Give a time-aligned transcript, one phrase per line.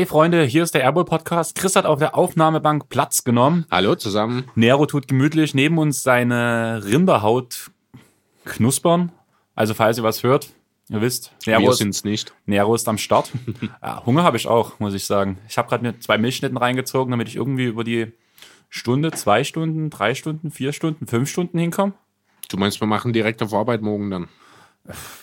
[0.00, 1.54] Hey Freunde, hier ist der Airball Podcast.
[1.54, 3.66] Chris hat auf der Aufnahmebank Platz genommen.
[3.70, 4.48] Hallo zusammen.
[4.54, 7.70] Nero tut gemütlich neben uns seine Rinderhaut
[8.46, 9.12] knuspern.
[9.54, 10.54] Also falls ihr was hört,
[10.88, 12.32] ihr wisst, Nero, Wir ist, sind's nicht.
[12.46, 13.30] Nero ist am Start.
[13.82, 15.36] ja, Hunger habe ich auch, muss ich sagen.
[15.50, 18.10] Ich habe gerade mir zwei Milchschnitten reingezogen, damit ich irgendwie über die
[18.70, 21.92] Stunde, zwei Stunden, drei Stunden, vier Stunden, fünf Stunden hinkomme.
[22.48, 24.28] Du meinst, wir machen direkt auf Arbeit morgen dann?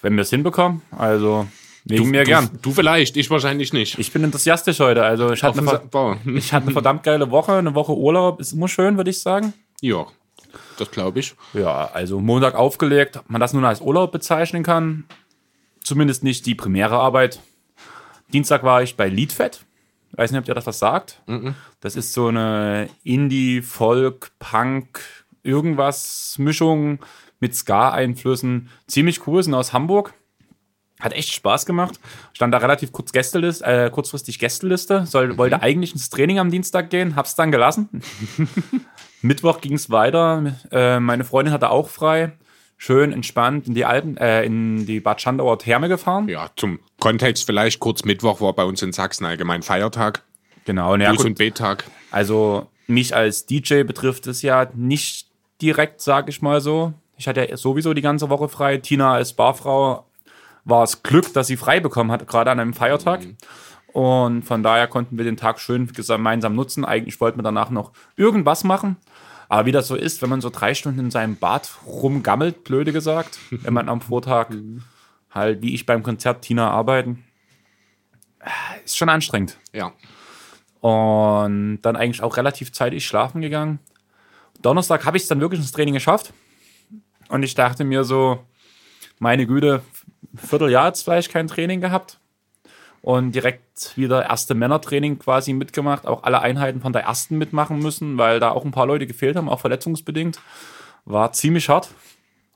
[0.03, 0.83] Wenn wir es hinbekommen.
[0.91, 1.47] Also
[1.89, 2.49] wegen du, mir du, gern.
[2.61, 3.97] Du vielleicht, ich wahrscheinlich nicht.
[3.97, 5.03] Ich bin enthusiastisch heute.
[5.03, 7.53] Also ich hatte, eine, ich hatte eine verdammt geile Woche.
[7.53, 9.53] Eine Woche Urlaub ist immer schön, würde ich sagen.
[9.81, 10.05] Ja,
[10.77, 11.35] das glaube ich.
[11.53, 15.05] Ja, also Montag aufgelegt, ob man das nun als Urlaub bezeichnen kann.
[15.81, 17.39] Zumindest nicht die primäre Arbeit.
[18.33, 19.61] Dienstag war ich bei Liedfett.
[20.11, 21.21] Weiß nicht, ob ihr das was sagt.
[21.79, 25.01] Das ist so eine Indie, Folk, Punk,
[25.43, 26.99] irgendwas Mischung
[27.39, 28.69] mit Ska-Einflüssen.
[28.87, 30.13] Ziemlich cool, sind aus Hamburg.
[30.99, 31.99] Hat echt Spaß gemacht.
[32.33, 35.05] Stand da relativ kurz Gästeliste, äh, kurzfristig Gästeliste.
[35.05, 37.89] Soll, Wollte eigentlich ins Training am Dienstag gehen, hab's dann gelassen.
[39.21, 40.55] Mittwoch ging es weiter.
[40.71, 42.33] Äh, meine Freundin hatte auch frei.
[42.79, 46.27] Schön entspannt in die Alpen, äh, in die Bad Schandauer Therme gefahren.
[46.29, 50.23] Ja, zum Kontext vielleicht kurz Mittwoch war bei uns in Sachsen allgemein Feiertag.
[50.65, 51.25] Genau, na ja, Buß- gut.
[51.25, 51.85] und B-Tag.
[52.11, 55.27] Also mich als DJ betrifft es ja nicht
[55.61, 56.93] direkt, sag ich mal so.
[57.17, 58.77] Ich hatte ja sowieso die ganze Woche frei.
[58.77, 60.05] Tina als Barfrau
[60.67, 63.21] war es Glück, dass sie frei bekommen hat, gerade an einem Feiertag.
[63.93, 66.85] Und von daher konnten wir den Tag schön gemeinsam nutzen.
[66.85, 68.97] Eigentlich wollten wir danach noch irgendwas machen.
[69.49, 72.91] Aber wie das so ist, wenn man so drei Stunden in seinem Bad rumgammelt, blöde
[72.91, 74.49] gesagt, wenn man am Vortag
[75.31, 77.23] halt wie ich beim Konzert Tina arbeiten,
[78.39, 79.57] äh, ist schon anstrengend.
[79.71, 79.93] Ja.
[80.81, 83.79] Und dann eigentlich auch relativ zeitig schlafen gegangen.
[84.61, 86.33] Donnerstag habe ich es dann wirklich ins Training geschafft.
[87.29, 88.43] Und ich dachte mir so,
[89.19, 89.81] meine Güte,
[90.35, 92.19] Vierteljahr jetzt vielleicht kein Training gehabt.
[93.01, 96.07] Und direkt wieder erste Männertraining quasi mitgemacht.
[96.07, 99.35] Auch alle Einheiten von der ersten mitmachen müssen, weil da auch ein paar Leute gefehlt
[99.35, 100.41] haben, auch verletzungsbedingt.
[101.05, 101.89] War ziemlich hart.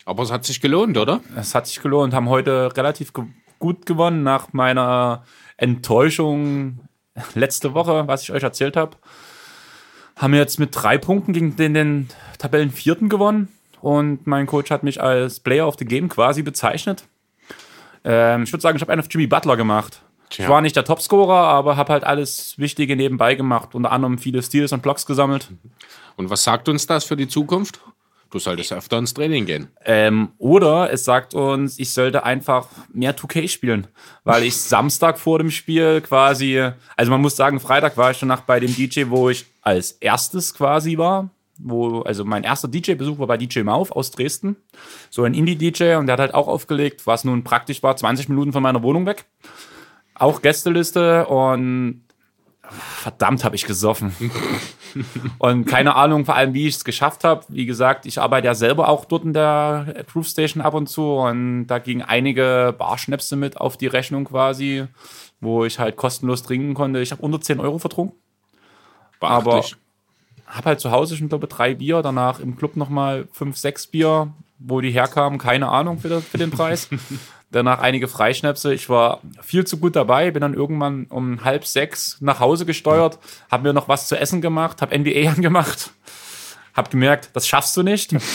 [0.06, 1.22] Aber es hat sich gelohnt, oder?
[1.36, 3.26] Es hat sich gelohnt, haben heute relativ ge
[3.60, 5.24] gut gewonnen nach meiner
[5.56, 6.80] Enttäuschung
[7.36, 8.98] letzte Woche, was ich euch erzählt habe.
[10.16, 15.02] Haben jetzt mit drei Punkten gegen den, den Tabellenvierten gewonnen und mein Coach hat mich
[15.02, 17.06] als Player of the Game quasi bezeichnet.
[18.04, 20.02] Ähm, ich würde sagen, ich habe einen auf Jimmy Butler gemacht.
[20.30, 20.46] Tja.
[20.46, 24.42] Ich war nicht der Topscorer, aber habe halt alles Wichtige nebenbei gemacht, unter anderem viele
[24.42, 25.50] Steals und Blocks gesammelt.
[26.16, 27.82] Und was sagt uns das für die Zukunft?
[28.32, 29.68] Du solltest öfter ins Training gehen.
[29.84, 33.88] Ähm, oder es sagt uns, ich sollte einfach mehr 2K spielen,
[34.24, 38.30] weil ich Samstag vor dem Spiel quasi, also man muss sagen, Freitag war ich schon
[38.30, 41.30] nach bei dem DJ, wo ich als erstes quasi war.
[41.64, 44.56] Wo, also mein erster DJ-Besuch war bei DJ Mauf aus Dresden.
[45.10, 48.54] So ein Indie-DJ und der hat halt auch aufgelegt, was nun praktisch war, 20 Minuten
[48.54, 49.26] von meiner Wohnung weg.
[50.16, 52.04] Auch Gästeliste und
[52.72, 54.16] verdammt habe ich gesoffen.
[55.40, 57.46] Und keine Ahnung, vor allem, wie ich es geschafft habe.
[57.50, 61.16] Wie gesagt, ich arbeite ja selber auch dort in der Groove Station ab und zu
[61.16, 64.86] und da gingen einige Barschnäpse mit auf die Rechnung quasi,
[65.40, 67.00] wo ich halt kostenlos trinken konnte.
[67.00, 68.18] Ich habe unter 10 Euro vertrunken,
[69.20, 69.78] aber Beachtlich.
[70.52, 73.88] Habe halt zu Hause schon, glaube ich, drei Bier, danach im Club nochmal fünf, sechs
[73.88, 76.90] Bier, wo die herkamen, keine Ahnung für, das, für den Preis.
[77.54, 78.74] Danach einige Freischnäpse.
[78.74, 83.20] Ich war viel zu gut dabei, bin dann irgendwann um halb sechs nach Hause gesteuert,
[83.50, 85.92] habe mir noch was zu essen gemacht, habe NBA angemacht,
[86.74, 88.16] habe gemerkt, das schaffst du nicht.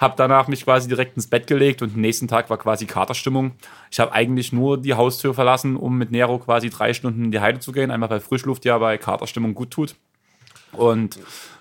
[0.00, 3.52] habe danach mich quasi direkt ins Bett gelegt und am nächsten Tag war quasi Katerstimmung.
[3.90, 7.40] Ich habe eigentlich nur die Haustür verlassen, um mit Nero quasi drei Stunden in die
[7.40, 9.96] Heide zu gehen, einfach weil Frischluft ja bei Katerstimmung gut tut.
[10.72, 11.18] Und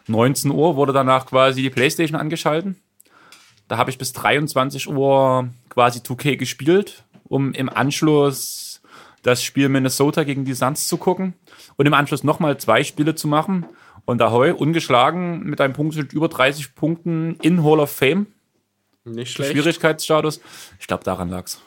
[0.08, 2.78] 19 Uhr wurde danach quasi die Playstation angeschalten.
[3.68, 8.82] Da habe ich bis 23 Uhr quasi 2K gespielt, um im Anschluss
[9.22, 11.34] das Spiel Minnesota gegen die Suns zu gucken
[11.76, 13.66] und im Anschluss nochmal zwei Spiele zu machen.
[14.06, 18.26] Und Ahoy, ungeschlagen, mit einem Punkt über 30 Punkten in Hall of Fame.
[19.12, 19.52] Nicht schlecht.
[19.52, 20.42] Schwierigkeitsstatus.
[20.80, 21.62] Ich glaube, daran lag's.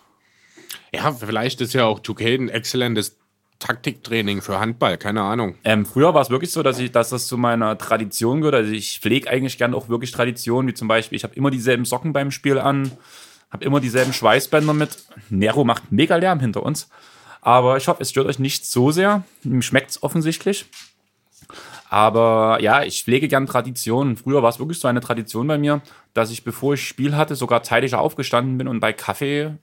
[0.95, 3.17] Ja, vielleicht ist ja auch 2K ein exzellentes
[3.59, 5.55] Taktiktraining für Handball, keine Ahnung.
[5.63, 8.57] Ähm, früher war es wirklich so, dass ich, dass das zu meiner Tradition gehört.
[8.57, 11.85] Also ich pflege eigentlich gern auch wirklich Traditionen, wie zum Beispiel, ich habe immer dieselben
[11.85, 12.91] Socken beim Spiel an,
[13.51, 15.05] habe immer dieselben Schweißbänder mit.
[15.31, 16.89] Nero macht mega Lärm hinter uns.
[17.41, 19.25] Aber ich hoffe, es stört euch nicht so sehr.
[19.45, 20.67] Ihm schmeckt's offensichtlich.
[21.93, 24.17] Aber ja, ich pflege gern Traditionen.
[24.17, 25.83] Früher war es wirklich so eine Tradition bei mir,
[26.15, 29.59] dass ich, bevor ich Spiel hatte, sogar zeitiger aufgestanden bin und bei Kaffee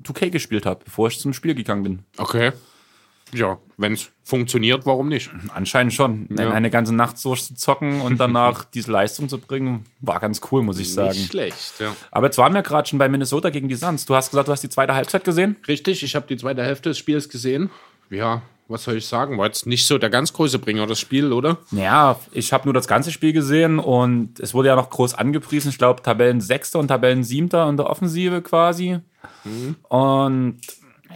[0.00, 1.98] 2K gespielt habe, bevor ich zum Spiel gegangen bin.
[2.18, 2.52] Okay.
[3.34, 5.30] Ja, wenn es funktioniert, warum nicht?
[5.52, 6.28] Anscheinend schon.
[6.38, 6.52] Ja.
[6.52, 10.62] Eine ganze Nacht so zu zocken und danach diese Leistung zu bringen, war ganz cool,
[10.62, 11.08] muss ich sagen.
[11.08, 11.96] Nicht schlecht, ja.
[12.12, 14.06] Aber jetzt waren wir gerade schon bei Minnesota gegen die Suns.
[14.06, 15.56] Du hast gesagt, du hast die zweite Halbzeit gesehen.
[15.66, 17.70] Richtig, ich habe die zweite Hälfte des Spiels gesehen.
[18.08, 19.38] ja, was soll ich sagen?
[19.38, 21.58] War jetzt nicht so der ganz große Bringer, das Spiel, oder?
[21.70, 25.68] Ja, ich habe nur das ganze Spiel gesehen und es wurde ja noch groß angepriesen.
[25.70, 28.98] Ich glaube, Tabellen Sechster und Tabellen Siebter in der Offensive quasi.
[29.44, 29.76] Mhm.
[29.88, 30.60] Und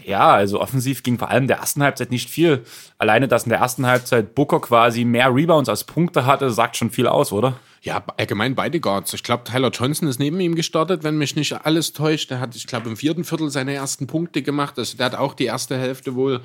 [0.05, 2.65] ja, also offensiv ging vor allem in der ersten Halbzeit nicht viel.
[2.99, 6.91] Alleine, dass in der ersten Halbzeit Booker quasi mehr Rebounds als Punkte hatte, sagt schon
[6.91, 7.59] viel aus, oder?
[7.83, 9.15] Ja, allgemein beide Guards.
[9.15, 12.31] Ich glaube, Tyler Johnson ist neben ihm gestartet, wenn mich nicht alles täuscht.
[12.31, 14.79] Der hat, ich glaube, im vierten Viertel seine ersten Punkte gemacht.
[14.79, 16.41] Also der hat auch die erste Hälfte wohl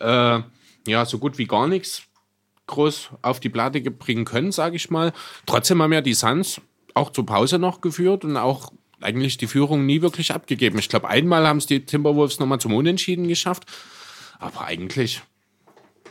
[0.00, 0.40] äh,
[0.86, 2.02] ja so gut wie gar nichts
[2.66, 5.12] groß auf die Platte bringen können, sage ich mal.
[5.46, 6.60] Trotzdem haben ja die Suns
[6.94, 10.78] auch zur Pause noch geführt und auch eigentlich die Führung nie wirklich abgegeben.
[10.78, 13.64] Ich glaube, einmal haben es die Timberwolves nochmal zum Unentschieden geschafft.
[14.38, 15.22] Aber eigentlich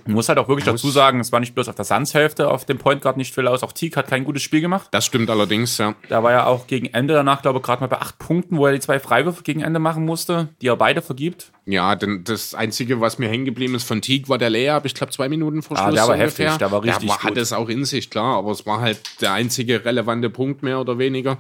[0.10, 2.66] man muss halt auch wirklich dazu sagen, es war nicht bloß auf der Suns-Hälfte auf
[2.66, 3.62] dem Point Guard nicht viel aus.
[3.62, 4.88] Auch Teague hat kein gutes Spiel gemacht.
[4.90, 5.94] Das stimmt allerdings, ja.
[6.10, 8.66] Da war ja auch gegen Ende danach, glaube ich, gerade mal bei acht Punkten, wo
[8.66, 11.52] er die zwei Freiwürfe gegen Ende machen musste, die er beide vergibt.
[11.68, 14.86] Ja, denn das Einzige, was mir hängen geblieben ist von Teague, war der Layup.
[14.86, 15.92] Ich glaube, zwei Minuten vor ah, Schluss.
[15.92, 16.46] Ah, der war ungefähr.
[16.48, 17.26] heftig, der war richtig der war, gut.
[17.30, 20.80] hat es auch in sich, klar, aber es war halt der einzige relevante Punkt mehr
[20.80, 21.38] oder weniger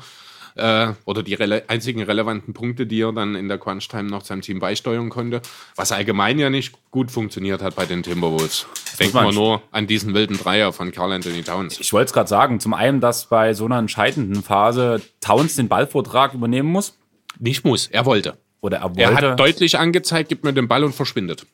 [0.56, 4.42] äh, oder die rele einzigen relevanten Punkte, die er dann in der Crunch-Time noch seinem
[4.42, 5.42] Team beisteuern konnte,
[5.76, 8.66] was allgemein ja nicht gut funktioniert hat bei den Timberwolves.
[9.00, 11.80] Denken wir nur an diesen wilden Dreier von Carl Anthony Towns.
[11.80, 15.68] Ich wollte es gerade sagen, zum einen, dass bei so einer entscheidenden Phase Towns den
[15.68, 16.98] Ballvortrag übernehmen muss.
[17.40, 18.38] Nicht muss, er wollte.
[18.62, 19.02] Oder er wollte.
[19.02, 21.46] Er hat deutlich angezeigt, gibt mir den Ball und verschwindet.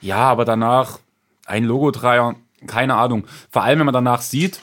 [0.00, 0.98] Ja, aber danach
[1.46, 2.36] ein Logo-Dreier,
[2.66, 3.26] keine Ahnung.
[3.50, 4.58] Vor allem, wenn man danach sieht,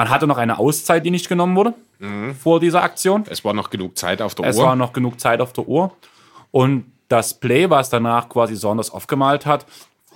[0.00, 2.34] man hatte noch eine Auszeit, die nicht genommen wurde mhm.
[2.34, 3.24] vor dieser Aktion.
[3.28, 4.62] Es war noch genug Zeit auf der es Uhr.
[4.62, 5.92] Es war noch genug Zeit auf der Uhr.
[6.50, 9.66] Und das Play, was danach quasi Saunders aufgemalt hat,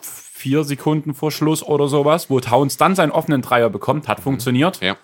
[0.01, 4.23] vier Sekunden vor Schluss oder sowas, wo Towns dann seinen offenen Dreier bekommt, hat mhm.
[4.23, 4.81] funktioniert.
[4.81, 4.97] Ja.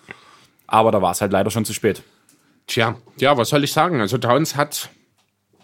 [0.67, 2.03] Aber da war es halt leider schon zu spät.
[2.67, 4.00] Tja, ja, was soll ich sagen?
[4.00, 4.88] Also Towns hat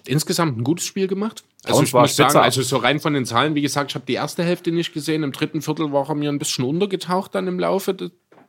[0.05, 1.43] insgesamt ein gutes Spiel gemacht.
[1.65, 4.13] Also ich muss sagen, also so rein von den Zahlen, wie gesagt, ich habe die
[4.13, 5.23] erste Hälfte nicht gesehen.
[5.23, 7.97] Im dritten Viertel war er mir ein bisschen untergetaucht dann im Laufe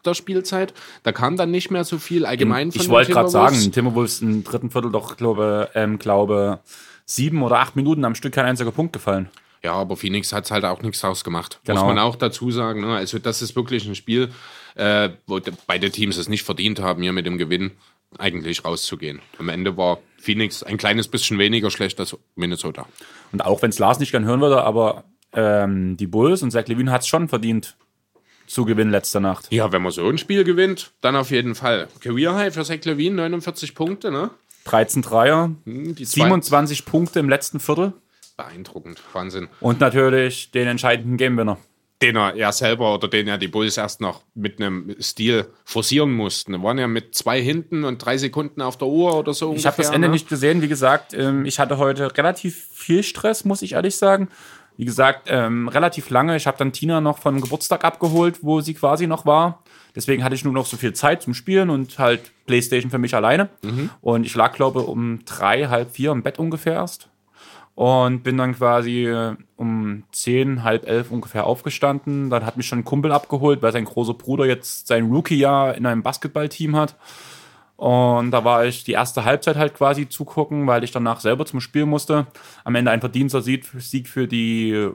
[0.07, 0.73] der Spielzeit.
[1.03, 4.43] Da kam dann nicht mehr so viel allgemein von Ich wollte gerade sagen, Timberwolves im
[4.43, 6.59] dritten Viertel doch, glaube, ähm, glaube,
[7.05, 9.29] sieben oder acht Minuten am Stück kein einziger Punkt gefallen.
[9.63, 11.59] Ja, aber Phoenix hat es halt auch nichts draus gemacht.
[11.65, 11.81] Genau.
[11.81, 12.81] Muss man auch dazu sagen.
[12.81, 12.95] Ne?
[12.95, 14.29] Also, das ist wirklich ein Spiel,
[14.75, 17.71] äh, wo beide Teams es nicht verdient haben, hier mit dem Gewinn
[18.17, 19.19] eigentlich rauszugehen.
[19.37, 22.87] Am Ende war Phoenix ein kleines bisschen weniger schlecht als Minnesota.
[23.31, 26.67] Und auch wenn es Lars nicht gern hören würde, aber ähm, die Bulls und Zach
[26.67, 27.75] Levine hat es schon verdient,
[28.47, 29.51] zu gewinnen letzte Nacht.
[29.51, 31.87] Ja, wenn man so ein Spiel gewinnt, dann auf jeden Fall.
[31.99, 34.31] Career High für Zach Levine, 49 Punkte, ne?
[34.65, 37.93] 13 Dreier, hm, 27 Punkte im letzten Viertel.
[38.35, 39.47] Beeindruckend, Wahnsinn.
[39.59, 41.57] Und natürlich den entscheidenden Game-Winner.
[42.03, 46.11] Den er ja selber oder den ja die Bulls erst noch mit einem Stil forcieren
[46.13, 46.51] mussten.
[46.51, 49.55] Wir waren ja mit zwei hinten und drei Sekunden auf der Uhr oder so.
[49.55, 50.13] Ich habe das Ende ne?
[50.13, 51.15] nicht gesehen, wie gesagt.
[51.15, 54.29] Ähm, ich hatte heute relativ viel Stress, muss ich ehrlich sagen.
[54.77, 56.35] Wie gesagt, ähm, relativ lange.
[56.35, 59.63] Ich habe dann Tina noch von Geburtstag abgeholt, wo sie quasi noch war.
[59.95, 63.15] Deswegen hatte ich nur noch so viel Zeit zum Spielen und halt Playstation für mich
[63.15, 63.49] alleine.
[63.63, 63.89] Mhm.
[64.01, 67.09] Und ich lag, glaube um drei, halb vier im Bett ungefähr erst.
[67.73, 72.29] Und bin dann quasi äh, um zehn, halb elf ungefähr aufgestanden.
[72.29, 75.87] Dann hat mich schon ein Kumpel abgeholt, weil sein großer Bruder jetzt sein Rookie-Jahr in
[75.87, 76.95] einem Basketballteam hat.
[77.77, 81.61] Und da war ich die erste Halbzeit halt quasi zugucken, weil ich danach selber zum
[81.61, 82.25] Spiel musste.
[82.63, 84.89] Am Ende ein verdienter Sieg für die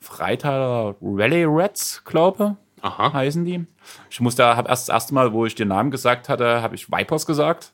[0.00, 3.12] Freitaler Rally Reds, glaube Aha.
[3.12, 3.66] heißen die.
[4.10, 6.90] Ich musste, habe erst das erste Mal, wo ich den Namen gesagt hatte, habe ich
[6.90, 7.72] Vipers gesagt.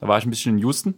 [0.00, 0.94] Da war ich ein bisschen in Houston.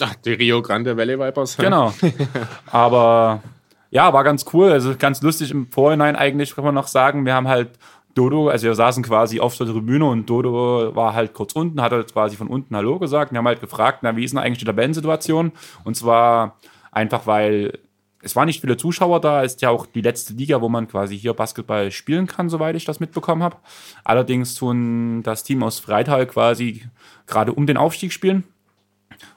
[0.00, 1.56] Ach, die Rio Grande Valley Vipers.
[1.56, 1.94] Genau.
[2.66, 3.42] Aber
[3.90, 4.72] ja, war ganz cool.
[4.72, 7.24] Also ganz lustig im Vorhinein eigentlich, kann man noch sagen.
[7.24, 7.78] Wir haben halt
[8.14, 11.92] Dodo, also wir saßen quasi auf der Tribüne und Dodo war halt kurz unten, hat
[11.92, 13.32] halt quasi von unten Hallo gesagt.
[13.32, 15.52] Wir haben halt gefragt, na, wie ist denn eigentlich die Tabellensituation?
[15.82, 16.58] Und zwar
[16.92, 17.78] einfach, weil
[18.22, 21.18] es waren nicht viele Zuschauer da, ist ja auch die letzte Liga, wo man quasi
[21.18, 23.56] hier Basketball spielen kann, soweit ich das mitbekommen habe.
[24.04, 26.84] Allerdings tun das Team aus Freital quasi
[27.26, 28.44] gerade um den Aufstieg spielen.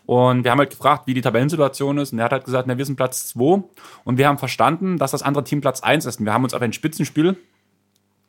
[0.06, 2.14] Und wir haben halt gefragt, wie die Tabellensituation ist.
[2.14, 3.64] Und er hat halt gesagt, na, wir sind Platz 2.
[4.06, 6.20] Und wir haben verstanden, dass das andere Team Platz 1 ist.
[6.20, 7.36] Und wir haben uns auf ein Spitzenspiel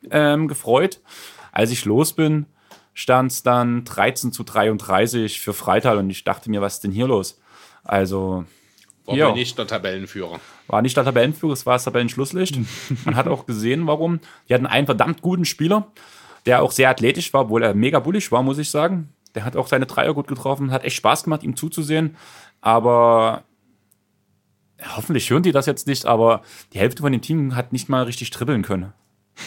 [0.09, 1.01] ähm, gefreut.
[1.51, 2.45] Als ich los bin,
[2.93, 6.91] stand es dann 13 zu 33 für Freital und ich dachte mir, was ist denn
[6.91, 7.39] hier los?
[7.83, 8.45] Also.
[9.05, 10.39] War ja, nicht der Tabellenführer.
[10.67, 12.59] War nicht der Tabellenführer, es war das Tabellenschlusslicht.
[13.05, 14.19] Man hat auch gesehen, warum.
[14.47, 15.87] Die hatten einen verdammt guten Spieler,
[16.45, 19.09] der auch sehr athletisch war, obwohl er mega bullig war, muss ich sagen.
[19.35, 22.15] Der hat auch seine Dreier gut getroffen, hat echt Spaß gemacht, ihm zuzusehen.
[22.61, 23.43] Aber
[24.95, 26.41] hoffentlich hören die das jetzt nicht, aber
[26.73, 28.93] die Hälfte von dem Team hat nicht mal richtig dribbeln können.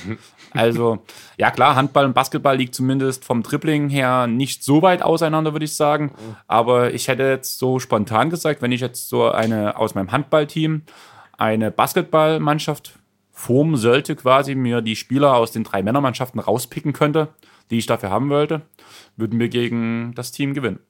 [0.55, 1.03] Also,
[1.39, 5.65] ja klar, Handball und Basketball liegt zumindest vom Dribbling her nicht so weit auseinander, würde
[5.65, 6.13] ich sagen.
[6.47, 10.83] Aber ich hätte jetzt so spontan gesagt, wenn ich jetzt so eine aus meinem Handballteam
[11.39, 12.99] eine Basketballmannschaft
[13.31, 17.29] formen sollte, quasi mir die Spieler aus den drei Männermannschaften rauspicken könnte,
[17.71, 18.61] die ich dafür haben wollte,
[19.17, 20.81] würden wir gegen das Team gewinnen.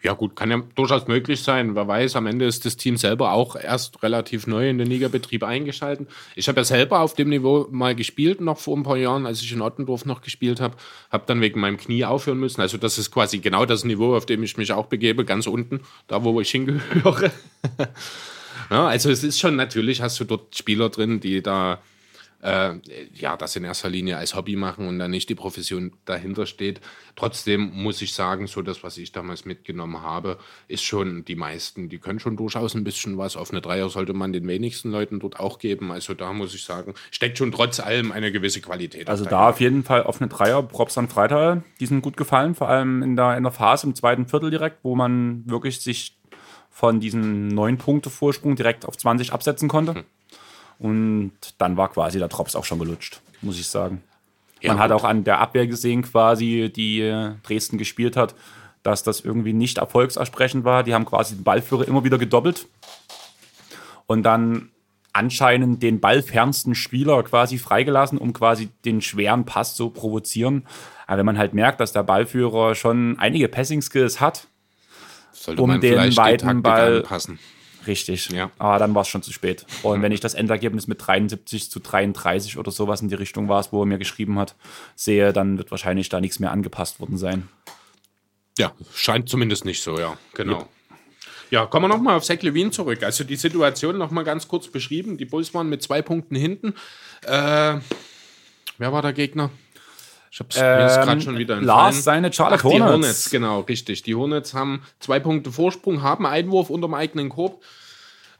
[0.00, 1.74] Ja, gut, kann ja durchaus möglich sein.
[1.74, 5.42] Wer weiß, am Ende ist das Team selber auch erst relativ neu in den Ligabetrieb
[5.42, 6.06] eingeschalten.
[6.36, 9.42] Ich habe ja selber auf dem Niveau mal gespielt, noch vor ein paar Jahren, als
[9.42, 10.76] ich in Ottendorf noch gespielt habe.
[11.10, 12.60] Habe dann wegen meinem Knie aufhören müssen.
[12.60, 15.80] Also, das ist quasi genau das Niveau, auf dem ich mich auch begebe, ganz unten,
[16.06, 17.32] da wo ich hingehöre.
[18.70, 21.80] ja, also, es ist schon natürlich, hast du dort Spieler drin, die da
[22.40, 22.74] äh,
[23.14, 26.80] ja, das in erster Linie als Hobby machen und dann nicht die Profession dahinter steht.
[27.16, 31.88] Trotzdem muss ich sagen, so das, was ich damals mitgenommen habe, ist schon die meisten,
[31.88, 33.36] die können schon durchaus ein bisschen was.
[33.36, 35.90] Auf eine Dreier sollte man den wenigsten Leuten dort auch geben.
[35.90, 39.08] Also da muss ich sagen, steckt schon trotz allem eine gewisse Qualität.
[39.08, 42.68] Also da auf jeden Fall offene Dreier, Props an Freitag, die sind gut gefallen, vor
[42.68, 46.16] allem in der, in der Phase im zweiten Viertel direkt, wo man wirklich sich
[46.70, 49.94] von diesem neun Punkte Vorsprung direkt auf 20 absetzen konnte.
[49.94, 50.04] Hm.
[50.78, 54.02] Und dann war quasi der Drops auch schon gelutscht, muss ich sagen.
[54.60, 58.34] Ja, Man hat auch an der Abwehr gesehen, quasi, die äh, Dresden gespielt hat,
[58.82, 60.82] dass das irgendwie nicht erfolgsersprechend war.
[60.82, 62.66] Die haben quasi den Ballführer immer wieder gedoppelt
[64.06, 64.70] und dann
[65.12, 70.66] anscheinend den ballfernsten Spieler quasi freigelassen, um quasi den schweren Pass zu provozieren.
[71.06, 74.46] Aber wenn man halt merkt, dass der Ballführer schon einige Passing-Skills hat,
[75.32, 77.38] Sollte um den weiten Ball anpassen.
[77.86, 78.30] Richtig.
[78.30, 78.50] Ja.
[78.58, 79.64] Aber dann war es schon zu spät.
[79.82, 83.64] Und wenn ich das Endergebnis mit 73 zu 33 oder sowas in die Richtung war,
[83.70, 84.56] wo er mir geschrieben hat,
[84.94, 87.48] sehe, dann wird wahrscheinlich da nichts mehr angepasst worden sein.
[88.58, 90.18] Ja, scheint zumindest nicht so, ja.
[90.34, 90.58] Genau.
[90.58, 90.68] Ja.
[91.50, 93.02] Ja, kommen wir nochmal auf Zach Levine zurück.
[93.02, 95.16] Also die Situation nochmal ganz kurz beschrieben.
[95.16, 96.74] Die Bulls waren mit zwei Punkten hinten.
[97.22, 97.78] Äh,
[98.76, 99.50] wer war der Gegner?
[100.30, 101.66] Ich habe es ähm, gerade schon wieder entfallen.
[101.66, 102.84] Lars, seine Charlotte Ach, Hornets.
[102.84, 104.02] Die Hornets, genau, richtig.
[104.02, 107.62] Die Hornets haben zwei Punkte Vorsprung, haben Einwurf unter dem eigenen Korb,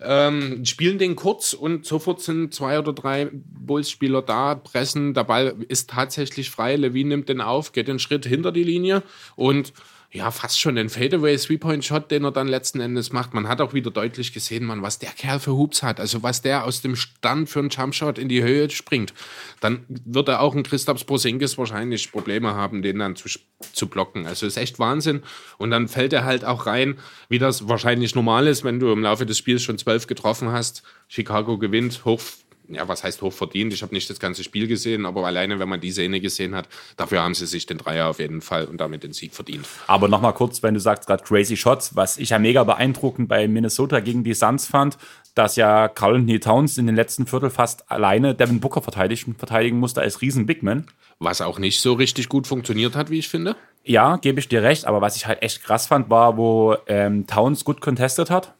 [0.00, 5.14] ähm, spielen den kurz und sofort sind zwei oder drei Bulls-Spieler da, pressen.
[5.14, 6.76] Der Ball ist tatsächlich frei.
[6.76, 9.02] Levine nimmt den auf, geht den Schritt hinter die Linie
[9.34, 9.72] und
[10.10, 13.34] ja, fast schon den Fadeaway Three-Point-Shot, den er dann letzten Endes macht.
[13.34, 16.00] Man hat auch wieder deutlich gesehen, man, was der Kerl für Hoops hat.
[16.00, 19.12] Also was der aus dem Stand für einen Jumpshot in die Höhe springt.
[19.60, 23.28] Dann wird er auch ein Christaps Porzingis wahrscheinlich Probleme haben, den dann zu,
[23.74, 24.26] zu blocken.
[24.26, 25.22] Also ist echt Wahnsinn.
[25.58, 26.98] Und dann fällt er halt auch rein,
[27.28, 30.84] wie das wahrscheinlich normal ist, wenn du im Laufe des Spiels schon zwölf getroffen hast.
[31.08, 32.22] Chicago gewinnt, hoch
[32.68, 33.72] ja, was heißt hochverdient?
[33.72, 36.68] Ich habe nicht das ganze Spiel gesehen, aber alleine, wenn man die Szene gesehen hat,
[36.96, 39.66] dafür haben sie sich den Dreier auf jeden Fall und damit den Sieg verdient.
[39.86, 43.48] Aber nochmal kurz, wenn du sagst gerade Crazy Shots, was ich ja mega beeindruckend bei
[43.48, 44.98] Minnesota gegen die Suns fand,
[45.34, 50.02] dass ja Carl Anthony Towns in den letzten Viertel fast alleine Devin Booker verteidigen, musste
[50.02, 50.86] als riesen Bigman.
[51.20, 53.56] Was auch nicht so richtig gut funktioniert hat, wie ich finde.
[53.84, 57.26] Ja, gebe ich dir recht, aber was ich halt echt krass fand, war, wo ähm,
[57.26, 58.54] Towns gut contestet hat.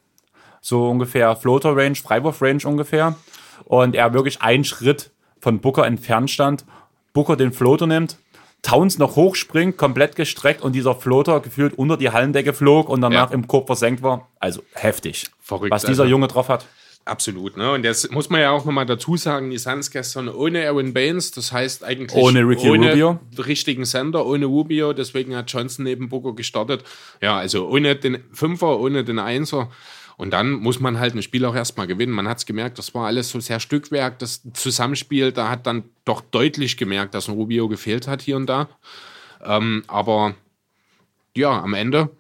[0.61, 3.17] So ungefähr Floater Range, Freiwurf Range ungefähr
[3.65, 5.11] und er wirklich einen Schritt
[5.41, 6.65] von Booker entfernt stand.
[7.13, 8.19] Booker den Floater nimmt,
[8.63, 13.31] Towns noch hochspringt, komplett gestreckt und dieser Floater gefühlt unter die Hallendecke flog und danach
[13.31, 13.35] ja.
[13.35, 14.29] im Korb versenkt war.
[14.41, 15.27] Also heftig.
[15.41, 15.71] Verrückt.
[15.71, 16.11] Was dieser also.
[16.11, 16.67] Junge drauf hat.
[17.05, 17.73] Absolut, ne?
[17.73, 21.31] Und das muss man ja auch nochmal dazu sagen, die Suns gestern ohne Aaron Baines,
[21.31, 23.19] das heißt eigentlich ohne Ricky ohne Rubio.
[23.39, 26.85] richtigen Sender, ohne Rubio, deswegen hat Johnson neben Booker gestartet.
[27.23, 29.71] Ja, also ohne den Fünfer, ohne den Einser.
[30.19, 32.13] Und dann muss man halt ein Spiel auch erstmal gewinnen.
[32.13, 35.85] Man hat es gemerkt, das war alles so sehr Stückwerk, das Zusammenspiel, da hat dann
[36.05, 38.69] doch deutlich gemerkt, dass ein Rubio gefehlt hat hier und da.
[39.45, 40.35] Ähm, aber
[41.37, 42.11] ja, am Ende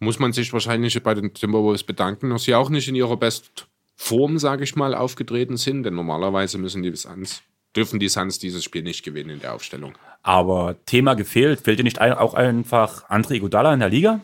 [0.00, 4.38] muss man sich wahrscheinlich bei den Timberwolves bedanken, dass sie auch nicht in ihrer Bestform,
[4.38, 5.84] sage ich mal, aufgetreten sind.
[5.84, 7.40] Denn normalerweise müssen die Suns,
[7.74, 9.94] dürfen die Suns dieses Spiel nicht gewinnen in der Aufstellung.
[10.22, 14.20] Aber Thema gefehlt, fehlt dir nicht auch einfach André Iguodala in der Liga?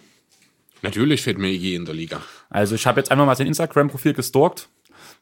[0.86, 2.22] Natürlich fehlt mir je in der Liga.
[2.48, 4.68] Also ich habe jetzt einfach mal sein Instagram-Profil gestalkt.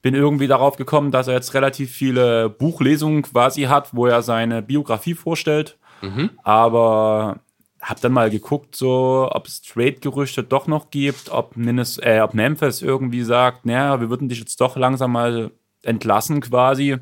[0.02, 4.60] Bin irgendwie darauf gekommen, dass er jetzt relativ viele Buchlesungen quasi hat, wo er seine
[4.60, 5.78] Biografie vorstellt.
[6.02, 6.30] Mhm.
[6.42, 7.40] Aber
[7.80, 12.34] habe dann mal geguckt, so, ob es Trade-Gerüchte doch noch gibt, ob, Minnes, äh, ob
[12.34, 15.50] Memphis irgendwie sagt, naja, wir würden dich jetzt doch langsam mal
[15.82, 16.96] entlassen quasi.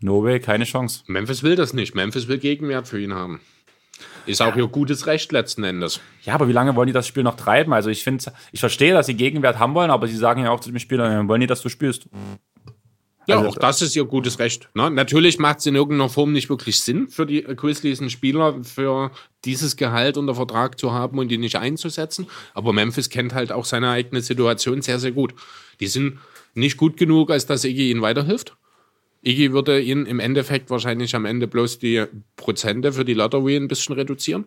[0.00, 1.04] No way, keine Chance.
[1.06, 1.94] Memphis will das nicht.
[1.94, 3.40] Memphis will Gegenwert für ihn haben.
[4.26, 6.00] Ist auch ihr gutes Recht letzten Endes.
[6.22, 7.72] Ja, aber wie lange wollen die das Spiel noch treiben?
[7.72, 10.60] Also ich finde, ich verstehe, dass sie Gegenwert haben wollen, aber sie sagen ja auch
[10.60, 12.08] zu dem Spieler, wollen die, dass du spielst.
[13.26, 14.68] Ja, also, auch das ist ihr gutes Recht.
[14.74, 14.90] Ne?
[14.90, 19.10] Natürlich macht es in irgendeiner Form nicht wirklich Sinn für die Grizzlies einen Spieler für
[19.44, 22.26] dieses Gehalt unter Vertrag zu haben und ihn nicht einzusetzen.
[22.52, 25.34] Aber Memphis kennt halt auch seine eigene Situation sehr, sehr gut.
[25.80, 26.18] Die sind
[26.54, 28.56] nicht gut genug, als dass Iggy ihnen weiterhilft.
[29.24, 32.04] Iggy würde ihn im Endeffekt wahrscheinlich am Ende bloß die
[32.36, 34.46] Prozente für die Lottery ein bisschen reduzieren.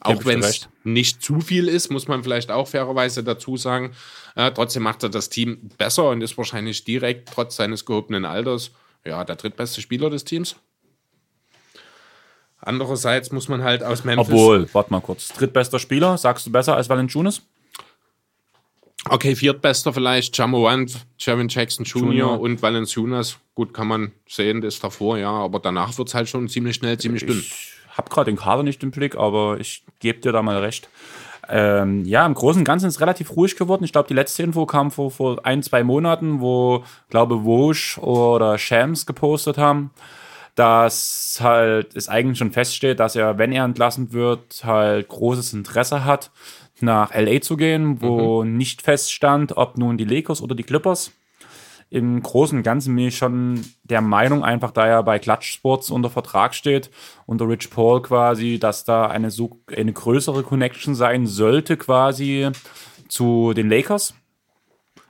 [0.00, 3.92] Auch wenn es nicht zu viel ist, muss man vielleicht auch fairerweise dazu sagen.
[4.36, 8.70] Äh, trotzdem macht er das Team besser und ist wahrscheinlich direkt, trotz seines gehobenen Alters,
[9.04, 10.56] ja, der drittbeste Spieler des Teams.
[12.60, 14.28] Andererseits muss man halt aus Memphis.
[14.28, 15.28] Obwohl, warte mal kurz.
[15.28, 17.42] Drittbester Spieler, sagst du besser als Valanciunas?
[19.08, 22.02] Okay, viertbester vielleicht, Jamorant, Javin Jackson Jr.
[22.02, 22.40] Junior.
[22.40, 23.38] und Valanciunas.
[23.54, 26.76] Gut, kann man sehen, das ist davor, ja, aber danach wird es halt schon ziemlich
[26.76, 27.38] schnell, ziemlich dünn.
[27.38, 30.88] Ich habe gerade den Kader nicht im Blick, aber ich gebe dir da mal recht.
[31.48, 33.84] Ähm, ja, im Großen und Ganzen ist es relativ ruhig geworden.
[33.84, 38.58] Ich glaube, die letzte Info kam vor, vor ein, zwei Monaten, wo, glaube Woj oder
[38.58, 39.90] Shams gepostet haben,
[40.54, 46.04] dass halt es eigentlich schon feststeht, dass er, wenn er entlassen wird, halt großes Interesse
[46.04, 46.30] hat,
[46.82, 48.56] nach LA zu gehen, wo mhm.
[48.56, 51.12] nicht feststand, ob nun die Lakers oder die Clippers
[51.90, 55.90] im Großen und Ganzen bin ich schon der Meinung, einfach da er bei Clutch Sports
[55.90, 56.90] unter Vertrag steht,
[57.26, 62.50] unter Rich Paul quasi, dass da eine, so, eine größere Connection sein sollte quasi
[63.08, 64.14] zu den Lakers.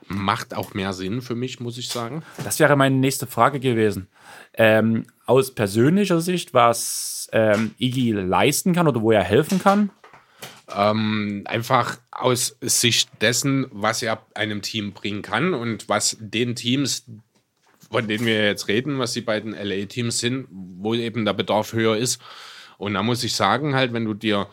[0.07, 2.23] Macht auch mehr Sinn für mich, muss ich sagen.
[2.43, 4.07] Das wäre meine nächste Frage gewesen.
[4.53, 9.91] Ähm, aus persönlicher Sicht, was ähm, Iggy leisten kann oder wo er helfen kann?
[10.75, 17.05] Ähm, einfach aus Sicht dessen, was er einem Team bringen kann und was den Teams,
[17.89, 21.97] von denen wir jetzt reden, was die beiden LA-Teams sind, wo eben der Bedarf höher
[21.97, 22.21] ist.
[22.77, 24.47] Und da muss ich sagen, halt, wenn du dir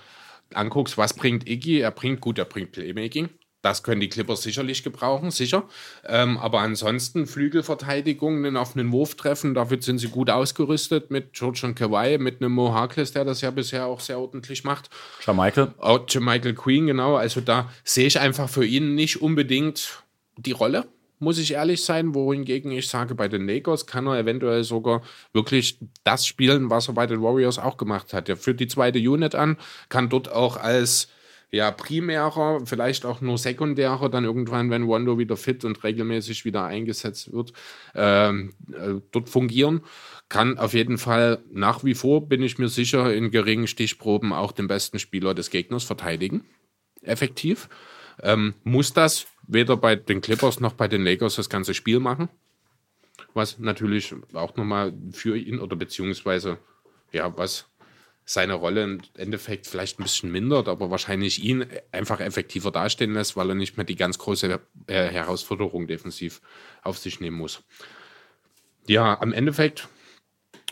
[0.55, 3.29] anguckst, was bringt Iggy, er bringt gut, er bringt Playmaking.
[3.67, 5.65] Das können die Clippers sicherlich gebrauchen, sicher.
[6.07, 11.63] Ähm, aber ansonsten Flügelverteidigung, einen offenen Wurf treffen, dafür sind sie gut ausgerüstet mit George
[11.65, 14.89] und Kawhi, mit einem Mo Harkless, der das ja bisher auch sehr ordentlich macht.
[15.27, 15.75] Michael.
[15.81, 17.17] Oh, Michael Queen, genau.
[17.17, 20.05] Also da sehe ich einfach für ihn nicht unbedingt
[20.37, 20.87] die Rolle
[21.19, 25.01] muss ich ehrlich sein, wohingegen ich sage, bei den Lakers kann er eventuell sogar
[25.33, 28.29] wirklich das spielen, was er bei den Warriors auch gemacht hat.
[28.29, 29.57] Er führt die zweite Unit an,
[29.89, 31.09] kann dort auch als
[31.57, 36.65] ja, primärer, vielleicht auch nur sekundärer, dann irgendwann, wenn Wando wieder fit und regelmäßig wieder
[36.65, 37.53] eingesetzt wird,
[37.95, 39.81] ähm, äh, dort fungieren.
[40.29, 44.53] Kann auf jeden Fall nach wie vor, bin ich mir sicher, in geringen Stichproben auch
[44.53, 46.45] den besten Spieler des Gegners verteidigen.
[47.03, 47.69] Effektiv.
[48.23, 52.29] Ähm, muss das weder bei den Clippers noch bei den Lakers das ganze Spiel machen.
[53.35, 56.59] Was natürlich auch nochmal für ihn oder beziehungsweise,
[57.13, 57.67] ja, was
[58.29, 63.37] seine Rolle im Endeffekt vielleicht ein bisschen mindert, aber wahrscheinlich ihn einfach effektiver dastehen lässt,
[63.37, 66.43] weil er nicht mehr die ganz große äh, Herausforderung defensiv
[66.83, 67.63] auf sich nehmen muss.
[68.89, 69.89] Ja, am Endeffekt,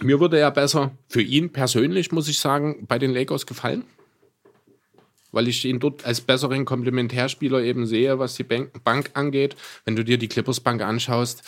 [0.02, 3.84] mir würde er besser für ihn persönlich, muss ich sagen, bei den Lakers gefallen,
[5.30, 9.54] weil ich ihn dort als besseren Komplementärspieler eben sehe, was die Bank, angeht.
[9.84, 11.44] Wenn du dir die Clippers Bank anschaust,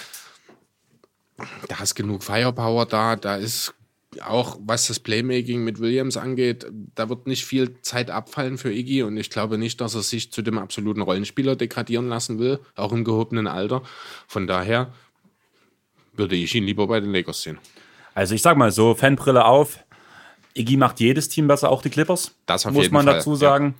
[1.69, 3.75] da ist genug Firepower da, da ist
[4.23, 9.03] auch was das Playmaking mit Williams angeht, da wird nicht viel Zeit abfallen für Iggy
[9.03, 12.93] und ich glaube nicht, dass er sich zu dem absoluten Rollenspieler degradieren lassen will, auch
[12.93, 13.83] im gehobenen Alter.
[14.27, 14.93] Von daher
[16.15, 17.59] würde ich ihn lieber bei den Lakers sehen.
[18.15, 19.79] Also ich sag mal so, Fanbrille auf.
[20.55, 22.35] Iggy macht jedes Team besser, auch die Clippers.
[22.47, 23.15] Das auf muss jeden man Fall.
[23.17, 23.75] dazu sagen.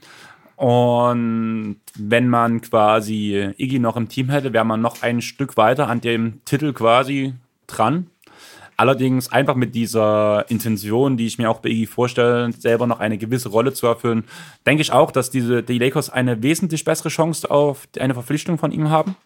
[0.59, 0.63] Ja.
[0.63, 5.89] Und wenn man quasi Iggy noch im Team hätte, wäre man noch ein Stück weiter
[5.89, 7.35] an dem Titel quasi
[7.67, 8.11] dran.
[8.77, 13.17] Allerdings einfach mit dieser Intention, die ich mir auch bei Iggy vorstelle, selber noch eine
[13.17, 14.25] gewisse Rolle zu erfüllen,
[14.67, 18.73] denke ich auch, dass diese, die Lakers eine wesentlich bessere Chance auf eine Verpflichtung von
[18.73, 19.17] ihm haben.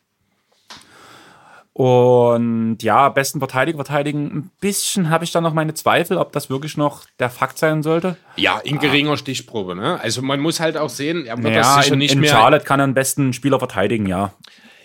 [1.73, 4.27] Und ja, besten Verteidiger verteidigen.
[4.27, 7.83] Ein bisschen habe ich da noch meine Zweifel, ob das wirklich noch der Fakt sein
[7.83, 8.17] sollte.
[8.37, 9.75] Ja, in geringer Stichprobe.
[9.75, 9.99] Ne?
[10.01, 12.31] Also man muss halt auch sehen, er wird naja, das sicher in, nicht in mehr.
[12.31, 14.33] Charlotte kann er den besten Spieler verteidigen, ja.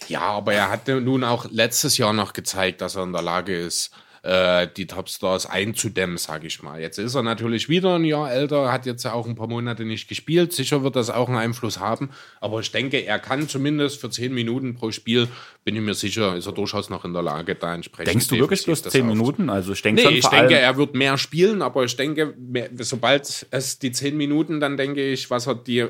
[0.07, 3.55] Ja, aber er hat nun auch letztes Jahr noch gezeigt, dass er in der Lage
[3.55, 3.91] ist,
[4.25, 6.81] äh, die Topstars einzudämmen, sage ich mal.
[6.81, 10.09] Jetzt ist er natürlich wieder ein Jahr älter, hat jetzt auch ein paar Monate nicht
[10.09, 10.51] gespielt.
[10.51, 12.09] Sicher wird das auch einen Einfluss haben,
[12.41, 15.27] aber ich denke, er kann zumindest für zehn Minuten pro Spiel,
[15.63, 18.13] bin ich mir sicher, ist er durchaus noch in der Lage, da entsprechend.
[18.13, 19.49] Denkst du wirklich bloß zehn Minuten?
[19.51, 22.33] Also ich denke, nee, ich denke, er wird mehr spielen, aber ich denke,
[22.79, 25.85] sobald es die zehn Minuten, dann denke ich, was er die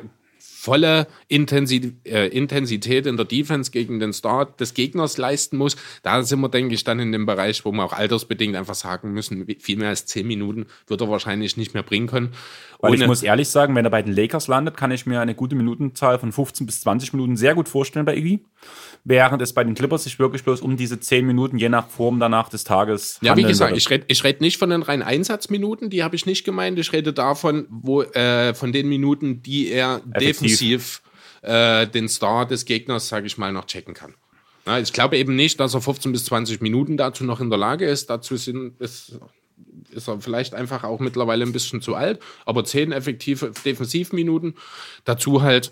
[0.65, 5.77] volle äh, Intensität in der Defense gegen den Start des Gegners leisten muss.
[6.01, 9.13] Da sind wir, denke ich, dann in dem Bereich, wo wir auch altersbedingt einfach sagen
[9.13, 12.33] müssen, viel mehr als zehn Minuten wird er wahrscheinlich nicht mehr bringen können.
[12.85, 15.35] Weil ich muss ehrlich sagen, wenn er bei den Lakers landet, kann ich mir eine
[15.35, 18.45] gute Minutenzahl von 15 bis 20 Minuten sehr gut vorstellen bei Iggy.
[19.03, 22.19] Während es bei den Clippers sich wirklich bloß um diese 10 Minuten je nach Form
[22.19, 23.77] danach des Tages Ja, wie gesagt, würde.
[23.77, 26.79] ich rede ich red nicht von den reinen Einsatzminuten, die habe ich nicht gemeint.
[26.79, 30.19] Ich rede davon, wo, äh, von den Minuten, die er Effektiv.
[30.19, 31.01] defensiv
[31.41, 34.15] äh, den Star des Gegners, sage ich mal, noch checken kann.
[34.65, 37.59] Ja, ich glaube eben nicht, dass er 15 bis 20 Minuten dazu noch in der
[37.59, 38.09] Lage ist.
[38.09, 39.19] Dazu sind, ist
[39.91, 44.55] ist er vielleicht einfach auch mittlerweile ein bisschen zu alt, aber zehn effektive Defensivminuten.
[45.03, 45.71] Dazu halt,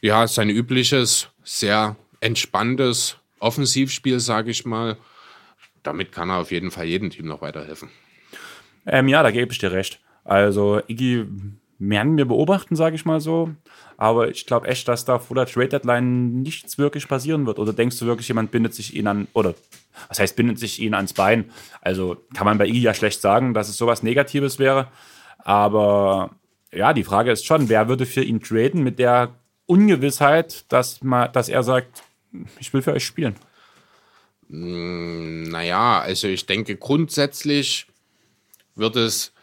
[0.00, 4.96] ja, sein übliches, sehr entspanntes Offensivspiel, sage ich mal.
[5.82, 7.90] Damit kann er auf jeden Fall jedem Team noch weiterhelfen.
[8.86, 10.00] Ähm, ja, da gebe ich dir recht.
[10.24, 11.26] Also Iggy
[11.78, 13.50] werden wir beobachten, sage ich mal so.
[13.96, 17.58] Aber ich glaube echt, dass da vor der Trade Deadline nichts wirklich passieren wird.
[17.58, 19.54] Oder denkst du wirklich, jemand bindet sich ihn an, oder
[20.08, 21.50] was heißt, bindet sich ihn ans Bein?
[21.80, 24.88] Also kann man bei Iggy ja schlecht sagen, dass es sowas Negatives wäre.
[25.38, 26.30] Aber
[26.72, 29.34] ja, die Frage ist schon, wer würde für ihn traden mit der
[29.66, 32.02] Ungewissheit, dass, man, dass er sagt,
[32.58, 33.36] ich will für euch spielen?
[34.48, 37.86] Hm, naja, also ich denke grundsätzlich
[38.74, 39.33] wird es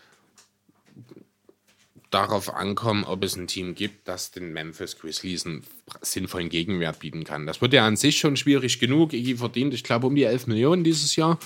[2.12, 5.64] darauf ankommen, ob es ein Team gibt, das den Memphis Grizzlies einen
[6.02, 7.48] sinnvollen Gegenwert bieten kann.
[7.48, 9.14] Das wird ja an sich schon schwierig genug.
[9.14, 11.40] Iggy verdient, ich glaube, um die 11 Millionen dieses Jahr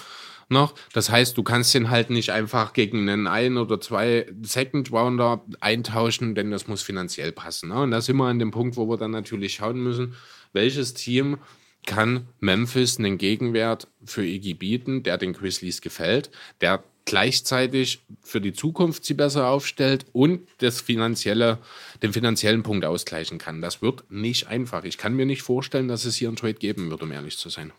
[0.50, 0.74] noch.
[0.94, 5.46] Das heißt, du kannst den halt nicht einfach gegen einen ein oder zwei Second Rounder
[5.60, 7.70] eintauschen, denn das muss finanziell passen.
[7.70, 7.82] Ne?
[7.82, 10.16] Und da sind wir an dem Punkt, wo wir dann natürlich schauen müssen,
[10.54, 11.38] welches Team
[11.86, 18.54] kann Memphis einen Gegenwert für Iggy bieten, der den Grizzlies gefällt, der gleichzeitig für die
[18.54, 21.60] Zukunft sie besser aufstellt und das finanzielle,
[22.02, 23.62] den finanziellen Punkt ausgleichen kann.
[23.62, 24.84] Das wird nicht einfach.
[24.84, 27.50] Ich kann mir nicht vorstellen, dass es hier einen Trade geben wird, um ehrlich zu
[27.50, 27.72] sein.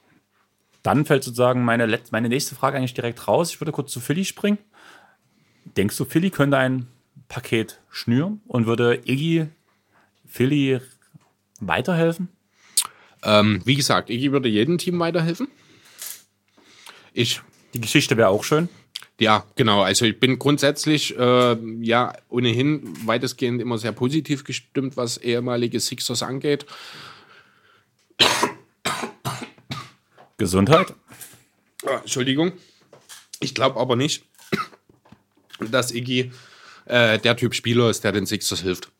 [0.83, 3.51] Dann fällt sozusagen meine, meine nächste Frage eigentlich direkt raus.
[3.51, 4.59] Ich würde kurz zu Philly springen.
[5.77, 6.87] Denkst du, Philly könnte ein
[7.29, 9.49] Paket schnüren und würde Iggy
[10.25, 10.81] Philly
[11.59, 12.29] weiterhelfen?
[13.25, 15.49] Ähm, wie gesagt, Iggy würde jedem Team weiterhelfen.
[17.13, 17.41] Ich.
[17.75, 18.69] Die Geschichte wäre auch schön.
[19.19, 19.83] Ja, genau.
[19.83, 26.23] Also ich bin grundsätzlich äh, ja ohnehin weitestgehend immer sehr positiv gestimmt, was ehemalige Sixers
[26.23, 26.67] angeht.
[30.37, 30.95] Gesundheit.
[31.87, 32.53] Ah, Entschuldigung.
[33.41, 34.25] Ich glaube aber nicht,
[35.61, 36.33] dass Iggy
[36.85, 38.91] äh, der Typ Spieler ist, der den Sixers hilft.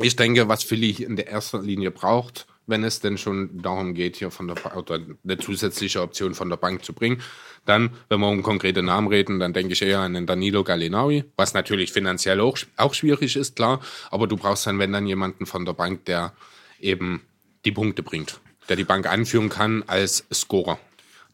[0.00, 4.16] Ich denke, was Philly in der ersten Linie braucht, wenn es denn schon darum geht,
[4.16, 7.20] hier von der oder eine zusätzliche Option von der Bank zu bringen.
[7.64, 11.24] Dann, wenn wir um konkrete Namen reden, dann denke ich eher an den Danilo Gallinari,
[11.36, 13.80] was natürlich finanziell auch, auch schwierig ist, klar.
[14.10, 16.32] Aber du brauchst dann, wenn dann jemanden von der Bank, der
[16.80, 17.22] eben
[17.64, 20.78] die Punkte bringt, der die Bank anführen kann als Scorer.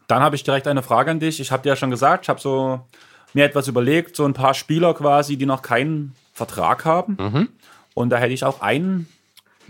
[0.07, 1.39] Dann habe ich direkt eine Frage an dich.
[1.39, 2.81] Ich habe dir ja schon gesagt, ich habe so
[3.33, 7.17] mir etwas überlegt, so ein paar Spieler quasi, die noch keinen Vertrag haben.
[7.19, 7.49] Mhm.
[7.93, 9.07] Und da hätte ich auch einen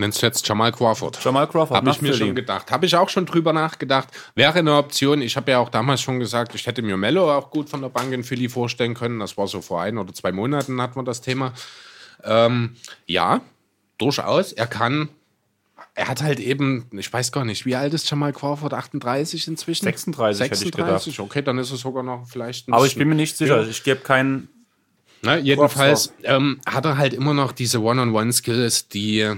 [0.00, 1.22] Nennst du jetzt Jamal Crawford?
[1.22, 1.76] Jamal Crawford.
[1.76, 2.70] Habe ich mir schon gedacht.
[2.70, 4.08] Habe ich auch schon drüber nachgedacht.
[4.34, 5.20] Wäre eine Option.
[5.20, 7.90] Ich habe ja auch damals schon gesagt, ich hätte mir Mello auch gut von der
[7.90, 9.20] Bank in Philly vorstellen können.
[9.20, 11.52] Das war so vor ein oder zwei Monaten hatten wir das Thema.
[12.24, 13.42] Ähm, ja,
[13.98, 14.52] durchaus.
[14.52, 15.10] Er kann
[15.94, 18.72] er hat halt eben, ich weiß gar nicht, wie alt ist Jamal Crawford?
[18.72, 19.84] 38 inzwischen?
[19.84, 21.20] 36, 36?
[21.20, 23.60] okay, dann ist es sogar noch vielleicht ein Aber ich bin mir nicht sicher.
[23.60, 23.68] Ja.
[23.68, 24.48] Ich gebe keinen.
[25.20, 29.36] Na, jedenfalls ähm, hat er halt immer noch diese One-on-One-Skills, die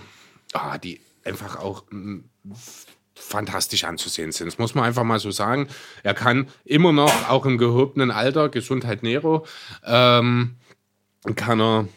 [0.53, 2.21] ah, die einfach auch mm,
[3.15, 4.47] fantastisch anzusehen sind.
[4.47, 5.69] Das muss man einfach mal so sagen.
[6.03, 9.47] Er kann immer noch, auch im gehobenen Alter, Gesundheit Nero,
[9.85, 10.57] ähm,
[11.37, 11.89] kann er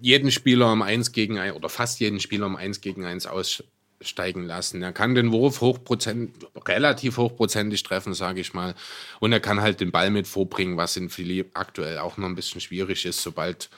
[0.00, 4.44] jeden Spieler um 1 gegen 1 oder fast jeden Spieler um 1 gegen 1 aussteigen
[4.44, 4.82] lassen.
[4.82, 6.32] Er kann den Wurf hochprozent,
[6.66, 8.74] relativ hochprozentig treffen, sage ich mal.
[9.20, 12.34] Und er kann halt den Ball mit vorbringen, was in Philipp aktuell auch noch ein
[12.34, 13.70] bisschen schwierig ist, sobald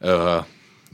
[0.00, 0.42] äh,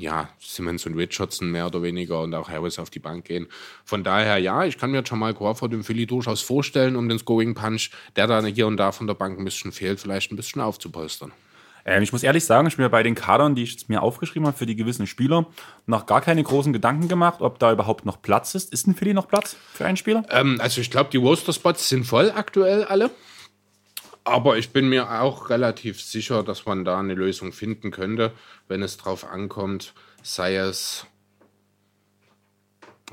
[0.00, 3.46] ja, Simmons und Richardson mehr oder weniger und auch Harris auf die Bank gehen.
[3.84, 7.54] Von daher, ja, ich kann mir Jamal Crawford im Philly durchaus vorstellen, um den Scoring
[7.54, 10.62] Punch, der da hier und da von der Bank ein bisschen fehlt, vielleicht ein bisschen
[10.62, 11.32] aufzupolstern.
[11.84, 14.02] Ähm, ich muss ehrlich sagen, ich bin mir bei den Kadern, die ich jetzt mir
[14.02, 15.46] aufgeschrieben habe für die gewissen Spieler,
[15.86, 18.72] noch gar keine großen Gedanken gemacht, ob da überhaupt noch Platz ist.
[18.72, 20.24] Ist in Philly noch Platz für einen Spieler?
[20.30, 23.10] Ähm, also ich glaube, die Roster-Spots sind voll aktuell alle.
[24.30, 28.32] Aber ich bin mir auch relativ sicher, dass man da eine Lösung finden könnte,
[28.68, 31.04] wenn es drauf ankommt, sei es.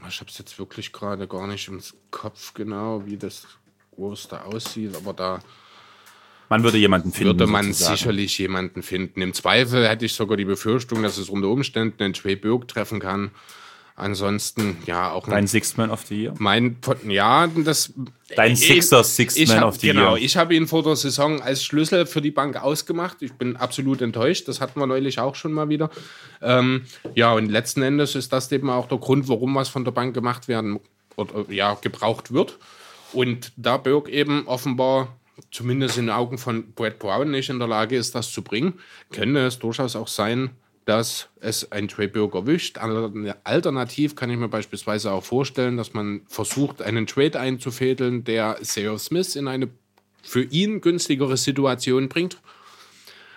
[0.07, 3.47] Ich habe es jetzt wirklich gerade gar nicht im Kopf genau, wie das
[3.97, 5.39] Roster aussieht, aber da.
[6.49, 7.39] Man würde jemanden finden.
[7.39, 7.97] Würde man sozusagen.
[7.97, 9.21] sicherlich jemanden finden.
[9.21, 13.31] Im Zweifel hätte ich sogar die Befürchtung, dass es unter Umständen einen Burke treffen kann,
[13.99, 15.27] Ansonsten, ja, auch.
[15.27, 16.35] Dein Sixth Man of the Year?
[16.37, 17.91] Mein, ja, das.
[18.35, 20.09] Dein Sixer Sixth Man hab, of the genau, Year.
[20.09, 23.23] Genau, ich habe ihn vor der Saison als Schlüssel für die Bank ausgemacht.
[23.23, 24.47] Ich bin absolut enttäuscht.
[24.47, 25.89] Das hatten wir neulich auch schon mal wieder.
[26.43, 26.83] Ähm,
[27.15, 30.13] ja, und letzten Endes ist das eben auch der Grund, warum was von der Bank
[30.13, 30.79] gemacht werden
[31.15, 32.59] oder ja, gebraucht wird.
[33.13, 35.17] Und da Burke eben offenbar
[35.49, 38.75] zumindest in den Augen von Brad Brown nicht in der Lage ist, das zu bringen,
[39.11, 40.51] könnte es durchaus auch sein,
[40.87, 42.77] dass es ein Trey Burke erwischt.
[43.43, 48.97] Alternativ kann ich mir beispielsweise auch vorstellen, dass man versucht, einen Trade einzufädeln, der Seo
[48.97, 49.67] Smith in eine
[50.23, 52.37] für ihn günstigere Situation bringt.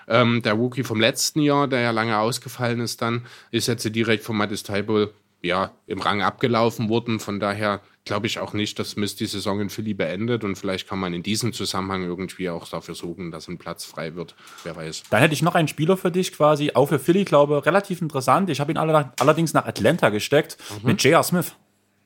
[0.07, 4.23] Ähm, der Rookie vom letzten Jahr, der ja lange ausgefallen ist dann, ist jetzt direkt
[4.23, 5.09] von Mattis Taibo
[5.43, 7.21] ja, im Rang abgelaufen worden.
[7.21, 10.89] Von daher glaube ich auch nicht, dass Mist die Saison in Philly beendet und vielleicht
[10.89, 14.35] kann man in diesem Zusammenhang irgendwie auch dafür sorgen, dass ein Platz frei wird.
[14.65, 15.05] Wer weiß.
[15.11, 18.51] Dann hätte ich noch einen Spieler für dich quasi, auch für Philly, glaube relativ interessant.
[18.51, 20.89] Ich habe ihn allerdings nach Atlanta gesteckt mhm.
[20.89, 21.23] mit J.R.
[21.23, 21.55] Smith.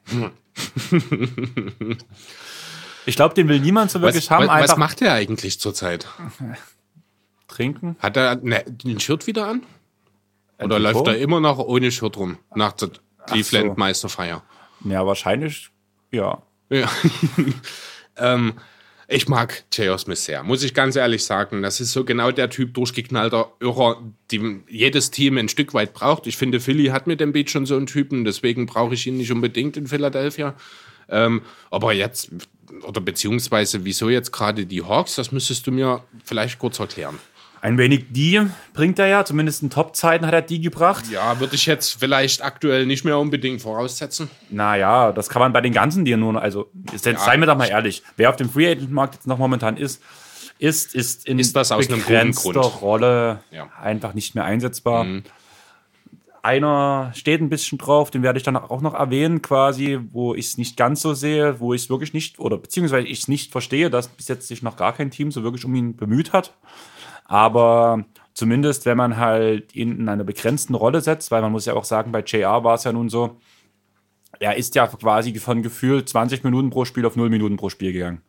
[3.06, 4.48] ich glaube, den will niemand so wirklich was, haben.
[4.48, 6.06] Was, was macht er eigentlich zurzeit?
[7.48, 7.96] Trinken.
[8.00, 9.62] Hat er ne, ein Shirt wieder an?
[10.58, 12.72] Oder läuft er immer noch ohne Shirt rum nach
[13.26, 14.42] Cleveland Meisterfeier?
[14.84, 15.70] Ja, wahrscheinlich
[16.14, 16.42] ja.
[16.70, 16.90] Ja.
[18.16, 18.54] ähm,
[19.06, 19.98] ich mag J.O.
[19.98, 21.62] Smith sehr, muss ich ganz ehrlich sagen.
[21.62, 26.26] Das ist so genau der Typ durchgeknallter Irrer, die jedes Team ein Stück weit braucht.
[26.26, 29.18] Ich finde, Philly hat mit dem Beat schon so einen Typen, deswegen brauche ich ihn
[29.18, 30.54] nicht unbedingt in Philadelphia.
[31.08, 32.30] Ähm, aber jetzt,
[32.82, 37.18] oder beziehungsweise wieso jetzt gerade die Hawks, das müsstest du mir vielleicht kurz erklären.
[37.64, 38.42] Ein wenig die
[38.74, 41.06] bringt er ja, zumindest in Top-Zeiten hat er die gebracht.
[41.10, 44.28] Ja, würde ich jetzt vielleicht aktuell nicht mehr unbedingt voraussetzen.
[44.50, 47.16] Naja, das kann man bei den ganzen dir nur, also jetzt, ja.
[47.16, 50.02] seien wir doch mal ehrlich, wer auf dem Free Agent Markt jetzt noch momentan ist,
[50.58, 53.70] ist, ist in ist das aus begrenzter Rolle ja.
[53.80, 55.04] einfach nicht mehr einsetzbar.
[55.04, 55.22] Mhm.
[56.42, 60.48] Einer steht ein bisschen drauf, den werde ich dann auch noch erwähnen, quasi, wo ich
[60.48, 63.52] es nicht ganz so sehe, wo ich es wirklich nicht, oder beziehungsweise ich es nicht
[63.52, 66.52] verstehe, dass bis jetzt sich noch gar kein Team so wirklich um ihn bemüht hat.
[67.24, 71.74] Aber zumindest, wenn man halt ihn in einer begrenzten Rolle setzt, weil man muss ja
[71.74, 73.36] auch sagen, bei JR war es ja nun so,
[74.40, 77.92] er ist ja quasi von Gefühl 20 Minuten pro Spiel auf 0 Minuten pro Spiel
[77.92, 78.22] gegangen.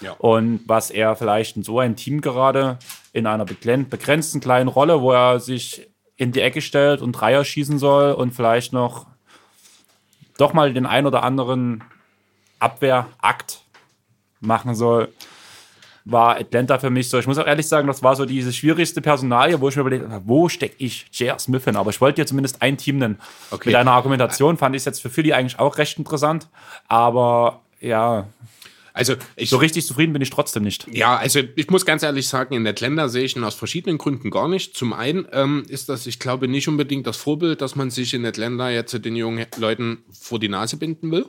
[0.00, 0.12] Ja.
[0.12, 2.78] Und was er vielleicht in so ein Team gerade
[3.12, 7.78] in einer begrenzten kleinen Rolle, wo er sich in die Ecke stellt und Dreier schießen
[7.78, 9.06] soll und vielleicht noch
[10.36, 11.82] doch mal den ein oder anderen
[12.60, 13.62] Abwehrakt
[14.40, 15.12] machen soll,
[16.10, 17.18] war Atlanta für mich so.
[17.18, 20.08] Ich muss auch ehrlich sagen, das war so diese schwierigste Personalie, wo ich mir überlegt
[20.08, 21.38] habe, wo stecke ich J.R.
[21.38, 21.76] Smith hin?
[21.76, 23.18] Aber ich wollte dir zumindest ein Team nennen.
[23.50, 23.68] Okay.
[23.68, 26.48] Mit deiner Argumentation fand ich es jetzt für Philly eigentlich auch recht interessant.
[26.88, 28.26] Aber ja.
[28.94, 30.88] Also ich, so richtig zufrieden bin ich trotzdem nicht.
[30.90, 34.30] Ja, also ich muss ganz ehrlich sagen, in Atlanta sehe ich ihn aus verschiedenen Gründen
[34.30, 34.76] gar nicht.
[34.76, 38.24] Zum einen ähm, ist das, ich glaube, nicht unbedingt das Vorbild, dass man sich in
[38.26, 41.26] Atlanta jetzt den jungen Leuten vor die Nase binden will.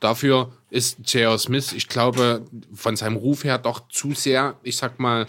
[0.00, 1.38] Dafür ist J.R.
[1.38, 5.26] Smith, ich glaube, von seinem Ruf her doch zu sehr, ich sag mal,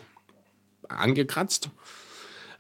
[0.88, 1.70] angekratzt.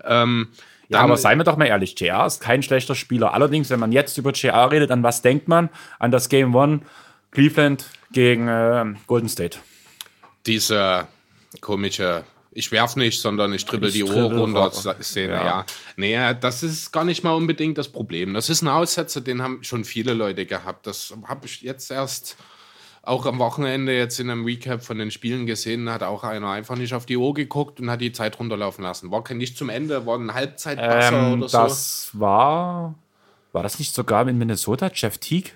[0.03, 0.49] Ähm,
[0.87, 3.33] ja, aber seien wir doch mal ehrlich, JR ist kein schlechter Spieler.
[3.33, 5.69] Allerdings, wenn man jetzt über JR redet, an was denkt man?
[5.99, 6.81] An das Game One
[7.31, 9.59] Cleveland gegen äh, Golden State.
[10.47, 11.07] Diese
[11.61, 12.23] komische
[12.59, 14.71] ich werf nicht, sondern ich dribbel die Uhr runter.
[14.71, 15.45] Szene, ja.
[15.45, 15.65] ja.
[15.95, 18.33] Nee, das ist gar nicht mal unbedingt das Problem.
[18.33, 20.85] Das ist ein Aussetzer, den haben schon viele Leute gehabt.
[20.85, 22.35] Das habe ich jetzt erst
[23.01, 26.49] auch am Wochenende jetzt in einem Recap von den Spielen gesehen, Da hat auch einer
[26.49, 29.09] einfach nicht auf die Uhr geguckt und hat die Zeit runterlaufen lassen.
[29.09, 31.57] War nicht zum Ende, war ein Halbzeitpasser ähm, oder so.
[31.57, 32.95] Das war,
[33.53, 35.51] war das nicht sogar in Minnesota, Jeff Teague?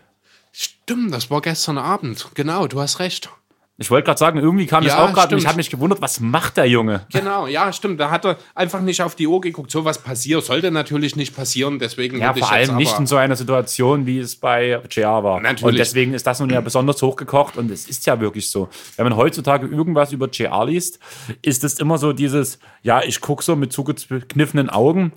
[0.51, 2.29] Stimmt, das war gestern Abend.
[2.33, 3.29] Genau, du hast recht.
[3.77, 5.99] Ich wollte gerade sagen, irgendwie kam ja, das auch gerade und ich habe mich gewundert,
[5.99, 7.07] was macht der Junge?
[7.11, 7.99] Genau, ja, stimmt.
[7.99, 9.71] Da hat er einfach nicht auf die Uhr geguckt.
[9.71, 11.79] So was passiert, sollte natürlich nicht passieren.
[11.79, 15.41] Deswegen ja, vor allem nicht in so einer Situation, wie es bei JR war.
[15.41, 15.63] Natürlich.
[15.63, 18.69] Und deswegen ist das nun ja besonders hochgekocht und es ist ja wirklich so.
[18.95, 20.99] Wenn man heutzutage irgendwas über JR liest,
[21.41, 25.13] ist es immer so dieses, ja, ich gucke so mit zugekniffenen Augen.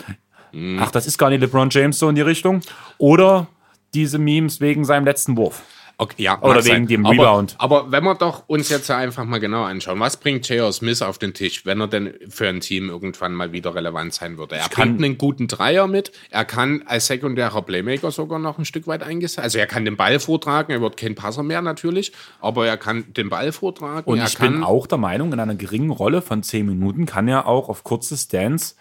[0.51, 0.79] Mhm.
[0.81, 2.61] Ach, das ist gar nicht LeBron James so in die Richtung.
[2.97, 3.45] Oder
[3.93, 5.61] diese Memes wegen seinem letzten Wurf.
[5.99, 6.87] Okay, ja, Oder wegen sein.
[6.87, 7.55] dem Rebound.
[7.57, 10.71] Aber, aber, wenn wir doch uns jetzt einfach mal genau anschauen, was bringt J.R.
[10.71, 14.37] Smith auf den Tisch, wenn er denn für ein Team irgendwann mal wieder relevant sein
[14.37, 14.57] würde?
[14.57, 18.65] Er ich bringt einen guten Dreier mit, er kann als sekundärer Playmaker sogar noch ein
[18.65, 19.39] Stück weit eingesetzt.
[19.39, 23.11] Also er kann den Ball vortragen, er wird kein Passer mehr natürlich, aber er kann
[23.13, 24.07] den Ball vortragen.
[24.07, 27.47] Und ich bin auch der Meinung, in einer geringen Rolle von zehn Minuten kann er
[27.47, 28.75] auch auf kurze Stands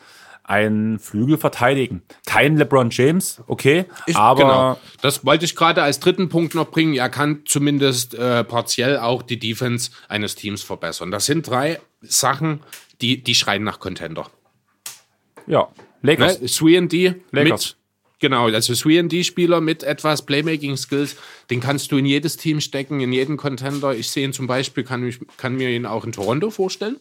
[0.46, 2.02] einen Flügel verteidigen.
[2.24, 4.80] Kein LeBron James, okay, ich, aber genau.
[5.02, 6.94] das wollte ich gerade als dritten Punkt noch bringen.
[6.94, 11.10] Er kann zumindest äh, partiell auch die Defense eines Teams verbessern.
[11.10, 12.60] Das sind drei Sachen,
[13.00, 14.30] die die schreien nach Contender.
[15.48, 15.68] Ja,
[16.02, 16.40] Lakers.
[16.40, 16.46] Ne?
[16.46, 17.66] 3D Lakers.
[17.66, 21.16] Mit, genau, also 3D-Spieler mit etwas Playmaking-Skills,
[21.50, 23.94] den kannst du in jedes Team stecken, in jeden Contender.
[23.94, 27.00] Ich sehe ihn zum Beispiel, kann, mich, kann mir ihn auch in Toronto vorstellen.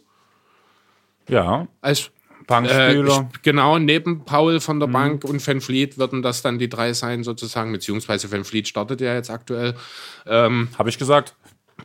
[1.29, 1.67] Ja.
[1.81, 2.12] Als
[2.47, 3.29] Bankspieler.
[3.34, 4.93] Äh, genau, neben Paul von der mhm.
[4.93, 9.01] Bank und Van Fleet würden das dann die drei sein, sozusagen, beziehungsweise Van Fleet startet
[9.01, 9.75] ja jetzt aktuell.
[10.25, 11.36] Ähm, habe ich gesagt?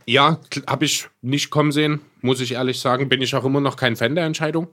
[0.07, 3.09] Ja, habe ich nicht kommen sehen, muss ich ehrlich sagen.
[3.09, 4.69] Bin ich auch immer noch kein Fan der Entscheidung.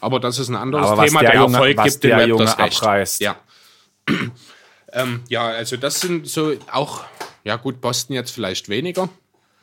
[0.00, 1.20] Aber das ist ein anderes Aber Thema.
[1.20, 2.82] Der, der Junge, Erfolg gibt der Junge das Recht.
[2.82, 3.20] abreißt.
[3.20, 3.36] Ja.
[4.92, 7.04] ähm, ja, also das sind so auch,
[7.44, 9.08] ja gut, Boston jetzt vielleicht weniger,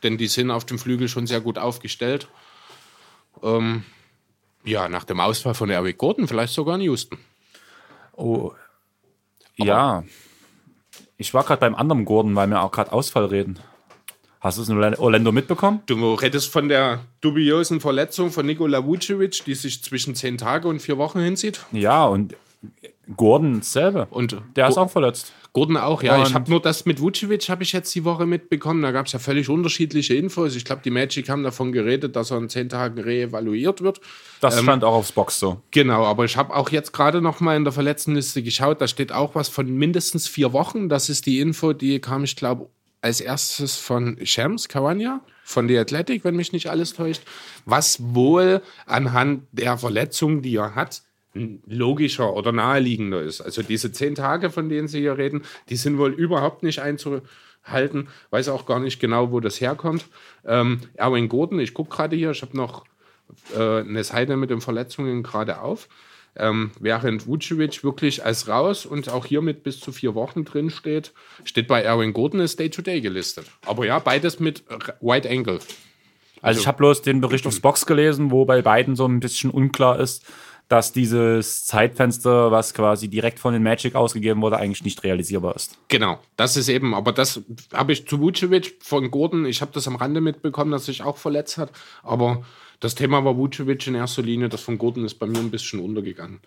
[0.03, 2.29] denn die sind auf dem Flügel schon sehr gut aufgestellt.
[3.43, 3.83] Ähm,
[4.69, 7.17] Ja, nach dem Ausfall von Eric Gordon, vielleicht sogar in Houston.
[8.15, 8.51] Oh.
[9.55, 10.03] ja.
[11.17, 13.60] Ich war gerade beim anderen Gordon, weil wir auch gerade Ausfall reden.
[14.39, 15.82] Hast du es in Orlando mitbekommen?
[15.88, 20.82] Du redest von der dubiosen Verletzung von Nikola Vucevic, die sich zwischen zehn Tage und
[20.82, 21.65] vier Wochen hinzieht.
[21.71, 22.36] Ja, und
[23.15, 24.07] Gordon selber.
[24.11, 25.33] Und der ist auch verletzt.
[25.51, 26.15] Gordon auch, ja.
[26.17, 28.83] Und- ich habe nur das mit Vucevic habe ich jetzt die Woche mitbekommen.
[28.83, 30.55] Da gab es ja völlig unterschiedliche Infos.
[30.55, 33.99] Ich glaube, die Magic haben davon geredet, dass er in zehn Tagen reevaluiert wird.
[34.41, 35.61] Das Ähm, stand auch aufs Box so.
[35.71, 38.79] Genau, aber ich habe auch jetzt gerade noch mal in der Verletztenliste geschaut.
[38.79, 40.87] Da steht auch was von mindestens vier Wochen.
[40.87, 42.69] Das ist die Info, die kam, ich glaube,
[43.01, 47.23] als erstes von Shams Kawanya von The Athletic, wenn mich nicht alles täuscht.
[47.65, 51.01] Was wohl anhand der Verletzung, die er hat,
[51.33, 53.41] logischer oder naheliegender ist.
[53.41, 58.07] Also diese zehn Tage, von denen Sie hier reden, die sind wohl überhaupt nicht einzuhalten.
[58.31, 60.05] Weiß auch gar nicht genau, wo das herkommt.
[60.45, 62.85] Ähm, Erwin Gordon, ich gucke gerade hier, ich habe noch
[63.55, 65.87] äh, eine Seite mit den Verletzungen gerade auf.
[66.35, 70.69] Ähm, während Vucevic wirklich als raus und auch hier mit bis zu vier Wochen drin
[70.69, 71.11] steht,
[71.43, 73.45] steht bei Erwin Gordon ist Day-to-Day gelistet.
[73.65, 74.63] Aber ja, beides mit
[75.01, 75.59] White Angle.
[76.41, 79.49] Also ich habe bloß den Bericht aufs Box gelesen, wo bei beiden so ein bisschen
[79.49, 80.25] unklar ist,
[80.69, 85.77] dass dieses Zeitfenster, was quasi direkt von den Magic ausgegeben wurde, eigentlich nicht realisierbar ist.
[85.88, 87.41] Genau, das ist eben, aber das
[87.73, 91.17] habe ich zu Vucevic von Gordon, ich habe das am Rande mitbekommen, dass sich auch
[91.17, 91.71] verletzt hat,
[92.03, 92.43] aber
[92.79, 95.79] das Thema war Vucevic in erster Linie, das von Gordon ist bei mir ein bisschen
[95.79, 96.39] untergegangen.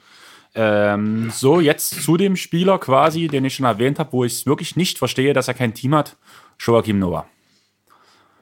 [0.55, 4.47] Ähm, so, jetzt zu dem Spieler quasi, den ich schon erwähnt habe, wo ich es
[4.47, 6.17] wirklich nicht verstehe, dass er kein Team hat,
[6.61, 7.27] Joachim Noah.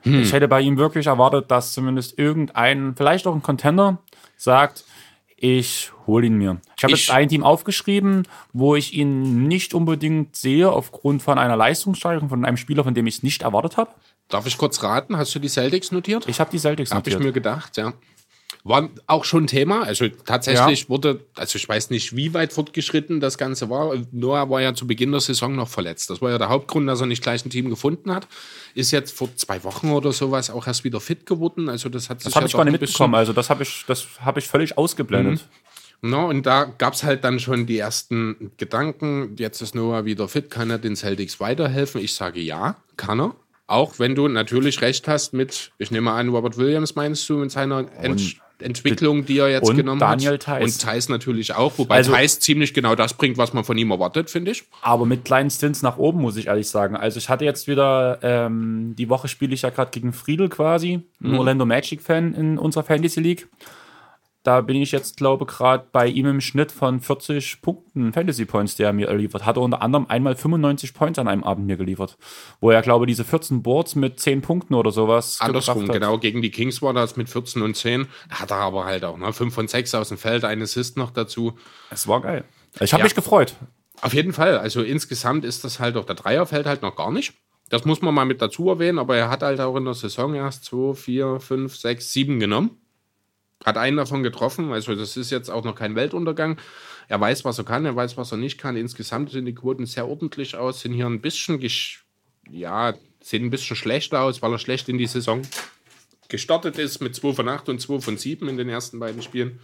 [0.02, 3.98] Ich hätte bei ihm wirklich erwartet, dass zumindest irgendein, vielleicht auch ein Contender,
[4.36, 4.84] sagt,
[5.42, 6.60] ich hole ihn mir.
[6.76, 11.56] Ich habe jetzt ein Team aufgeschrieben, wo ich ihn nicht unbedingt sehe, aufgrund von einer
[11.56, 13.90] Leistungssteigerung von einem Spieler, von dem ich es nicht erwartet habe.
[14.28, 15.16] Darf ich kurz raten?
[15.16, 16.28] Hast du die Celtics notiert?
[16.28, 17.26] Ich habe die Celtics Habe ich notiert.
[17.26, 17.94] mir gedacht, ja.
[18.62, 19.82] War auch schon Thema.
[19.82, 23.94] Also tatsächlich wurde, also ich weiß nicht, wie weit fortgeschritten das Ganze war.
[24.12, 26.10] Noah war ja zu Beginn der Saison noch verletzt.
[26.10, 28.28] Das war ja der Hauptgrund, dass er nicht gleich ein Team gefunden hat.
[28.74, 31.70] Ist jetzt vor zwei Wochen oder sowas auch erst wieder fit geworden.
[31.70, 33.14] Also das hat sich Das habe ja ich gar nicht mitbekommen.
[33.14, 35.46] Also das habe ich, das habe ich völlig ausgeblendet.
[36.02, 39.36] No, und da gab es halt dann schon die ersten Gedanken.
[39.38, 40.50] Jetzt ist Noah wieder fit.
[40.50, 42.00] Kann er den Celtics weiterhelfen?
[42.00, 43.36] Ich sage ja, kann er.
[43.66, 47.50] Auch wenn du natürlich recht hast mit, ich nehme an, Robert Williams meinst du in
[47.50, 50.42] seiner Ent Entwicklung, die er jetzt und genommen Daniel hat.
[50.42, 50.64] Theis.
[50.64, 51.78] Und Thais natürlich auch.
[51.78, 54.64] Wobei Also- Thais ziemlich genau das bringt, was man von ihm erwartet, finde ich.
[54.82, 56.96] Aber mit kleinen Stints nach oben, muss ich ehrlich sagen.
[56.96, 61.00] Also ich hatte jetzt wieder, ähm, die Woche spiele ich ja gerade gegen Friedel quasi,
[61.22, 63.48] ein Orlando Magic-Fan in unserer Fantasy League.
[64.42, 68.74] Da bin ich jetzt, glaube gerade bei ihm im Schnitt von 40 Punkten Fantasy Points,
[68.74, 69.44] der er mir liefert.
[69.44, 72.16] Hat er unter anderem einmal 95 Points an einem Abend mir geliefert.
[72.58, 76.16] Wo er, glaube diese 14 Boards mit 10 Punkten oder sowas Andersrum, genau.
[76.16, 78.06] Gegen die Kings war das mit 14 und 10.
[78.30, 80.96] Da hat er aber halt auch ne, 5 von 6 aus dem Feld, ein Assist
[80.96, 81.58] noch dazu.
[81.90, 82.44] Es war geil.
[82.80, 83.04] Ich habe Ja.
[83.04, 83.54] mich gefreut.
[84.00, 84.56] Auf jeden Fall.
[84.56, 87.34] Also insgesamt ist das halt auch, der Dreier fällt halt noch gar nicht.
[87.68, 90.34] Das muss man mal mit dazu erwähnen, aber er hat halt auch in der Saison
[90.34, 92.70] erst 2, 4, 5, 6, 7 genommen.
[93.64, 94.72] Hat einen davon getroffen.
[94.72, 96.58] Also das ist jetzt auch noch kein Weltuntergang.
[97.08, 98.76] Er weiß, was er kann, er weiß, was er nicht kann.
[98.76, 101.60] Insgesamt sehen die Quoten sehr ordentlich aus, sind hier ein bisschen,
[102.48, 105.42] ja, sehen ein bisschen schlechter aus, weil er schlecht in die Saison
[106.30, 109.60] gestartet ist mit 2 von 8 und 2 von 7 in den ersten beiden Spielen.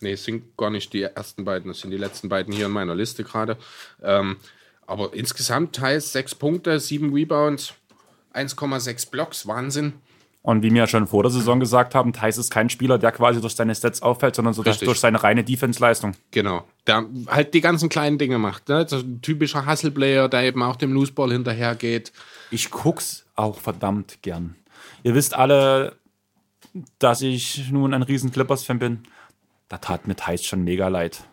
[0.00, 2.72] Nee, es sind gar nicht die ersten beiden, das sind die letzten beiden hier in
[2.72, 3.56] meiner Liste gerade.
[4.02, 4.36] Ähm,
[4.86, 7.74] aber insgesamt teils 6 Punkte, 7 Rebounds,
[8.34, 9.94] 1,6 Blocks, Wahnsinn.
[10.40, 13.12] Und wie wir ja schon vor der Saison gesagt haben, Thais ist kein Spieler, der
[13.12, 16.14] quasi durch seine Stats auffällt, sondern so durch seine reine Defense-Leistung.
[16.30, 16.64] Genau.
[16.86, 18.68] Der halt die ganzen kleinen Dinge macht.
[18.68, 18.86] Ne?
[18.88, 22.12] So ein typischer Hustle-Player, der eben auch dem Looseball hinterhergeht.
[22.50, 24.54] Ich guck's auch verdammt gern.
[25.02, 25.96] Ihr wisst alle,
[26.98, 29.02] dass ich nun ein riesen Clippers-Fan bin.
[29.68, 31.24] Da tat mir Thais schon mega leid.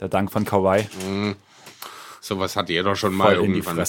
[0.00, 0.86] Der Dank von Kawhi
[2.20, 3.84] Sowas hat jeder schon mal voll irgendwann.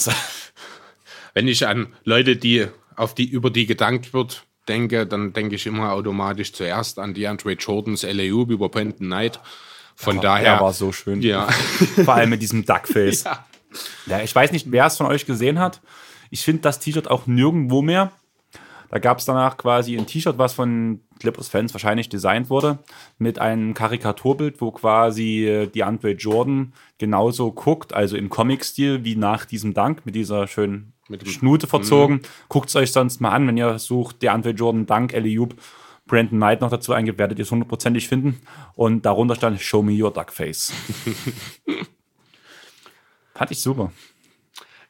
[1.34, 2.66] Wenn ich an Leute, die
[2.98, 7.52] auf die über die gedankt wird, denke, dann denke ich immer automatisch zuerst an DeAndre
[7.52, 9.40] Jordans LAU über Brandon Knight.
[9.94, 10.54] Von daher.
[10.54, 11.22] Er war so schön.
[11.22, 11.48] Ja.
[12.04, 13.24] Vor allem mit diesem Duckface.
[13.24, 13.44] Ja.
[14.06, 15.80] Ja, ich weiß nicht, wer es von euch gesehen hat.
[16.30, 18.12] Ich finde das T-Shirt auch nirgendwo mehr.
[18.90, 22.78] Da gab es danach quasi ein T-Shirt, was von Clippers-Fans wahrscheinlich designt wurde,
[23.18, 29.16] mit einem Karikaturbild, wo quasi äh, die Andre Jordan genauso guckt, also im Comic-Stil, wie
[29.16, 32.20] nach diesem Dank, mit dieser schönen Mit Schnute verzogen.
[32.48, 35.54] Guckt es euch sonst mal an, wenn ihr sucht, der Andre Jordan Dank, Eliup,
[36.06, 38.40] Brandon Knight noch dazu eingibt, werdet ihr es hundertprozentig finden.
[38.74, 40.72] Und darunter stand Show me your Duckface.
[43.34, 43.92] Fand ich super.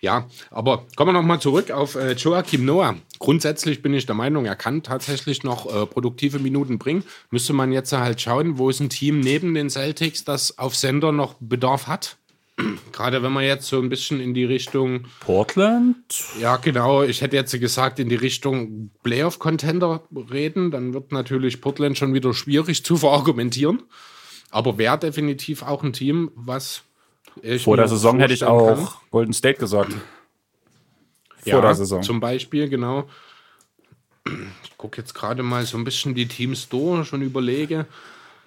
[0.01, 2.95] Ja, aber kommen wir nochmal zurück auf äh, Joachim Noah.
[3.19, 7.03] Grundsätzlich bin ich der Meinung, er kann tatsächlich noch äh, produktive Minuten bringen.
[7.31, 11.11] Müsste man jetzt halt schauen, wo ist ein Team neben den Celtics, das auf Sender
[11.11, 12.18] noch Bedarf hat.
[12.93, 15.07] Gerade wenn man jetzt so ein bisschen in die Richtung.
[15.21, 15.97] Portland?
[16.41, 17.03] Ja, genau.
[17.03, 20.71] Ich hätte jetzt gesagt, in die Richtung Playoff-Contender reden.
[20.71, 23.83] Dann wird natürlich Portland schon wieder schwierig zu verargumentieren.
[24.51, 26.83] Aber wäre definitiv auch ein Team, was
[27.61, 28.89] vor der Saison hätte ich auch kann.
[29.11, 29.93] Golden State gesagt.
[29.93, 30.01] Vor
[31.45, 32.03] ja, der Saison.
[32.03, 33.09] Zum Beispiel, genau.
[34.65, 37.87] Ich gucke jetzt gerade mal so ein bisschen die Teams durch und überlege.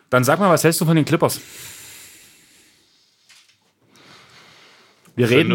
[0.09, 1.39] Dann sag mal, was hältst du von den Clippers?
[5.15, 5.51] Wir reden,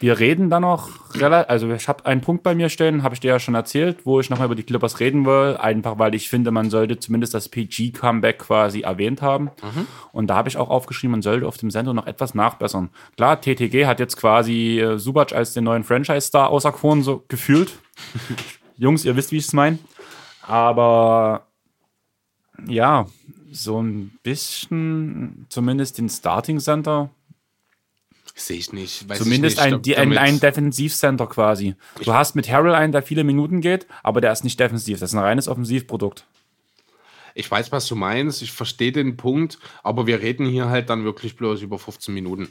[0.00, 3.20] wir reden dann noch relativ, also ich habe einen Punkt bei mir stehen, habe ich
[3.20, 6.28] dir ja schon erzählt, wo ich nochmal über die Clippers reden will, einfach weil ich
[6.28, 9.44] finde, man sollte zumindest das PG-Comeback quasi erwähnt haben.
[9.44, 9.86] Mhm.
[10.12, 12.90] Und da habe ich auch aufgeschrieben, man sollte auf dem Sender noch etwas nachbessern.
[13.16, 17.72] Klar, TTG hat jetzt quasi äh, Subac als den neuen Franchise-Star auserkoren, so gefühlt.
[18.76, 19.78] Jungs, ihr wisst, wie ich es meine.
[20.42, 21.46] Aber
[22.66, 23.06] ja,
[23.50, 27.10] so ein bisschen, zumindest den Starting Center
[28.38, 29.08] Sehe ich nicht.
[29.08, 31.74] Weiß Zumindest ich nicht, ein, ein, ein Defensivcenter quasi.
[32.04, 35.00] Du hast mit Harrell einen, der viele Minuten geht, aber der ist nicht defensiv.
[35.00, 36.26] Das ist ein reines Offensivprodukt.
[37.34, 38.42] Ich weiß, was du meinst.
[38.42, 42.50] Ich verstehe den Punkt, aber wir reden hier halt dann wirklich bloß über 15 Minuten.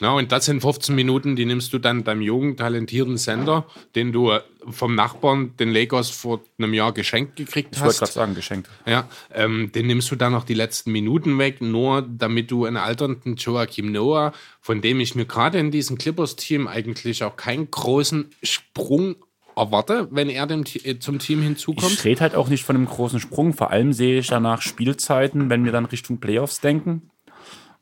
[0.00, 4.12] Ja, und das sind 15 Minuten, die nimmst du dann deinem jungen, talentierten Sender, den
[4.12, 7.94] du äh, vom Nachbarn, den Lakers, vor einem Jahr geschenkt gekriegt ich hast.
[7.94, 8.68] Ich wollte gerade sagen, geschenkt.
[8.86, 12.76] Ja, ähm, den nimmst du dann noch die letzten Minuten weg, nur damit du einen
[12.76, 18.30] alternden Joachim Noah, von dem ich mir gerade in diesem Clippers-Team eigentlich auch keinen großen
[18.42, 19.14] Sprung
[19.56, 21.92] erwarte, wenn er dem, äh, zum Team hinzukommt.
[21.92, 23.52] Ich rede halt auch nicht von einem großen Sprung.
[23.52, 27.10] Vor allem sehe ich danach Spielzeiten, wenn wir dann Richtung Playoffs denken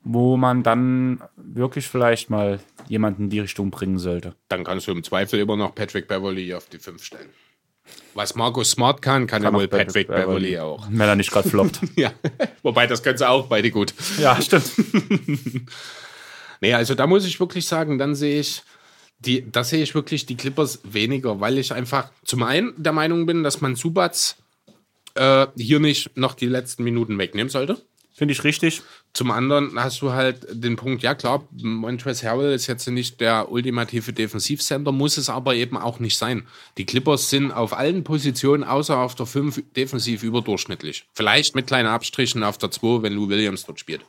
[0.03, 4.35] wo man dann wirklich vielleicht mal jemanden in die Richtung bringen sollte.
[4.49, 7.29] Dann kannst du im Zweifel immer noch Patrick Beverly auf die 5 stellen.
[8.13, 10.87] Was Markus Smart kann, kann, kann ja wohl Patrick, Patrick Beverly, Beverly auch.
[10.89, 11.79] Wenn er nicht gerade floppt.
[11.95, 12.13] ja,
[12.61, 13.93] wobei das können sie auch beide gut.
[14.19, 14.71] Ja, stimmt.
[16.61, 18.63] nee, also da muss ich wirklich sagen, dann sehe ich,
[19.19, 23.25] die, da sehe ich wirklich die Clippers weniger, weil ich einfach zum einen der Meinung
[23.25, 24.37] bin, dass man Subats
[25.15, 27.81] äh, hier nicht noch die letzten Minuten wegnehmen sollte.
[28.15, 28.83] Finde ich richtig.
[29.13, 33.51] Zum anderen hast du halt den Punkt, ja klar, Montrezl Harrell ist jetzt nicht der
[33.51, 36.47] ultimative Defensivcenter, muss es aber eben auch nicht sein.
[36.77, 41.05] Die Clippers sind auf allen Positionen außer auf der 5 defensiv überdurchschnittlich.
[41.13, 44.05] Vielleicht mit kleinen Abstrichen auf der 2, wenn Lou Williams dort spielt.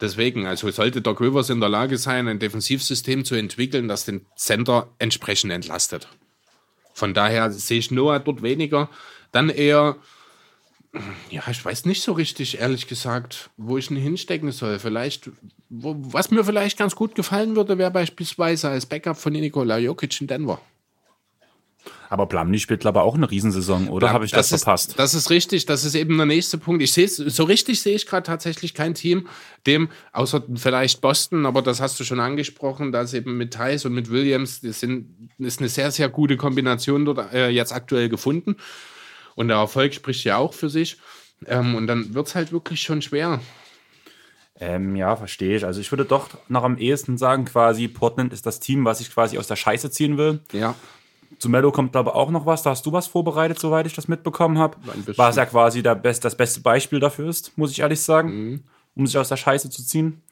[0.00, 4.24] Deswegen, also sollte Doc Rivers in der Lage sein, ein Defensivsystem zu entwickeln, das den
[4.36, 6.08] Center entsprechend entlastet.
[6.94, 8.88] Von daher sehe ich Noah dort weniger.
[9.32, 9.96] Dann eher
[11.30, 14.78] ja, ich weiß nicht so richtig, ehrlich gesagt, wo ich ihn hinstecken soll.
[14.78, 15.30] Vielleicht,
[15.70, 20.20] wo, was mir vielleicht ganz gut gefallen würde, wäre beispielsweise als Backup von Nikola Jokic
[20.20, 20.60] in Denver.
[22.10, 24.12] Aber Plumlee spielt aber auch eine Riesensaison, oder?
[24.12, 24.90] Habe ich das, das verpasst?
[24.90, 25.64] Ist, das ist richtig.
[25.64, 26.82] Das ist eben der nächste Punkt.
[26.82, 29.28] Ich sehe so richtig sehe ich gerade tatsächlich kein Team,
[29.66, 33.94] dem, außer vielleicht Boston, aber das hast du schon angesprochen, dass eben mit Thais und
[33.94, 38.56] mit Williams, das sind, ist eine sehr, sehr gute Kombination dort äh, jetzt aktuell gefunden.
[39.34, 40.98] Und der Erfolg spricht ja auch für sich.
[41.46, 43.40] Ähm, und dann wird es halt wirklich schon schwer.
[44.60, 45.64] Ähm, ja, verstehe ich.
[45.64, 49.10] Also ich würde doch noch am ehesten sagen, quasi Portland ist das Team, was ich
[49.10, 50.40] quasi aus der Scheiße ziehen will.
[50.52, 50.74] Ja.
[51.38, 52.62] Zu Mello kommt aber auch noch was.
[52.62, 54.76] Da hast du was vorbereitet, soweit ich das mitbekommen habe.
[55.16, 58.64] Was ja quasi der Best, das beste Beispiel dafür ist, muss ich ehrlich sagen, mhm.
[58.94, 60.22] um sich aus der Scheiße zu ziehen.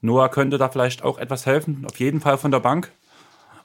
[0.00, 2.92] Noah könnte da vielleicht auch etwas helfen, auf jeden Fall von der Bank.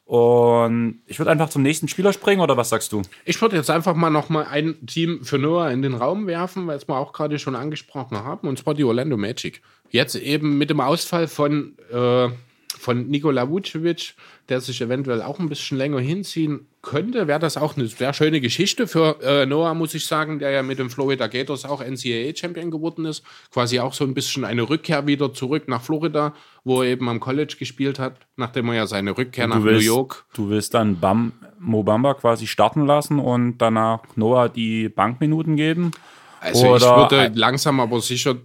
[0.10, 3.04] Und ich würde einfach zum nächsten Spieler springen, oder was sagst du?
[3.26, 6.66] Ich würde jetzt einfach mal noch mal ein Team für Noah in den Raum werfen,
[6.66, 9.62] weil es wir auch gerade schon angesprochen haben, und zwar die Orlando Magic.
[9.92, 12.28] Jetzt eben mit dem Ausfall von, äh,
[12.76, 14.16] von Nikola Vucevic,
[14.50, 18.42] der sich eventuell auch ein bisschen länger hinziehen könnte, wäre das auch eine sehr schöne
[18.42, 22.72] Geschichte für äh, Noah, muss ich sagen, der ja mit den Florida Gators auch NCAA-Champion
[22.72, 23.24] geworden ist.
[23.52, 27.20] Quasi auch so ein bisschen eine Rückkehr wieder zurück nach Florida, wo er eben am
[27.20, 30.26] College gespielt hat, nachdem er ja seine Rückkehr nach willst, New York.
[30.34, 35.92] Du willst dann Bam, Mobamba quasi starten lassen und danach Noah die Bankminuten geben?
[36.40, 38.38] Also ich würde langsam aber sicher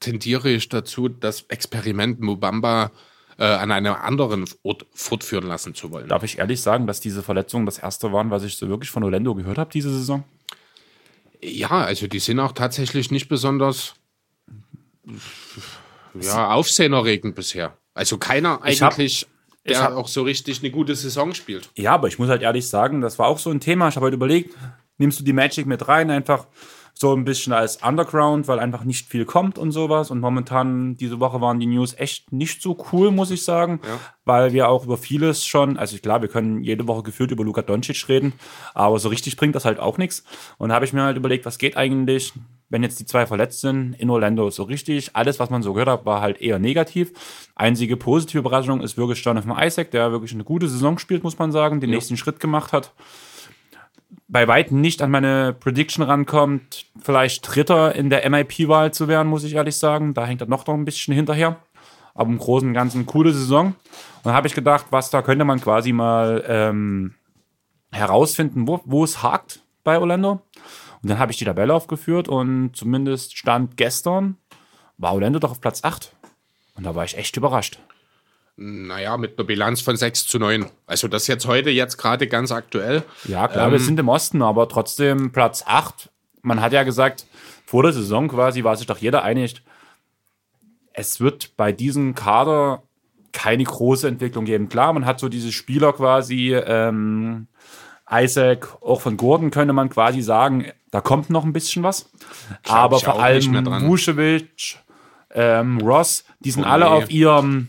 [0.00, 2.90] tendiere ich dazu, das Experiment Mobamba
[3.42, 6.06] äh, an einem anderen Ort fortführen lassen zu wollen.
[6.06, 9.02] Darf ich ehrlich sagen, dass diese Verletzungen das erste waren, was ich so wirklich von
[9.02, 10.22] Orlando gehört habe diese Saison?
[11.40, 13.94] Ja, also die sind auch tatsächlich nicht besonders
[16.14, 17.76] ja, aufsehenerregend bisher.
[17.94, 21.68] Also keiner eigentlich, hab, der hab, auch so richtig eine gute Saison spielt.
[21.74, 23.88] Ja, aber ich muss halt ehrlich sagen, das war auch so ein Thema.
[23.88, 24.54] Ich habe heute überlegt,
[24.98, 26.46] nimmst du die Magic mit rein, einfach
[26.94, 30.10] so ein bisschen als Underground, weil einfach nicht viel kommt und sowas.
[30.10, 33.98] Und momentan, diese Woche waren die News echt nicht so cool, muss ich sagen, Ja.
[34.24, 37.62] weil wir auch über vieles schon, also klar, wir können jede Woche gefühlt über Luka
[37.62, 38.34] Doncic reden,
[38.74, 40.22] aber so richtig bringt das halt auch nichts.
[40.58, 42.32] Und da habe ich mir halt überlegt, was geht eigentlich,
[42.68, 45.16] wenn jetzt die zwei verletzt sind in Orlando so richtig.
[45.16, 47.12] Alles, was man so gehört hat, war halt eher negativ.
[47.56, 51.52] Einzige positive Überraschung ist wirklich Jonathan Isaac, der wirklich eine gute Saison spielt, muss man
[51.52, 52.92] sagen, den nächsten Schritt gemacht hat
[54.28, 59.44] bei weitem nicht an meine Prediction rankommt, vielleicht Dritter in der MIP-Wahl zu werden, muss
[59.44, 60.14] ich ehrlich sagen.
[60.14, 61.56] Da hängt er noch, ein bisschen hinterher.
[62.14, 63.68] Aber im Großen und Ganzen coole Saison.
[63.68, 63.76] Und
[64.24, 67.14] dann habe ich gedacht, was da könnte man quasi mal ähm,
[67.90, 70.42] herausfinden, wo, wo es hakt bei Orlando.
[71.02, 74.36] Und dann habe ich die Tabelle aufgeführt und zumindest stand gestern,
[74.98, 76.14] war Orlando doch auf Platz 8.
[76.74, 77.78] Und da war ich echt überrascht.
[78.64, 80.66] Naja, mit einer Bilanz von 6 zu 9.
[80.86, 83.02] Also das jetzt heute, jetzt gerade ganz aktuell.
[83.24, 86.10] Ja, klar, wir sind im Osten, aber trotzdem Platz 8.
[86.42, 87.26] Man hat ja gesagt,
[87.66, 89.62] vor der Saison quasi war sich doch jeder einig,
[90.92, 92.82] es wird bei diesem Kader
[93.32, 94.68] keine große Entwicklung geben.
[94.68, 97.48] Klar, man hat so diese Spieler quasi, ähm,
[98.10, 102.10] Isaac, auch von Gordon könnte man quasi sagen, da kommt noch ein bisschen was.
[102.68, 103.66] aber vor allem.
[103.88, 104.76] Vucevic,
[105.30, 106.90] ähm, Ross, die sind Oh, alle nee.
[106.90, 107.68] auf ihrem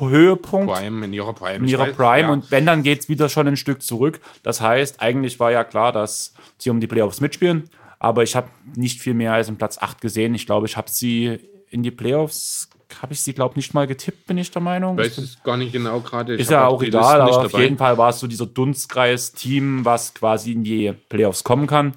[0.00, 1.56] Höhepunkt Prime, in ihrer Prime.
[1.56, 2.32] in Ich ihrer weiß- Prime ja.
[2.32, 4.20] und wenn, dann geht es wieder schon ein Stück zurück.
[4.42, 7.68] Das heißt, eigentlich war ja klar, dass sie um die Playoffs mitspielen,
[7.98, 10.34] aber ich habe nicht viel mehr als im Platz 8 gesehen.
[10.34, 11.38] Ich glaube, ich habe sie
[11.70, 12.68] in die Playoffs,
[13.02, 14.96] habe ich sie, glaube nicht mal getippt, bin ich der Meinung.
[14.96, 16.34] weiß es gar nicht genau gerade.
[16.34, 20.14] Ich Ist ja auch egal, aber auf jeden Fall war es so dieser Dunstkreis-Team, was
[20.14, 21.92] quasi in die Playoffs kommen kann,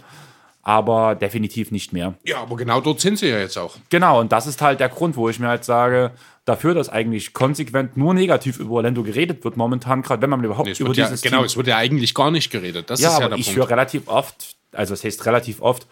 [0.68, 2.16] aber definitiv nicht mehr.
[2.26, 3.78] Ja, aber genau dort sind sie ja jetzt auch.
[3.90, 6.12] Genau, und das ist halt der Grund, wo ich mir halt sage,
[6.44, 10.68] dafür, dass eigentlich konsequent nur negativ über Orlando geredet wird momentan, gerade wenn man überhaupt
[10.68, 12.90] Es über wird ja, dieses genau, Team es wird ja eigentlich gar nicht geredet.
[12.90, 13.60] Das Ja, ist ja aber der ich Punkt.
[13.60, 15.88] höre relativ oft, also es heißt relativ oft,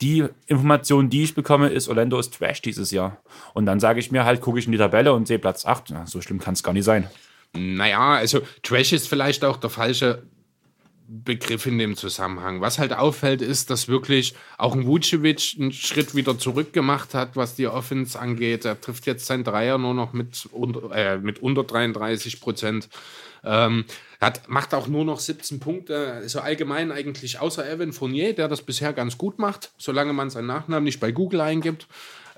[0.00, 3.18] die Information, die ich bekomme, ist, Orlando ist Trash dieses Jahr.
[3.52, 5.90] Und dann sage ich mir halt, gucke ich in die Tabelle und sehe Platz 8.
[5.90, 7.10] Ja, so schlimm kann es gar nicht sein.
[7.52, 10.22] Naja, also Trash ist vielleicht auch der falsche
[11.12, 12.60] Begriff in dem Zusammenhang.
[12.60, 17.34] Was halt auffällt, ist, dass wirklich auch ein Vucevic einen Schritt wieder zurück gemacht hat,
[17.34, 18.64] was die Offense angeht.
[18.64, 22.88] Er trifft jetzt sein Dreier nur noch mit unter, äh, mit unter 33 Prozent.
[23.42, 23.86] Ähm,
[24.20, 26.12] hat, macht auch nur noch 17 Punkte.
[26.12, 30.46] Also allgemein eigentlich außer Evan Fournier, der das bisher ganz gut macht, solange man seinen
[30.46, 31.88] Nachnamen nicht bei Google eingibt.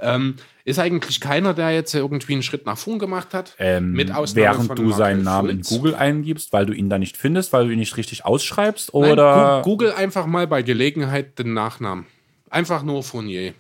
[0.01, 3.55] Ähm, ist eigentlich keiner, der jetzt irgendwie einen Schritt nach vorn gemacht hat.
[3.59, 5.69] Ähm, mit Ausnahme während von du Markel seinen Namen in Fultz.
[5.71, 9.13] Google eingibst, weil du ihn da nicht findest, weil du ihn nicht richtig ausschreibst Nein,
[9.13, 12.07] oder Gu- Google einfach mal bei Gelegenheit den Nachnamen.
[12.51, 13.55] Einfach nur Fournier.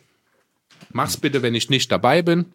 [0.92, 2.52] Mach's bitte, wenn ich nicht dabei bin.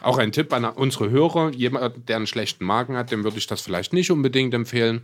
[0.00, 1.50] Auch ein Tipp an unsere Hörer.
[1.50, 5.02] Jemand, der einen schlechten Magen hat, dem würde ich das vielleicht nicht unbedingt empfehlen.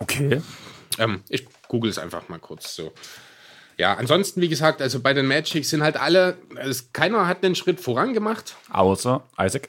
[0.00, 0.42] okay.
[0.98, 2.92] Ähm, ich google es einfach mal kurz so.
[3.78, 7.54] Ja, ansonsten, wie gesagt, also bei den Magic sind halt alle, es, keiner hat den
[7.54, 8.56] Schritt vorangemacht.
[8.70, 9.68] Außer Isaac.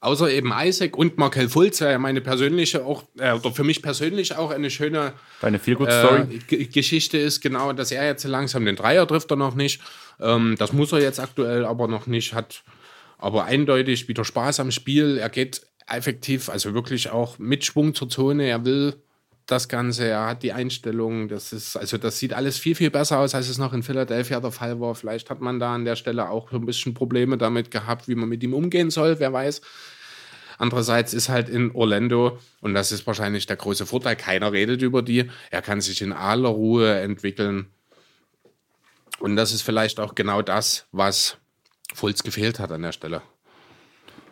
[0.00, 4.36] Außer eben Isaac und Markel Fulz, ja meine persönliche auch, äh, oder für mich persönlich
[4.36, 6.20] auch eine schöne Deine Feel-Good-Story.
[6.22, 9.80] äh, G- Geschichte ist, genau, dass er jetzt langsam den Dreier trifft er noch nicht.
[10.20, 12.62] Ähm, das muss er jetzt aktuell aber noch nicht, hat
[13.18, 15.18] aber eindeutig wieder Spaß am Spiel.
[15.18, 18.44] Er geht effektiv, also wirklich auch mit Schwung zur Zone.
[18.46, 18.94] Er will
[19.48, 23.18] das Ganze, er hat die Einstellung, das ist, also das sieht alles viel, viel besser
[23.18, 24.94] aus, als es noch in Philadelphia der Fall war.
[24.94, 28.14] Vielleicht hat man da an der Stelle auch so ein bisschen Probleme damit gehabt, wie
[28.14, 29.62] man mit ihm umgehen soll, wer weiß.
[30.58, 35.00] Andererseits ist halt in Orlando, und das ist wahrscheinlich der große Vorteil, keiner redet über
[35.00, 35.30] die.
[35.50, 37.70] Er kann sich in aller Ruhe entwickeln.
[39.20, 41.38] Und das ist vielleicht auch genau das, was
[41.94, 43.22] Fulz gefehlt hat an der Stelle.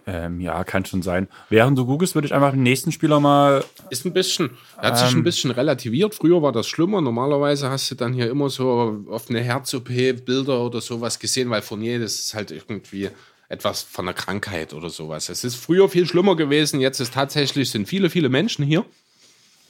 [0.08, 1.26] Ähm, ja, kann schon sein.
[1.50, 4.50] Während du googelst, würde ich einfach den nächsten Spieler mal Ist ein bisschen,
[4.80, 6.14] er hat sich ein bisschen relativiert.
[6.14, 7.00] Früher war das schlimmer.
[7.00, 11.98] Normalerweise hast du dann hier immer so auf eine Herz-OP-Bilder oder sowas gesehen, weil Fournier,
[11.98, 13.10] das ist halt irgendwie
[13.48, 15.28] etwas von einer Krankheit oder sowas.
[15.28, 16.80] Es ist früher viel schlimmer gewesen.
[16.80, 18.84] Jetzt ist tatsächlich, sind viele, viele Menschen hier.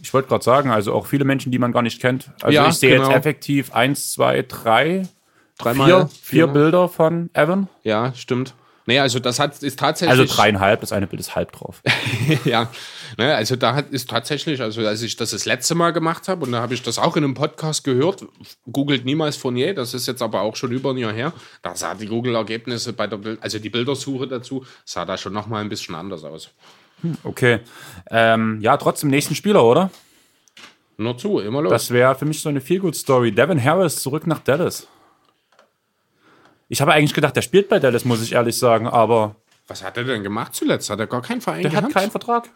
[0.02, 2.30] Ich wollte gerade sagen, also auch viele Menschen, die man gar nicht kennt.
[2.42, 3.08] Also Ja, ich sehe genau.
[3.08, 5.08] jetzt effektiv eins, zwei, drei,
[5.58, 6.52] Dreimal, vier, vier viermal.
[6.54, 7.68] Bilder von Evan.
[7.82, 8.54] Ja, stimmt.
[8.86, 10.18] Nee, also das hat, ist tatsächlich.
[10.18, 11.82] Also dreieinhalb, das eine Bild ist halb drauf.
[12.44, 12.70] ja,
[13.18, 16.44] ne, also da hat, ist tatsächlich, also als ich das das letzte Mal gemacht habe
[16.44, 18.24] und da habe ich das auch in einem Podcast gehört,
[18.70, 21.32] googelt niemals Fournier, das ist jetzt aber auch schon über ein Jahr her,
[21.62, 25.62] da sah die Google-Ergebnisse bei der, Bild, also die Bildersuche dazu, sah da schon nochmal
[25.62, 26.50] ein bisschen anders aus.
[27.24, 27.60] Okay.
[28.10, 29.90] Ähm, ja, trotzdem nächsten Spieler, oder?
[30.96, 31.70] Nur zu, immer los.
[31.70, 33.32] Das wäre für mich so eine Feel-Good-Story.
[33.32, 34.86] Devin Harris zurück nach Dallas.
[36.68, 39.36] Ich habe eigentlich gedacht, der spielt bei Dallas, muss ich ehrlich sagen, aber
[39.68, 40.90] Was hat er denn gemacht zuletzt?
[40.90, 41.86] Hat er gar keinen Verein der gehabt?
[41.86, 42.48] hat keinen Vertrag.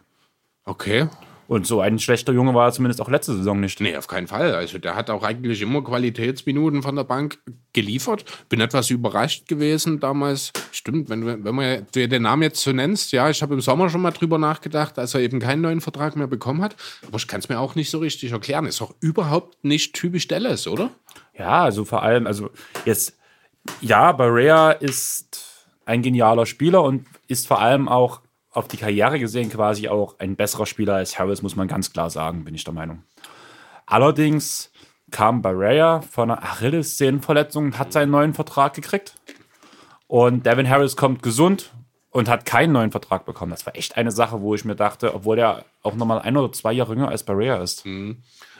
[0.65, 1.09] Okay.
[1.49, 3.81] Und so ein schlechter Junge war er zumindest auch letzte Saison nicht.
[3.81, 4.55] Nee, auf keinen Fall.
[4.55, 7.41] Also der hat auch eigentlich immer Qualitätsminuten von der Bank
[7.73, 8.25] geliefert.
[8.49, 10.53] Bin etwas überrascht gewesen damals.
[10.71, 13.91] Stimmt, wenn, du- wenn man den Namen jetzt so nennst, ja, ich habe im Sommer
[13.91, 16.77] schon mal drüber nachgedacht, als er eben keinen neuen Vertrag mehr bekommen hat.
[17.09, 18.67] Aber ich kann es mir auch nicht so richtig erklären.
[18.67, 20.91] Ist auch überhaupt nicht typisch Dallas, oder?
[21.37, 22.51] Ja, also vor allem, also
[22.85, 23.17] jetzt,
[23.81, 29.51] ja, Barrea ist ein genialer Spieler und ist vor allem auch auf die Karriere gesehen
[29.51, 32.75] quasi auch ein besserer Spieler als Harris, muss man ganz klar sagen, bin ich der
[32.75, 33.05] Meinung.
[33.87, 34.71] Allerdings
[35.11, 39.15] kam Barrea von einer Achillessehnenverletzung und hat seinen neuen Vertrag gekriegt.
[40.07, 41.73] Und Devin Harris kommt gesund
[42.11, 43.51] und hat keinen neuen Vertrag bekommen.
[43.51, 46.53] Das war echt eine Sache, wo ich mir dachte, obwohl er auch nochmal ein oder
[46.53, 47.85] zwei Jahre jünger als Barrea ist.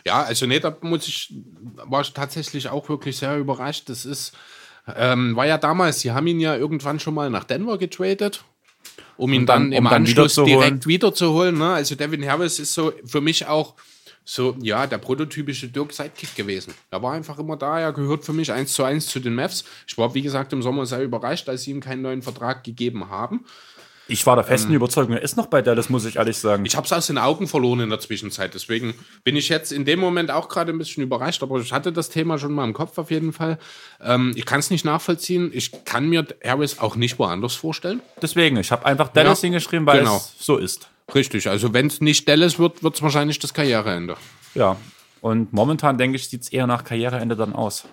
[0.05, 1.35] Ja, also nee, da muss ich,
[1.85, 3.89] war ich tatsächlich auch wirklich sehr überrascht.
[3.89, 4.37] Das ist,
[4.97, 8.45] ähm, war ja damals, sie haben ihn ja irgendwann schon mal nach Denver getradet,
[9.17, 10.59] um ihn dann- dann, im um dann Anschluss wiederzuholen.
[10.61, 11.59] direkt wiederzuholen.
[11.59, 11.73] Ne?
[11.73, 13.75] Also Devin Harris ist so für mich auch
[14.25, 16.73] so, ja, der prototypische Dirk Sidekick gewesen.
[16.91, 19.65] Er war einfach immer da, er gehört für mich eins zu eins zu den Mavs.
[19.89, 23.09] Ich war, wie gesagt, im Sommer sehr überrascht, als sie ihm keinen neuen Vertrag gegeben
[23.11, 23.45] haben.
[24.11, 26.65] Ich war der festen Überzeugung, er ist noch bei Dallas, muss ich ehrlich sagen.
[26.65, 28.55] Ich habe es aus den Augen verloren in der Zwischenzeit.
[28.55, 28.95] Deswegen
[29.25, 31.43] bin ich jetzt in dem Moment auch gerade ein bisschen überrascht.
[31.43, 33.59] Aber ich hatte das Thema schon mal im Kopf auf jeden Fall.
[34.01, 35.51] Ähm, ich kann es nicht nachvollziehen.
[35.55, 38.01] Ich kann mir Harris auch nicht woanders vorstellen.
[38.21, 40.17] Deswegen, ich habe einfach Dallas Ja, hingeschrieben, weil genau.
[40.17, 40.89] es so ist.
[41.15, 41.49] Richtig.
[41.49, 44.17] Also wenn es nicht Dallas wird, wird es wahrscheinlich das Karriereende.
[44.55, 44.77] Ja.
[45.21, 47.85] Und momentan, denke ich, sieht es eher nach Karriereende dann aus.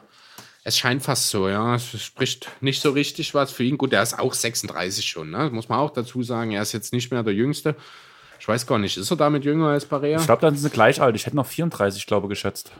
[0.67, 1.75] Es scheint fast so, ja.
[1.75, 3.77] Es spricht nicht so richtig was für ihn.
[3.77, 5.49] Gut, er ist auch 36 schon, ne?
[5.49, 6.51] Muss man auch dazu sagen.
[6.51, 7.73] Er ist jetzt nicht mehr der Jüngste.
[8.37, 10.19] Ich weiß gar nicht, ist er damit jünger als Barea?
[10.19, 11.15] Ich glaube, dann sind sie gleich alt.
[11.15, 12.73] Ich hätte noch 34, glaube ich, geschätzt.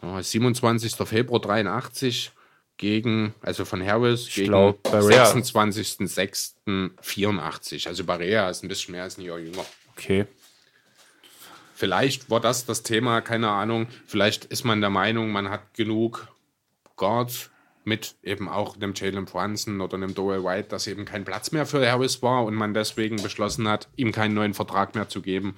[0.00, 0.96] Ja, 27.
[1.06, 2.32] Februar 83
[2.78, 7.88] gegen, also von Harris gegen glaub, Barea- 26.06.84.
[7.88, 9.66] Also Barea ist ein bisschen mehr als ein Jahr jünger.
[9.98, 10.24] Okay.
[11.80, 13.86] Vielleicht war das das Thema, keine Ahnung.
[14.04, 16.28] Vielleicht ist man der Meinung, man hat genug
[16.96, 17.48] Guards
[17.84, 21.64] mit eben auch einem Jalen Brunson oder einem Doyle White, dass eben kein Platz mehr
[21.64, 25.56] für Harris war und man deswegen beschlossen hat, ihm keinen neuen Vertrag mehr zu geben.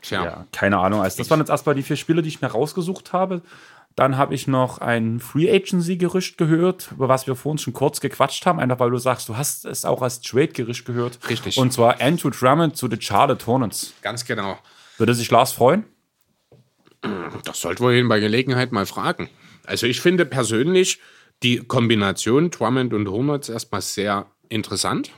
[0.00, 0.24] Tja.
[0.24, 1.02] Ja, keine Ahnung.
[1.02, 3.42] Also das waren jetzt erstmal die vier Spiele, die ich mir rausgesucht habe.
[3.94, 8.46] Dann habe ich noch ein Free Agency-Gerücht gehört, über was wir vorhin schon kurz gequatscht
[8.46, 11.18] haben, einfach weil du sagst, du hast es auch als Trade-Gerücht gehört.
[11.28, 11.58] Richtig.
[11.58, 13.92] Und zwar Andrew Drummond zu den Charlotte Hornets.
[14.02, 14.58] Ganz genau.
[14.96, 15.84] Würde sich Lars freuen?
[17.44, 19.28] Das sollten wir ihn bei Gelegenheit mal fragen.
[19.66, 21.00] Also ich finde persönlich
[21.42, 25.10] die Kombination Drummond und Hornets erstmal sehr interessant,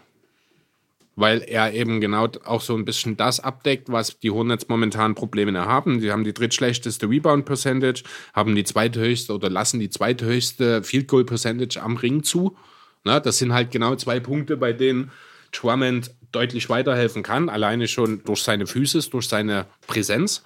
[1.17, 5.59] weil er eben genau auch so ein bisschen das abdeckt, was die Hornets momentan Probleme
[5.65, 6.01] haben.
[6.01, 8.03] Sie haben die drittschlechteste Rebound Percentage,
[8.33, 12.57] haben die zweithöchste oder lassen die zweithöchste Field Goal Percentage am Ring zu.
[13.05, 15.11] Na, das sind halt genau zwei Punkte, bei denen
[15.53, 20.43] Drummond deutlich weiterhelfen kann, alleine schon durch seine Physis, durch seine Präsenz.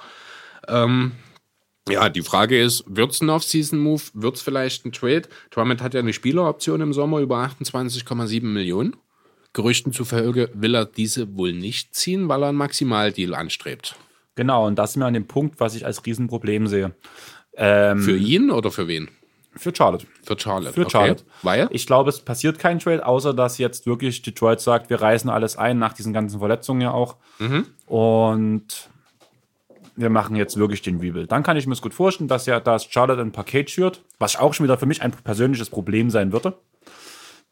[0.69, 4.03] Ja, die Frage ist, wird es ein Off-Season-Move?
[4.13, 5.23] Wird es vielleicht ein Trade?
[5.51, 8.95] Drummond hat ja eine Spieleroption im Sommer über 28,7 Millionen.
[9.59, 13.97] Gerüchten zufolge will er diese wohl nicht ziehen, weil er einen Maximaldeal anstrebt.
[14.37, 16.95] Genau, und das ist mir an dem Punkt, was ich als Riesenproblem sehe.
[17.57, 19.09] Ähm, Für ihn oder für wen?
[19.57, 20.07] für Charlotte.
[20.23, 20.73] Für Charlotte.
[20.73, 21.25] Für Charlotte.
[21.43, 21.67] Weil?
[21.73, 25.57] Ich glaube, es passiert kein Trade, außer dass jetzt wirklich Detroit sagt, wir reißen alles
[25.57, 27.17] ein, nach diesen ganzen Verletzungen ja auch.
[27.87, 28.89] Und
[29.97, 31.33] wir machen jetzt wirklich den Rebuild.
[31.33, 34.37] Dann kann ich mir es gut vorstellen, dass ja das Charlotte ein Paket schürt, was
[34.37, 36.57] auch schon wieder für mich ein persönliches Problem sein würde.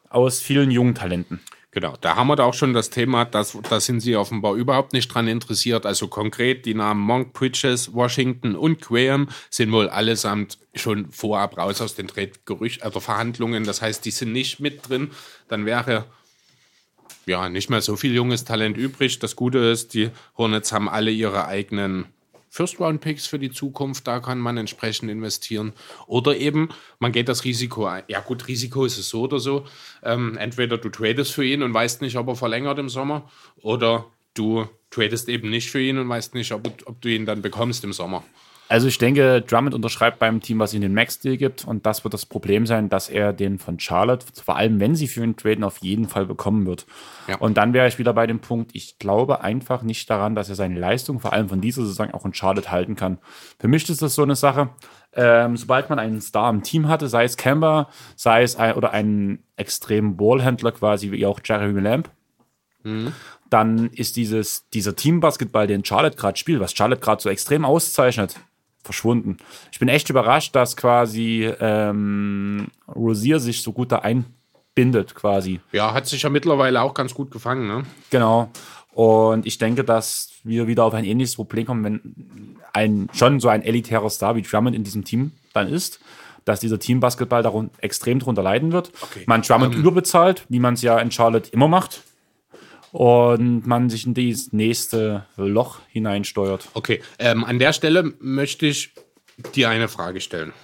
[0.08, 1.40] Aus vielen jungen Talenten.
[1.76, 4.94] Genau, da haben wir da auch schon das Thema, dass, da sind sie offenbar überhaupt
[4.94, 5.84] nicht dran interessiert.
[5.84, 11.82] Also konkret die Namen Monk, Bridges, Washington und Graham sind wohl allesamt schon vorab raus
[11.82, 13.64] aus den Trade-Gerücht, also Verhandlungen.
[13.64, 15.10] Das heißt, die sind nicht mit drin.
[15.48, 16.06] Dann wäre
[17.26, 19.18] ja nicht mehr so viel junges Talent übrig.
[19.18, 20.08] Das Gute ist, die
[20.38, 22.06] Hornets haben alle ihre eigenen
[22.56, 25.74] First-Round-Picks für die Zukunft, da kann man entsprechend investieren.
[26.06, 28.02] Oder eben, man geht das Risiko ein.
[28.08, 29.66] Ja gut, Risiko ist es so oder so.
[30.02, 33.30] Ähm, entweder du tradest für ihn und weißt nicht, ob er verlängert im Sommer,
[33.60, 37.42] oder du tradest eben nicht für ihn und weißt nicht, ob, ob du ihn dann
[37.42, 38.24] bekommst im Sommer.
[38.68, 41.64] Also ich denke, Drummond unterschreibt beim Team, was ihm den Max-Deal gibt.
[41.64, 45.06] Und das wird das Problem sein, dass er den von Charlotte, vor allem wenn sie
[45.06, 46.86] für ihn traden, auf jeden Fall bekommen wird.
[47.28, 47.36] Ja.
[47.36, 50.54] Und dann wäre ich wieder bei dem Punkt, ich glaube einfach nicht daran, dass er
[50.56, 53.18] seine Leistung, vor allem von dieser Saison, auch in Charlotte halten kann.
[53.58, 54.70] Für mich ist das so eine Sache,
[55.12, 58.90] ähm, sobald man einen Star im Team hatte, sei es Kemba, sei es ein, oder
[58.92, 62.10] einen extremen Ballhändler quasi, wie auch Jeremy Lamb,
[63.50, 68.36] dann ist dieses, dieser Teambasketball, den Charlotte gerade spielt, was Charlotte gerade so extrem auszeichnet,
[68.86, 69.36] verschwunden.
[69.70, 74.02] Ich bin echt überrascht, dass quasi ähm, Rosier sich so gut da
[74.74, 75.60] bindet quasi.
[75.72, 77.84] Ja, hat sich ja mittlerweile auch ganz gut gefangen, ne?
[78.10, 78.50] Genau.
[78.92, 83.48] Und ich denke, dass wir wieder auf ein ähnliches Problem kommen, wenn ein schon so
[83.48, 86.00] ein elitärer Star wie Drummond in diesem Team dann ist,
[86.44, 88.92] dass dieser Teambasketball darun extrem darunter leiden wird.
[89.02, 89.24] Okay.
[89.26, 92.02] Man Drummond überbezahlt, wie man es ja in Charlotte immer macht.
[92.96, 96.70] Und man sich in dieses nächste Loch hineinsteuert.
[96.72, 98.94] Okay, ähm, an der Stelle möchte ich
[99.54, 100.54] dir eine Frage stellen.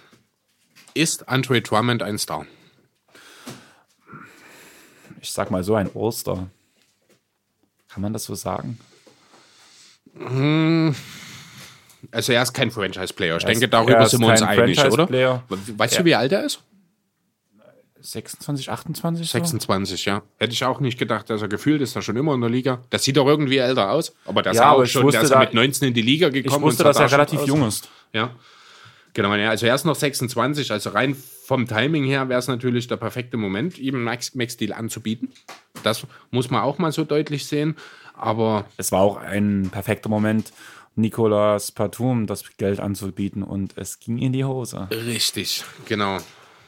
[0.95, 2.47] Ist Andre Drummond ein Star?
[5.21, 6.49] Ich sag mal so ein All-Star.
[7.91, 8.79] Kann man das so sagen?
[12.13, 13.37] Also er ist kein Franchise-Player.
[13.37, 15.07] Ich Er denke, darüber er ist sind wir uns einig, oder?
[15.51, 16.63] Weißt du, wie alt er ist?
[18.03, 19.27] 26, 28?
[19.29, 19.39] So?
[19.39, 20.23] 26, ja.
[20.39, 22.81] Hätte ich auch nicht gedacht, dass er gefühlt ist, er schon immer in der Liga.
[22.91, 24.15] Das sieht doch irgendwie älter aus.
[24.27, 25.95] Aber der Ja, sah aber auch ich schon, wusste der ist da- mit 19 in
[25.95, 26.63] die Liga Ich gekommen.
[26.65, 27.47] wusste, und dass er relativ aus.
[27.49, 27.89] jung ist.
[28.13, 28.31] Ja.
[29.15, 32.87] Genau, ja, also er ist noch 26, also rein vom Timing her wäre es natürlich
[32.89, 35.29] der perfekte Moment, ihm Max, Max Deal anzubieten.
[35.83, 37.77] Das muss man auch mal so deutlich sehen.
[38.15, 40.53] Aber Es war auch ein perfekter Moment,
[40.95, 44.89] Nicolas Batum das Geld anzubieten und es ging in die Hose.
[44.91, 46.19] richtig, genau.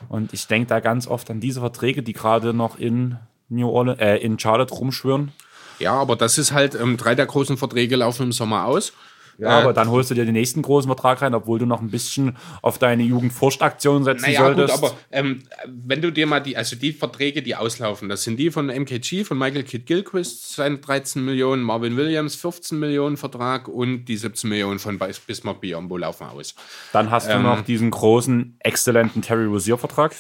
[0.08, 3.16] Und ich denke da ganz oft an diese Verträge, die gerade noch in
[3.48, 5.32] New Orleans, äh, in Charlotte rumschwören.
[5.78, 8.92] Ja, aber das ist halt, ähm, drei der großen Verträge laufen im Sommer aus.
[9.36, 11.90] Ja, aber dann holst du dir den nächsten großen Vertrag rein, obwohl du noch ein
[11.90, 14.78] bisschen auf deine Jugendforstaktion setzen Naja, gut, solltest.
[14.78, 18.50] aber ähm, wenn du dir mal die, also die Verträge, die auslaufen, das sind die
[18.52, 24.04] von MKG, von Michael Kidd Gilchrist, seine 13 Millionen, Marvin Williams 15 Millionen Vertrag und
[24.04, 26.54] die 17 Millionen von Bis- Bismarck Biombo laufen aus.
[26.92, 30.14] dann hast ähm, du noch diesen großen, exzellenten Terry Rozier-Vertrag.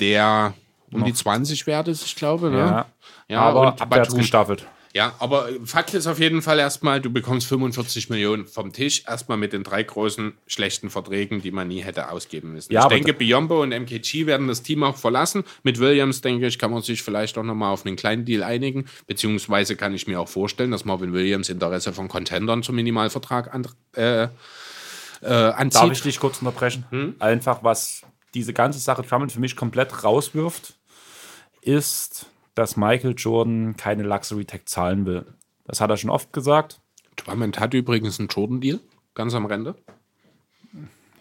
[0.00, 0.54] Der
[0.92, 2.50] um die 20 wert ist, ich glaube.
[2.50, 2.58] Ne?
[2.58, 2.86] Ja,
[3.28, 4.66] ja aber abwärts gestaffelt.
[4.98, 9.38] Ja, aber Fakt ist auf jeden Fall erstmal, du bekommst 45 Millionen vom Tisch, erstmal
[9.38, 12.72] mit den drei großen schlechten Verträgen, die man nie hätte ausgeben müssen.
[12.72, 15.44] Ja, ich denke, Biombo und MKG werden das Team auch verlassen.
[15.62, 18.86] Mit Williams, denke ich, kann man sich vielleicht auch nochmal auf einen kleinen Deal einigen.
[19.06, 23.68] Beziehungsweise kann ich mir auch vorstellen, dass Marvin Williams Interesse von Contendern zum Minimalvertrag an,
[23.94, 24.28] äh, äh,
[25.22, 25.80] anzieht.
[25.80, 26.86] Darf ich dich kurz unterbrechen?
[26.90, 27.14] Hm?
[27.20, 28.02] Einfach, was
[28.34, 30.74] diese ganze Sache Drummond für mich komplett rauswirft,
[31.62, 32.26] ist,
[32.58, 35.24] dass Michael Jordan keine Luxury Tag zahlen will.
[35.64, 36.80] Das hat er schon oft gesagt.
[37.14, 38.80] Drummond hat übrigens einen Jordan-Deal,
[39.14, 39.76] ganz am Rande.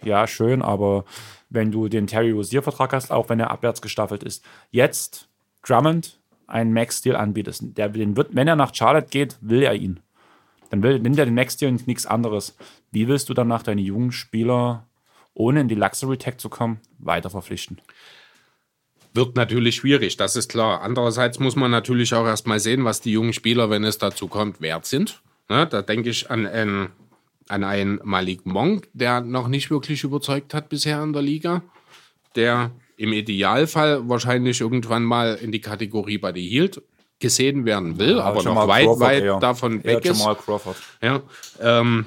[0.01, 1.05] Ja, schön, aber
[1.49, 5.27] wenn du den Terry Rozier-Vertrag hast, auch wenn er abwärts gestaffelt ist, jetzt
[5.63, 9.99] Drummond einen Max-Deal anbietest, der den wird, wenn er nach Charlotte geht, will er ihn.
[10.71, 12.57] Dann will, nimmt er den Max-Deal und nichts anderes.
[12.91, 14.87] Wie willst du danach deine jungen Spieler,
[15.35, 17.79] ohne in die Luxury-Tag zu kommen, weiter verpflichten?
[19.17, 20.81] Wird natürlich schwierig, das ist klar.
[20.81, 24.61] Andererseits muss man natürlich auch erstmal sehen, was die jungen Spieler, wenn es dazu kommt,
[24.61, 25.21] wert sind.
[25.49, 26.89] Ne, da denke ich an, einen-
[27.49, 31.61] an einen Malik Monk, der noch nicht wirklich überzeugt hat bisher in der Liga,
[32.35, 36.81] der im Idealfall wahrscheinlich irgendwann mal in die Kategorie Buddy Hield
[37.19, 39.39] gesehen werden will, aber noch weit, weit eher.
[39.39, 40.19] davon weg ist.
[40.19, 40.75] Jamal Crawford.
[41.01, 41.21] Ja,
[41.61, 42.05] ähm,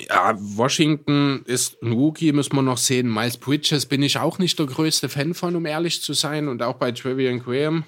[0.00, 3.12] ja, Washington ist ein Rookie, müssen wir noch sehen.
[3.12, 6.48] Miles Bridges bin ich auch nicht der größte Fan von, um ehrlich zu sein.
[6.48, 7.84] Und auch bei Trevian Graham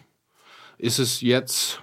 [0.78, 1.80] ist es jetzt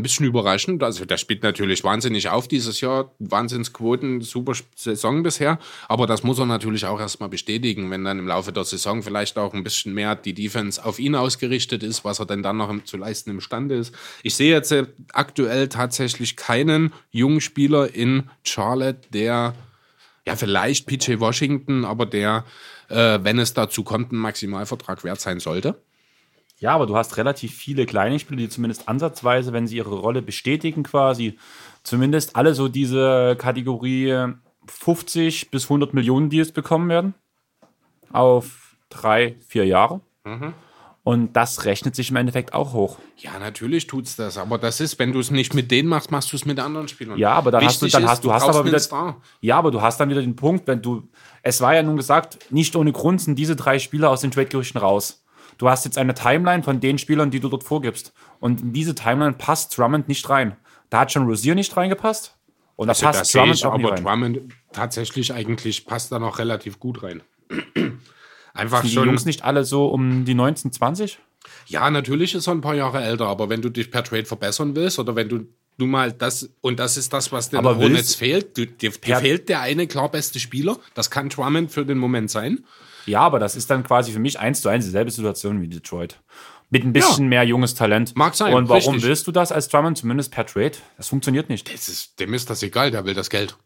[0.00, 0.82] ein bisschen überraschend.
[0.82, 3.12] Also der spielt natürlich wahnsinnig auf dieses Jahr.
[3.18, 5.58] Wahnsinnsquoten, super Saison bisher.
[5.88, 9.38] Aber das muss er natürlich auch erstmal bestätigen, wenn dann im Laufe der Saison vielleicht
[9.38, 12.70] auch ein bisschen mehr die Defense auf ihn ausgerichtet ist, was er denn dann noch
[12.84, 13.94] zu leisten imstande ist.
[14.22, 19.54] Ich sehe jetzt äh, aktuell tatsächlich keinen jungen Spieler in Charlotte, der
[20.26, 22.44] ja vielleicht PJ Washington, aber der,
[22.88, 25.76] äh, wenn es dazu kommt, ein Maximalvertrag wert sein sollte.
[26.60, 30.20] Ja, aber du hast relativ viele kleine Spieler, die zumindest ansatzweise, wenn sie ihre Rolle
[30.20, 31.38] bestätigen, quasi
[31.82, 34.34] zumindest alle so diese Kategorie
[34.66, 37.14] 50 bis 100 Millionen Deals bekommen werden.
[38.12, 40.00] Auf drei, vier Jahre.
[41.02, 42.98] Und das rechnet sich im Endeffekt auch hoch.
[43.16, 46.30] Ja, natürlich tut's das, aber das ist, wenn du es nicht mit denen machst, machst
[46.30, 47.16] du es mit anderen Spielern.
[47.16, 49.16] Ja, aber dann hast du, Wichtig dann ist, hast du hast aber wieder, Star.
[49.40, 51.08] ja, aber du hast dann wieder den Punkt, wenn du,
[51.42, 54.78] es war ja nun gesagt, nicht ohne Grund sind diese drei Spieler aus den Trade-Gerüchten
[54.78, 55.24] raus.
[55.60, 58.14] Du hast jetzt eine Timeline von den Spielern, die du dort vorgibst.
[58.38, 60.56] Und in diese Timeline passt Drummond nicht rein.
[60.88, 62.34] Da hat schon Rosier nicht reingepasst.
[62.76, 64.02] Und da Also, das passt sehe Drummond ich, auch aber rein.
[64.02, 64.40] Drummond
[64.72, 67.22] tatsächlich eigentlich passt da noch relativ gut rein.
[68.54, 69.08] Einfach Sind die schon.
[69.08, 71.18] Jungs nicht alle so um die 19, 20?
[71.66, 74.74] Ja, natürlich ist er ein paar Jahre älter, aber wenn du dich per Trade verbessern
[74.74, 75.46] willst oder wenn du
[75.76, 79.48] du mal das, und das ist das, was den Hornets fehlt, du, dir, dir fehlt
[79.50, 82.64] der eine klar beste Spieler, das kann Drummond für den Moment sein.
[83.06, 86.20] Ja, aber das ist dann quasi für mich eins zu eins dieselbe Situation wie Detroit.
[86.72, 88.14] Mit ein bisschen mehr junges Talent.
[88.16, 89.08] Mag sein, Und warum richtig.
[89.08, 90.72] willst du das als Drummond zumindest per Trade?
[90.96, 91.72] Das funktioniert nicht.
[91.72, 93.56] Das ist, dem ist das egal, der will das Geld.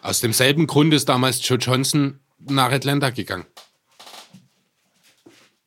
[0.00, 3.46] Aus demselben Grund ist damals Joe Johnson nach Atlanta gegangen.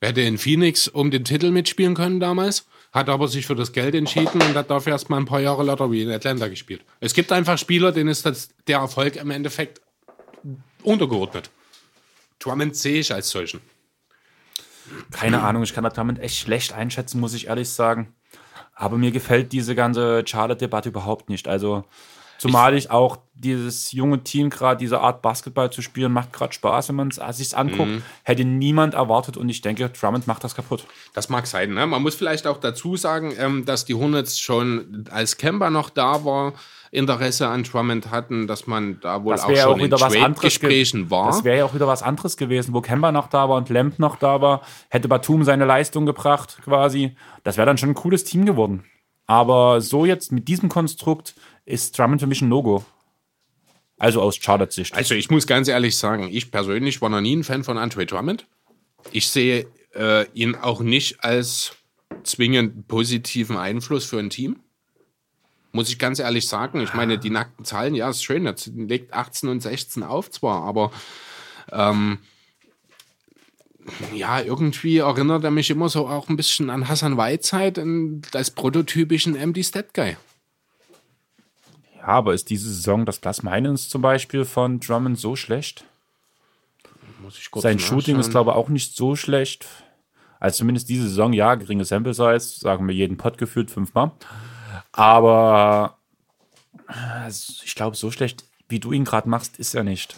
[0.02, 3.96] Hätte in Phoenix um den Titel mitspielen können damals, hat aber sich für das Geld
[3.96, 6.86] entschieden und hat dafür erst mal ein paar Jahre Lottery in Atlanta gespielt.
[7.00, 9.82] Es gibt einfach Spieler, denen ist das, der Erfolg im Endeffekt
[10.86, 11.50] untergeordnet.
[12.40, 13.62] Drummond sehe ich als solchen.
[15.12, 18.14] Keine Ahnung, ich kann das damit echt schlecht einschätzen, muss ich ehrlich sagen.
[18.74, 21.48] Aber mir gefällt diese ganze Charlotte-Debatte überhaupt nicht.
[21.48, 21.86] Also,
[22.38, 26.90] zumal ich, auch dieses junge Team gerade diese Art Basketball zu spielen, macht gerade Spaß,
[26.90, 27.90] wenn man es sich anguckt.
[27.90, 28.04] Mhm.
[28.24, 30.86] Hätte niemand erwartet und ich denke, Drummond macht das kaputt.
[31.14, 31.74] Das mag sein.
[31.74, 31.88] Ne?
[31.88, 36.26] Man muss vielleicht auch dazu sagen, ähm, dass die Hornets schon als Kemba noch da
[36.26, 36.54] war,
[36.96, 40.00] Interesse an Drummond hatten, dass man da wohl auch wäre ja schon auch in wieder
[40.00, 40.24] was anderes.
[40.24, 41.28] ge- Trade-Gesprächen war.
[41.28, 44.00] Das wäre ja auch wieder was anderes gewesen, wo Kemba noch da war und Lamp
[44.00, 44.62] noch da war.
[44.90, 47.16] Hätte Batum seine Leistung gebracht, quasi.
[47.44, 48.84] Das wäre dann schon ein cooles Team geworden.
[49.28, 51.36] Aber so jetzt mit diesem Konstrukt
[51.66, 52.84] ist Drummond für mich ein No-Go.
[53.98, 54.94] Also aus Charlotte Sicht.
[54.96, 58.06] Also ich muss ganz ehrlich sagen, ich persönlich war noch nie ein Fan von Andre
[58.06, 58.46] Drummond.
[59.12, 61.72] Ich sehe äh, ihn auch nicht als
[62.24, 64.60] zwingend positiven Einfluss für ein Team.
[65.76, 66.80] Muss ich ganz ehrlich sagen.
[66.80, 68.46] Ich meine, die nackten Zahlen, ja, ist schön.
[68.46, 70.90] Er legt 18 und 16 auf zwar, aber
[71.70, 72.20] ähm,
[74.14, 79.34] ja, irgendwie erinnert er mich immer so auch ein bisschen an Hassan und als prototypischen
[79.34, 80.16] MD Stat Guy.
[81.98, 85.84] Ja, aber ist diese Saison das Plus Minus zum Beispiel von Drummond so schlecht?
[87.22, 89.68] Muss ich kurz Sein Shooting ist, glaube ich, auch nicht so schlecht.
[90.40, 94.14] Also zumindest diese Saison, ja, geringe Sample Size, sagen wir jeden Pod gefühlt fünfmal.
[94.96, 95.98] Aber
[96.90, 100.16] äh, ich glaube, so schlecht, wie du ihn gerade machst, ist er nicht.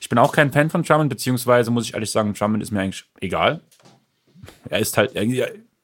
[0.00, 2.80] Ich bin auch kein Fan von Drummond, beziehungsweise muss ich ehrlich sagen, Drummond ist mir
[2.80, 3.60] eigentlich egal.
[4.68, 5.24] Er ist halt, er,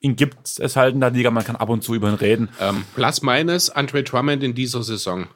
[0.01, 2.49] ihn gibt es halt in der Liga, man kann ab und zu über ihn reden.
[2.61, 5.27] Ähm, plus minus Andre Drummond in dieser Saison.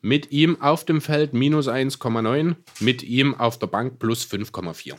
[0.00, 4.94] Mit ihm auf dem Feld minus 1,9, mit ihm auf der Bank plus 5,4.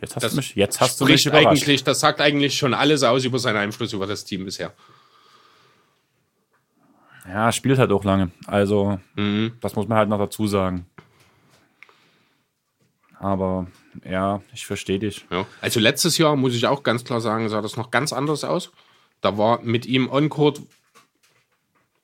[0.00, 1.46] Jetzt hast Das du mich, jetzt hast du mich überrascht.
[1.46, 4.72] eigentlich, das sagt eigentlich schon alles aus über seinen Einfluss über das Team bisher.
[7.28, 8.30] Ja, spielt halt auch lange.
[8.46, 9.52] Also, Mhm.
[9.60, 10.86] das muss man halt noch dazu sagen.
[13.18, 13.68] Aber
[14.04, 15.24] ja, ich verstehe dich.
[15.30, 15.46] Ja.
[15.60, 18.72] Also letztes Jahr, muss ich auch ganz klar sagen, sah das noch ganz anders aus.
[19.20, 20.60] Da war mit ihm On-Court.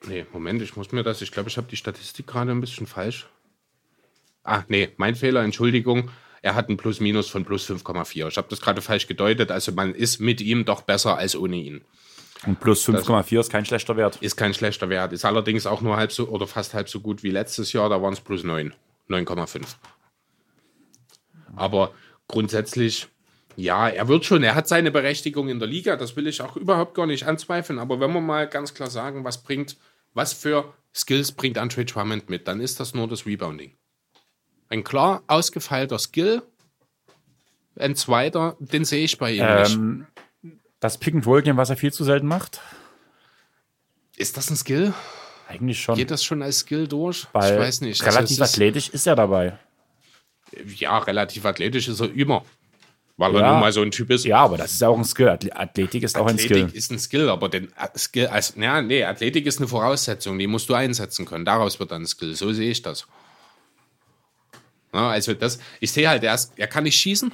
[0.07, 1.21] Nee, Moment, ich muss mir das.
[1.21, 3.27] Ich glaube, ich habe die Statistik gerade ein bisschen falsch.
[4.45, 6.09] Ah, nee, mein Fehler, Entschuldigung.
[6.41, 8.29] Er hat ein Plus-Minus von plus 5,4.
[8.29, 9.51] Ich habe das gerade falsch gedeutet.
[9.51, 11.81] Also man ist mit ihm doch besser als ohne ihn.
[12.45, 14.17] Und plus 5,4 ist kein schlechter Wert.
[14.21, 15.11] Ist kein schlechter Wert.
[15.11, 17.89] Ist allerdings auch nur halb so oder fast halb so gut wie letztes Jahr.
[17.89, 18.73] Da waren es plus 9.
[19.09, 19.75] 9,5.
[21.55, 21.91] Aber
[22.27, 23.07] grundsätzlich,
[23.55, 25.97] ja, er wird schon, er hat seine Berechtigung in der Liga.
[25.97, 27.79] Das will ich auch überhaupt gar nicht anzweifeln.
[27.79, 29.75] Aber wenn wir mal ganz klar sagen, was bringt,
[30.13, 33.75] was für Skills bringt Andre Drummond mit, dann ist das nur das Rebounding.
[34.69, 36.41] Ein klar ausgefeilter Skill.
[37.75, 40.07] Ein zweiter, den sehe ich bei ihm nicht.
[40.79, 42.61] Das Pick and Roll Game, was er viel zu selten macht,
[44.15, 44.93] Ist das ein Skill?
[45.47, 45.95] eigentlich schon.
[45.95, 47.25] Geht das schon als Skill durch?
[47.33, 48.01] weil ich weiß nicht.
[48.03, 49.57] Also Relativ ist- athletisch ist er dabei.
[50.77, 52.43] ja, relativ athletisch ist er immer.
[53.17, 53.51] Weil er Ja.
[53.51, 54.23] nun mal so ein Typ ist.
[54.23, 55.27] Ja, aber das ist ja auch ein Skill.
[55.27, 56.77] Athle- Athletik ist auch ein Athletik Skill.
[56.77, 60.47] ist ein Skill, aber den äh, Skill, also, ja, nee, Athletik ist eine Voraussetzung, die
[60.47, 61.43] musst du einsetzen können.
[61.43, 62.33] Daraus wird dann ein Skill.
[62.35, 63.07] So sehe ich das.
[64.93, 67.31] Ja, also das, ich sehe halt, er, ist, er kann nicht schießen,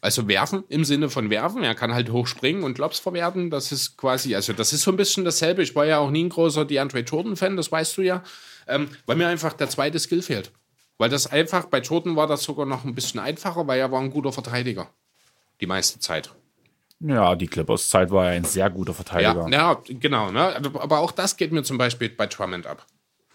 [0.00, 1.62] also werfen im Sinne von werfen.
[1.62, 3.50] Er kann halt hochspringen und Lobs verwerten.
[3.50, 5.62] Das ist quasi, also das ist so ein bisschen dasselbe.
[5.62, 8.22] Ich war ja auch nie ein großer DeAndre Jordan-Fan, das weißt du ja,
[8.66, 10.52] ähm, weil mir einfach der zweite Skill fehlt.
[10.98, 14.00] Weil das einfach, bei Jordan war das sogar noch ein bisschen einfacher, weil er war
[14.00, 14.88] ein guter Verteidiger.
[15.60, 16.30] Die meiste Zeit.
[17.00, 19.48] Ja, die Clippers-Zeit war ja ein sehr guter Verteidiger.
[19.50, 20.30] Ja, ja genau.
[20.30, 20.56] Ne?
[20.74, 22.86] Aber auch das geht mir zum Beispiel bei Drummond ab.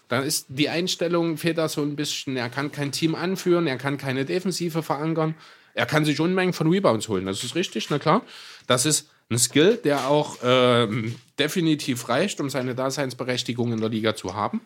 [0.08, 2.36] Dann ist die Einstellung, fehlt da so ein bisschen.
[2.36, 5.36] Er kann kein Team anführen, er kann keine Defensive verankern.
[5.74, 7.26] Er kann sich Unmengen von Rebounds holen.
[7.26, 8.22] Das ist richtig, na klar.
[8.66, 14.14] Das ist ein Skill, der auch ähm, definitiv reicht, um seine Daseinsberechtigung in der Liga
[14.14, 14.60] zu haben.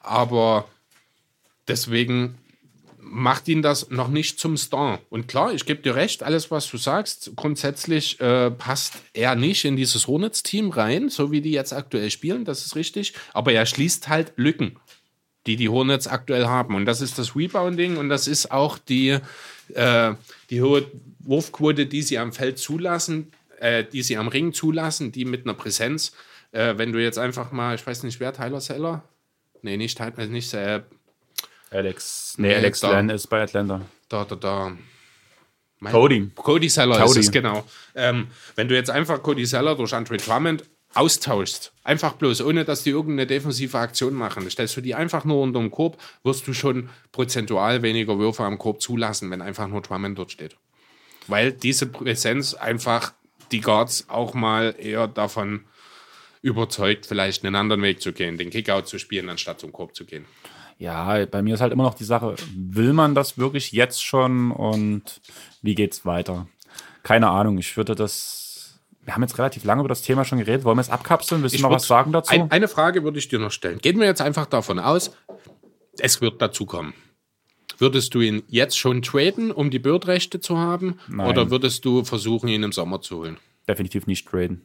[0.00, 0.68] Aber
[1.68, 2.38] deswegen
[2.98, 5.00] macht ihn das noch nicht zum Star.
[5.10, 9.64] Und klar, ich gebe dir recht, alles, was du sagst, grundsätzlich äh, passt er nicht
[9.64, 13.14] in dieses Hornets-Team rein, so wie die jetzt aktuell spielen, das ist richtig.
[13.32, 14.76] Aber er schließt halt Lücken,
[15.46, 16.74] die die Hornets aktuell haben.
[16.76, 19.18] Und das ist das Rebounding und das ist auch die,
[19.74, 20.14] äh,
[20.50, 20.86] die hohe
[21.20, 25.54] Wurfquote, die sie am Feld zulassen, äh, die sie am Ring zulassen, die mit einer
[25.54, 26.12] Präsenz,
[26.52, 29.04] äh, wenn du jetzt einfach mal, ich weiß nicht wer, Tyler Seller?
[29.62, 30.82] Nee, nicht, Tyler- nicht äh,
[31.70, 32.92] Alex, nee, Nee, Alex da.
[32.92, 33.80] Len ist bei Atlanta.
[34.08, 34.76] da, da, da.
[35.80, 36.30] Mein- Cody.
[36.34, 37.18] Cody Seller Cody.
[37.20, 37.64] ist es, genau.
[37.94, 40.64] Ähm, wenn du jetzt einfach Cody Seller durch Andre Drummond
[40.94, 45.40] austauschst, einfach bloß, ohne dass die irgendeine defensive Aktion machen, stellst du die einfach nur
[45.40, 49.80] unter den Korb, wirst du schon prozentual weniger Würfe am Korb zulassen, wenn einfach nur
[49.82, 50.56] Drummond dort steht.
[51.28, 53.12] weil diese Präsenz einfach
[53.50, 55.64] die Guards auch mal eher davon
[56.40, 60.04] überzeugt, vielleicht einen anderen Weg zu gehen, den Kickout zu spielen, anstatt zum Korb zu
[60.04, 60.24] gehen.
[60.78, 64.50] Ja, bei mir ist halt immer noch die Sache, will man das wirklich jetzt schon
[64.50, 65.20] und
[65.60, 66.48] wie geht's weiter?
[67.04, 68.40] Keine Ahnung, ich würde das.
[69.04, 70.64] Wir haben jetzt relativ lange über das Thema schon geredet.
[70.64, 71.42] Wollen wir es abkapseln?
[71.42, 72.32] Willst du noch was sagen dazu?
[72.32, 73.78] Ein, eine Frage würde ich dir noch stellen.
[73.78, 75.10] Gehen wir jetzt einfach davon aus,
[75.98, 76.94] es wird dazu kommen.
[77.78, 80.98] Würdest du ihn jetzt schon traden, um die Bird-Rechte zu haben?
[81.08, 81.26] Nein.
[81.26, 83.38] Oder würdest du versuchen, ihn im Sommer zu holen?
[83.66, 84.62] Definitiv nicht traden.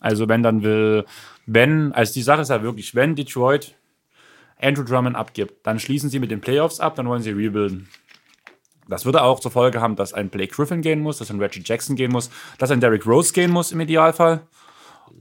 [0.00, 1.04] Also wenn dann will,
[1.46, 3.74] wenn, also die Sache ist ja wirklich, wenn Detroit
[4.60, 7.88] Andrew Drummond abgibt, dann schließen sie mit den Playoffs ab, dann wollen sie rebuilden.
[8.88, 11.62] Das würde auch zur Folge haben, dass ein Blake Griffin gehen muss, dass ein Reggie
[11.64, 14.42] Jackson gehen muss, dass ein Derrick Rose gehen muss im Idealfall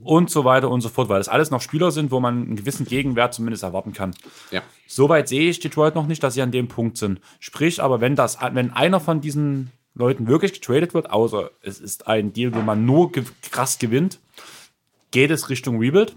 [0.03, 2.55] und so weiter und so fort, weil das alles noch Spieler sind, wo man einen
[2.55, 4.15] gewissen Gegenwert zumindest erwarten kann.
[4.51, 4.61] Ja.
[4.87, 7.19] Soweit sehe ich Detroit noch nicht, dass sie an dem Punkt sind.
[7.39, 12.07] Sprich, aber wenn das, wenn einer von diesen Leuten wirklich getradet wird, außer es ist
[12.07, 14.19] ein Deal, wo man nur ge krass gewinnt,
[15.11, 16.15] geht es Richtung Rebuild.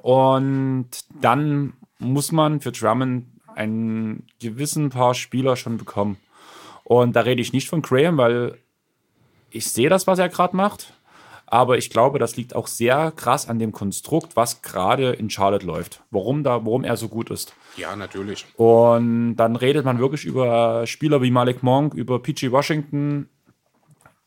[0.00, 0.88] Und
[1.20, 3.26] dann muss man für Drummond
[3.56, 6.16] einen gewissen paar Spieler schon bekommen.
[6.84, 8.58] Und da rede ich nicht von Graham, weil
[9.50, 10.92] ich sehe das, was er gerade macht.
[11.46, 15.66] Aber ich glaube, das liegt auch sehr krass an dem Konstrukt, was gerade in Charlotte
[15.66, 16.02] läuft.
[16.10, 17.54] Warum da, warum er so gut ist.
[17.76, 18.46] Ja, natürlich.
[18.56, 23.28] Und dann redet man wirklich über Spieler wie Malik Monk, über PG Washington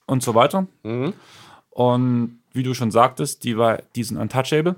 [0.06, 0.68] und so weiter.
[1.72, 4.76] Und wie du schon sagtest, die, war, die sind untouchable.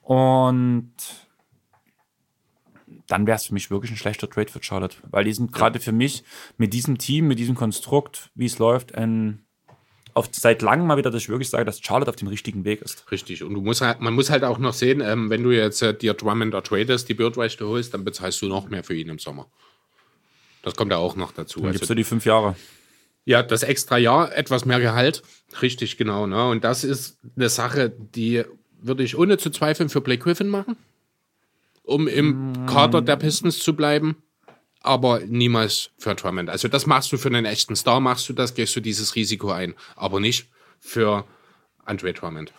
[0.00, 0.92] Und
[3.06, 4.96] dann wäre es für mich wirklich ein schlechter Trade für Charlotte.
[5.10, 6.24] Weil die sind gerade für mich
[6.56, 9.44] mit diesem Team, mit diesem Konstrukt, wie es läuft, ein,
[10.14, 12.80] auf, seit langem mal wieder, dass ich wirklich sage, dass Charlotte auf dem richtigen Weg
[12.82, 13.10] ist.
[13.10, 13.42] Richtig.
[13.42, 15.92] Und du musst halt, man muss halt auch noch sehen, ähm, wenn du jetzt äh,
[15.92, 19.18] dir Drummond oder tradest, die Bird-Rechte holst, dann bezahlst du noch mehr für ihn im
[19.18, 19.48] Sommer.
[20.62, 21.60] Das kommt ja auch noch dazu.
[21.60, 22.56] Dann Also, gibst du die fünf Jahre.
[23.26, 25.22] Ja, das extra Jahr, etwas mehr Gehalt.
[25.62, 26.26] Richtig, genau.
[26.26, 26.48] Ne?
[26.48, 28.44] Und das ist eine Sache, die
[28.80, 30.76] würde ich ohne zu zweifeln für Blake Griffin machen,
[31.84, 34.16] um im Kader der Pistons zu bleiben,
[34.80, 36.50] aber niemals für Drummond.
[36.50, 39.50] Also das machst du für einen echten Star, machst du das, gehst du dieses Risiko
[39.50, 40.48] ein, aber nicht
[40.80, 41.24] für
[41.84, 42.52] Andre Drummond.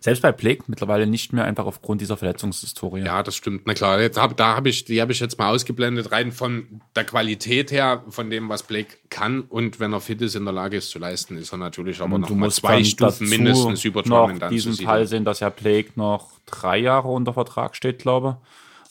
[0.00, 3.04] Selbst bei Blake mittlerweile nicht mehr einfach aufgrund dieser Verletzungshistorie.
[3.04, 3.62] Ja, das stimmt.
[3.66, 6.80] Na klar, jetzt hab, da habe ich, die habe ich jetzt mal ausgeblendet, rein von
[6.94, 10.54] der Qualität her, von dem, was Blake kann und wenn er fit ist, in der
[10.54, 14.02] Lage ist zu leisten, ist er natürlich aber noch mal zwei dann Stufen mindestens über
[14.02, 14.86] Drummond diesen anzusiedeln.
[14.86, 18.38] Fall sehen, dass ja Blake noch drei Jahre unter Vertrag steht, glaube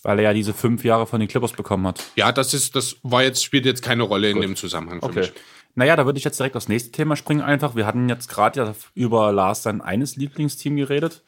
[0.06, 2.04] weil er ja diese fünf Jahre von den Clippers bekommen hat.
[2.16, 5.34] Ja, das ist, das war jetzt, spielt jetzt keine Rolle in dem Zusammenhang für mich.
[5.76, 7.76] Naja, da würde ich jetzt direkt aufs nächste Thema springen einfach.
[7.76, 11.24] Wir hatten jetzt gerade ja über Lars sein eines Lieblingsteam geredet,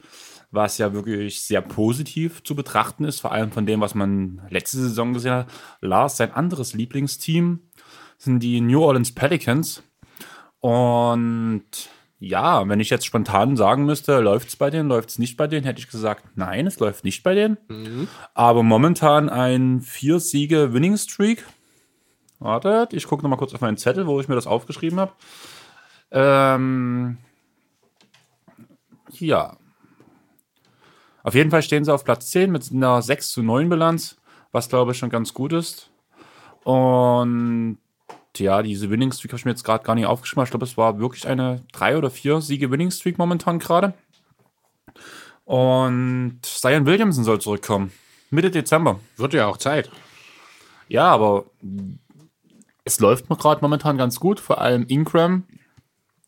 [0.50, 4.78] was ja wirklich sehr positiv zu betrachten ist, vor allem von dem, was man letzte
[4.78, 5.48] Saison gesehen hat.
[5.80, 7.60] Lars sein anderes Lieblingsteam
[8.16, 9.82] sind die New Orleans Pelicans.
[10.60, 11.62] Und
[12.18, 15.46] ja, wenn ich jetzt spontan sagen müsste, läuft es bei denen, läuft es nicht bei
[15.46, 17.58] denen, hätte ich gesagt, nein, es läuft nicht bei denen.
[18.34, 21.44] Aber momentan ein vier Siege Winning Streak.
[22.38, 25.12] Wartet, ich gucke noch mal kurz auf meinen Zettel, wo ich mir das aufgeschrieben habe.
[26.10, 27.18] Ähm,
[29.10, 29.56] ja.
[31.22, 34.16] Auf jeden Fall stehen sie auf Platz 10 mit einer 6 zu 9 Bilanz,
[34.52, 35.90] was glaube ich schon ganz gut ist.
[36.64, 37.78] Und
[38.36, 40.44] ja, diese Winning Streak habe ich mir jetzt gerade gar nicht aufgeschrieben.
[40.44, 43.94] Ich glaube, es war wirklich eine 3 oder 4 Siege Winning Streak momentan gerade.
[45.44, 47.92] Und Zion Williamson soll zurückkommen.
[48.30, 49.00] Mitte Dezember.
[49.16, 49.90] Wird ja auch Zeit.
[50.88, 51.46] Ja, aber
[52.88, 54.40] es läuft mir gerade momentan ganz gut.
[54.40, 55.44] Vor allem Ingram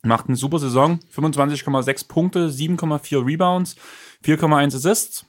[0.02, 1.00] macht eine super Saison.
[1.14, 3.76] 25,6 Punkte, 7,4 Rebounds,
[4.24, 5.24] 4,1 Assists.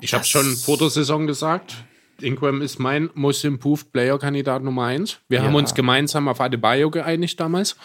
[0.00, 1.74] Ich habe schon vor der Saison gesagt,
[2.20, 5.18] Ingram ist mein Most Improved Player Kandidat Nummer eins.
[5.28, 5.58] Wir haben Ja.
[5.58, 7.76] uns gemeinsam auf Adebayo geeinigt damals.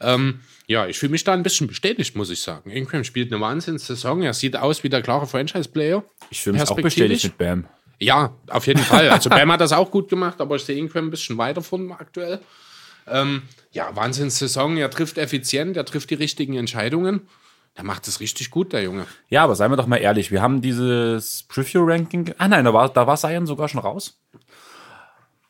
[0.00, 2.70] Ähm, ja, ich fühle mich da ein bisschen bestätigt, muss ich sagen.
[2.70, 4.22] Ingram spielt eine Wahnsinns-Saison.
[4.22, 6.02] Er sieht aus wie der klare Franchise-Player.
[6.30, 7.64] Ich fühle mich auch bestätigt mit Bam.
[8.00, 9.10] Ja, auf jeden Fall.
[9.10, 11.92] Also Bam hat das auch gut gemacht, aber ich sehe Ingram ein bisschen weiter von
[11.92, 12.40] aktuell.
[13.06, 13.42] Ähm,
[13.72, 14.78] ja, Wahnsinns-Saison.
[14.78, 17.28] Er trifft effizient, er trifft die richtigen Entscheidungen.
[17.74, 19.06] Er macht es richtig gut, der Junge.
[19.28, 22.34] Ja, aber seien wir doch mal ehrlich, wir haben dieses Preview-Ranking.
[22.38, 24.20] Ah nein, da war, da war Zion sogar schon raus.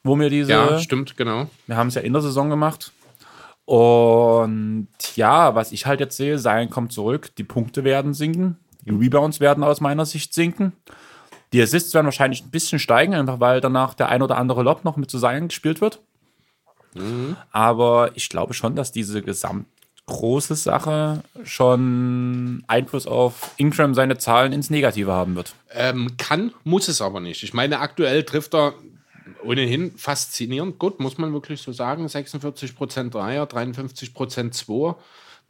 [0.02, 0.52] Wo wir diese.
[0.52, 1.48] Ja, stimmt, genau.
[1.66, 2.92] Wir haben es ja in der Saison gemacht.
[3.64, 8.90] Und ja, was ich halt jetzt sehe, Zion kommt zurück, die Punkte werden sinken, die
[8.90, 10.72] Rebounds werden aus meiner Sicht sinken.
[11.52, 14.84] Die Assists werden wahrscheinlich ein bisschen steigen, einfach weil danach der ein oder andere Lob
[14.84, 16.00] noch mit zu Zion gespielt wird.
[17.52, 19.66] Aber ich glaube schon, dass diese gesamt
[20.06, 25.54] große Sache schon Einfluss auf Ingram seine Zahlen ins Negative haben wird.
[25.72, 27.44] Ähm, kann, muss es aber nicht.
[27.44, 28.74] Ich meine, aktuell trifft er
[29.44, 30.78] ohnehin faszinierend.
[30.78, 32.06] Gut, muss man wirklich so sagen.
[32.06, 34.98] 46% Dreier, 53% Zweier.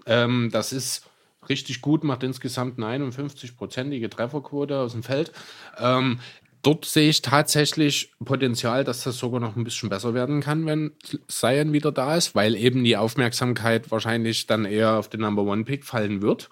[0.07, 1.10] Ähm, das ist
[1.49, 5.33] richtig gut, macht insgesamt eine 51-prozentige Trefferquote aus dem Feld.
[5.79, 6.21] Ähm,
[6.63, 10.93] dort sehe ich tatsächlich Potenzial, dass das sogar noch ein bisschen besser werden kann, wenn
[11.29, 15.65] Zion wieder da ist, weil eben die Aufmerksamkeit wahrscheinlich dann eher auf den Number One
[15.65, 16.51] Pick fallen wird.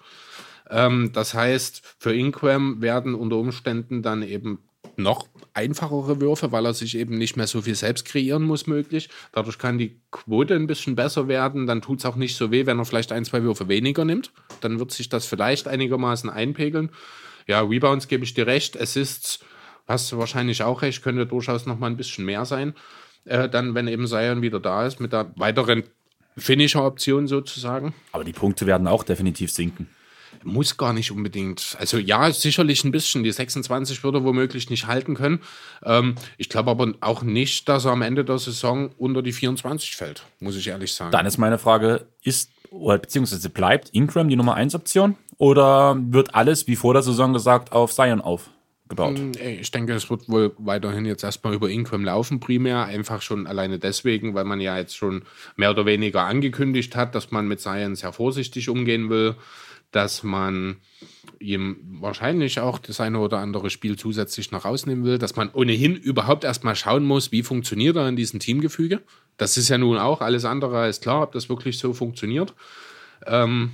[0.69, 4.59] Ähm, das heißt, für Ingram werden unter Umständen dann eben
[4.97, 9.09] noch einfachere Würfe, weil er sich eben nicht mehr so viel selbst kreieren muss, möglich.
[9.31, 11.67] Dadurch kann die Quote ein bisschen besser werden.
[11.67, 14.31] Dann tut es auch nicht so weh, wenn er vielleicht ein, zwei Würfe weniger nimmt.
[14.61, 16.91] Dann wird sich das vielleicht einigermaßen einpegeln.
[17.47, 18.79] Ja, Rebounds gebe ich dir recht.
[18.79, 19.39] Assists
[19.87, 22.73] hast du wahrscheinlich auch recht, könnte durchaus noch mal ein bisschen mehr sein.
[23.25, 25.83] Äh, dann, wenn eben Sion wieder da ist, mit der weiteren
[26.37, 27.93] Finisher-Option sozusagen.
[28.11, 29.89] Aber die Punkte werden auch definitiv sinken.
[30.43, 31.75] Muss gar nicht unbedingt.
[31.79, 33.23] Also ja, sicherlich ein bisschen.
[33.23, 35.41] Die 26 würde womöglich nicht halten können.
[35.83, 39.95] Ähm, ich glaube aber auch nicht, dass er am Ende der Saison unter die 24
[39.95, 41.11] fällt, muss ich ehrlich sagen.
[41.11, 46.35] Dann ist meine Frage, ist oder beziehungsweise bleibt Ingram die Nummer 1 Option oder wird
[46.35, 49.17] alles, wie vor der Saison gesagt, auf Zion aufgebaut?
[49.17, 52.85] Hm, ich denke, es wird wohl weiterhin jetzt erstmal über Ingram laufen, primär.
[52.85, 55.23] Einfach schon alleine deswegen, weil man ja jetzt schon
[55.55, 59.35] mehr oder weniger angekündigt hat, dass man mit Zion sehr vorsichtig umgehen will
[59.91, 60.77] dass man
[61.39, 65.95] ihm wahrscheinlich auch das eine oder andere Spiel zusätzlich noch rausnehmen will, dass man ohnehin
[65.95, 69.01] überhaupt erstmal schauen muss, wie funktioniert er in diesem Teamgefüge.
[69.37, 72.53] Das ist ja nun auch alles andere als klar, ob das wirklich so funktioniert.
[73.25, 73.71] Ähm,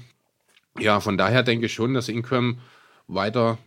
[0.80, 2.60] ja, von daher denke ich schon, dass Ingram
[3.08, 3.58] weiter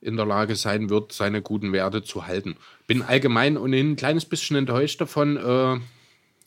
[0.00, 2.56] in der Lage sein wird, seine guten Werte zu halten.
[2.86, 5.80] Bin allgemein ohnehin ein kleines bisschen enttäuscht davon, äh,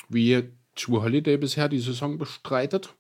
[0.10, 0.44] wie
[0.76, 2.94] True Holiday bisher die Saison bestreitet.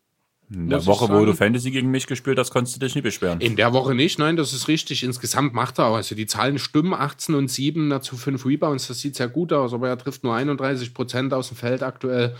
[0.49, 3.41] In der Woche, wo du Fantasy gegen mich gespielt hast, konntest du dich nicht beschweren.
[3.41, 5.03] In der Woche nicht, nein, das ist richtig.
[5.03, 5.95] Insgesamt macht er auch.
[5.95, 9.73] Also die Zahlen stimmen, 18 und 7 dazu 5 Rebounds, das sieht sehr gut aus,
[9.73, 12.35] aber er trifft nur 31 Prozent aus dem Feld aktuell,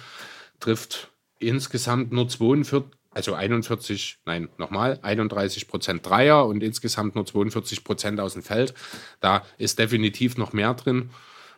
[0.60, 7.84] trifft insgesamt nur 42, also 41, nein, nochmal, 31 Prozent Dreier und insgesamt nur 42
[7.84, 8.74] Prozent aus dem Feld.
[9.20, 11.10] Da ist definitiv noch mehr drin.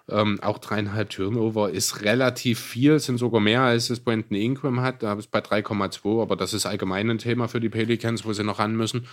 [0.10, 5.03] Ähm, auch dreieinhalb Turnover ist relativ viel, sind sogar mehr, als es Brandon Ingram hat.
[5.03, 8.43] Da ich bei 3,2, aber das ist allgemein ein Thema für die Pelicans, wo sie
[8.43, 9.08] noch ran müssen.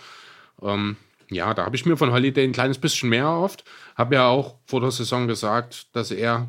[0.62, 0.96] Ähm,
[1.30, 3.64] ja, da habe ich mir von Holiday ein kleines bisschen mehr erhofft.
[3.96, 6.48] Habe ja auch vor der Saison gesagt, dass er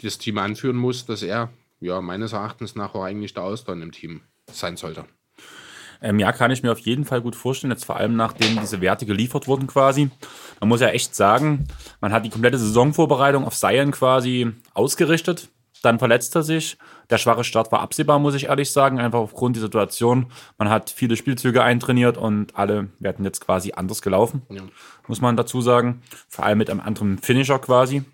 [0.00, 4.20] das Team anführen muss, dass er ja meines Erachtens nachher eigentlich der Austausch im Team
[4.52, 5.04] sein sollte.
[6.02, 8.80] Ähm, ja, kann ich mir auf jeden Fall gut vorstellen, jetzt vor allem nachdem diese
[8.80, 10.10] Werte geliefert wurden quasi.
[10.60, 11.66] Man muss ja echt sagen,
[12.00, 15.48] man hat die komplette Saisonvorbereitung auf Zion quasi ausgerichtet.
[15.82, 16.76] Dann verletzt er sich.
[17.08, 20.26] Der schwache Start war absehbar, muss ich ehrlich sagen, einfach aufgrund der Situation.
[20.58, 24.62] Man hat viele Spielzüge eintrainiert und alle werden jetzt quasi anders gelaufen, ja.
[25.08, 26.02] muss man dazu sagen.
[26.28, 28.04] Vor allem mit einem anderen Finisher quasi.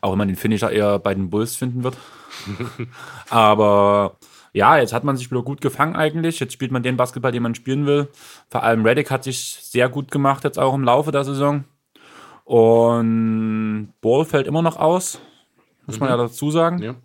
[0.00, 1.96] Auch wenn man den Finisher eher bei den Bulls finden wird.
[3.30, 4.16] Aber
[4.52, 6.40] ja, jetzt hat man sich wieder gut gefangen eigentlich.
[6.40, 8.08] Jetzt spielt man den Basketball, den man spielen will.
[8.48, 11.64] Vor allem Reddick hat sich sehr gut gemacht jetzt auch im Laufe der Saison.
[12.44, 15.20] Und Ball fällt immer noch aus,
[15.86, 16.00] muss mhm.
[16.00, 16.82] man ja dazu sagen.
[16.82, 16.96] Ja.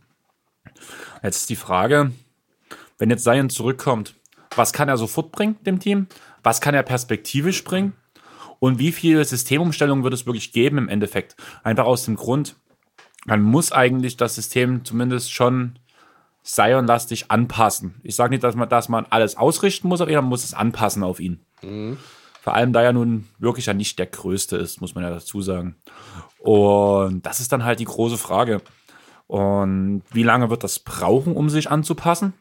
[1.21, 2.11] Jetzt ist die Frage,
[2.97, 4.15] wenn jetzt Zion zurückkommt,
[4.55, 6.07] was kann er sofort bringen dem Team?
[6.41, 7.93] Was kann er perspektivisch bringen?
[8.59, 11.35] Und wie viele Systemumstellungen wird es wirklich geben im Endeffekt?
[11.63, 12.55] Einfach aus dem Grund,
[13.25, 15.77] man muss eigentlich das System zumindest schon
[16.45, 17.95] Sion-lastig anpassen.
[18.03, 21.03] Ich sage nicht, dass man, dass man alles ausrichten muss, aber man muss es anpassen
[21.03, 21.39] auf ihn.
[21.63, 21.97] Mhm.
[22.41, 25.41] Vor allem, da er nun wirklich ja nicht der Größte ist, muss man ja dazu
[25.41, 25.75] sagen.
[26.37, 28.61] Und das ist dann halt die große Frage.
[29.25, 32.33] Und wie lange wird das brauchen, um sich anzupassen?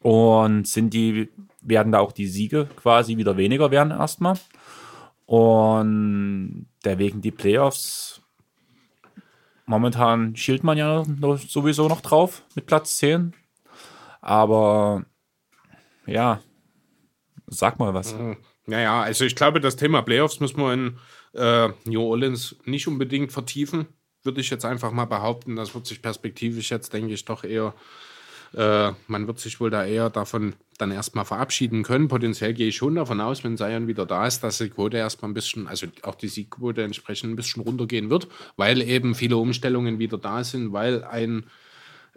[0.00, 1.30] Und sind die,
[1.62, 4.38] werden da auch die Siege quasi wieder weniger werden erstmal?
[5.24, 8.20] Und der Weg in die Playoffs
[9.66, 11.04] Momentan schielt man ja
[11.48, 13.34] sowieso noch drauf mit Platz 10.
[14.20, 15.04] Aber
[16.06, 16.40] ja,
[17.46, 18.14] sag mal was.
[18.66, 20.96] Naja, also ich glaube, das Thema Playoffs muss man
[21.34, 23.86] in äh, New Orleans nicht unbedingt vertiefen,
[24.22, 25.56] würde ich jetzt einfach mal behaupten.
[25.56, 27.74] Das wird sich perspektivisch jetzt, denke ich, doch eher
[28.56, 32.08] äh, man wird sich wohl da eher davon dann erstmal verabschieden können.
[32.08, 35.30] Potenziell gehe ich schon davon aus, wenn Sion wieder da ist, dass die Quote erstmal
[35.30, 39.98] ein bisschen, also auch die Siegquote entsprechend ein bisschen runtergehen wird, weil eben viele Umstellungen
[39.98, 41.44] wieder da sind, weil ein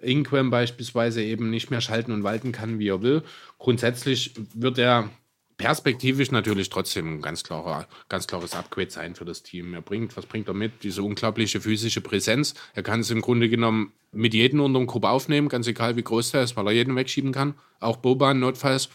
[0.01, 3.21] Inquem beispielsweise eben nicht mehr schalten und walten kann, wie er will.
[3.57, 5.09] Grundsätzlich wird er
[5.57, 9.73] perspektivisch natürlich trotzdem ein ganz, klarer, ganz klares Upgrade sein für das Team.
[9.73, 10.83] Er bringt, was bringt er mit?
[10.83, 12.53] Diese unglaubliche physische Präsenz.
[12.75, 16.03] Er kann es im Grunde genommen mit jedem unter dem Korb aufnehmen, ganz egal wie
[16.03, 17.55] groß der ist, weil er jeden wegschieben kann.
[17.79, 18.89] Auch Boban notfalls.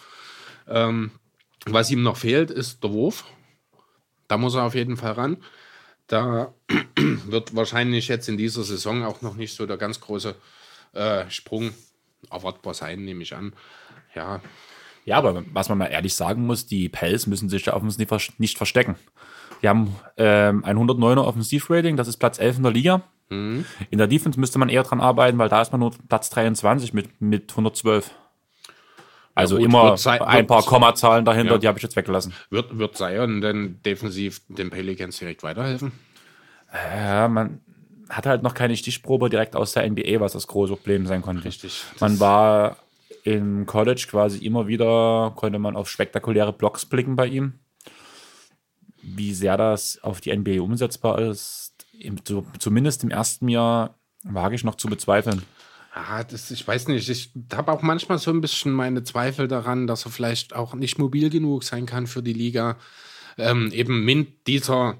[0.68, 1.10] Ähm,
[1.66, 3.24] was ihm noch fehlt, ist der Wurf.
[4.28, 5.36] Da muss er auf jeden Fall ran.
[6.06, 6.54] Da
[6.96, 10.34] wird wahrscheinlich jetzt in dieser Saison auch noch nicht so der ganz große
[10.92, 11.70] äh, Sprung
[12.30, 13.54] erwartbar sein, nehme ich an.
[14.14, 14.40] Ja,
[15.04, 18.08] Ja, aber was man mal ehrlich sagen muss, die Pels müssen sich da offensiv
[18.38, 18.96] nicht verstecken.
[19.62, 23.02] Die haben ähm, ein 109er Offensivrating, das ist Platz 11 in der Liga.
[23.30, 23.64] Mhm.
[23.90, 26.92] In der Defense müsste man eher dran arbeiten, weil da ist man nur Platz 23
[26.92, 28.10] mit, mit 112.
[29.34, 31.58] Also gut, immer sei- ein paar Kommazahlen dahinter, Ja.
[31.58, 32.32] die habe ich jetzt weggelassen.
[32.50, 35.90] wird, wird Zion denn defensiv den Pelicans direkt weiterhelfen?
[36.72, 37.60] Ja, man
[38.10, 41.44] hat halt noch keine Stichprobe direkt aus der NBA, was das große Problem sein konnte.
[41.44, 41.82] Richtig.
[42.00, 42.76] Man war
[43.24, 47.54] im College quasi immer wieder, konnte man auf spektakuläre Blocks blicken bei ihm.
[49.02, 51.63] Wie sehr das auf die NBA umsetzbar ist,
[52.00, 52.18] im,
[52.58, 55.42] zumindest im ersten Jahr, wage ich noch zu bezweifeln.
[55.92, 57.08] Ah, das, ich weiß nicht.
[57.08, 60.98] Ich habe auch manchmal so ein bisschen meine Zweifel daran, dass er vielleicht auch nicht
[60.98, 62.76] mobil genug sein kann für die Liga.
[63.38, 64.96] Ähm, eben mit dieser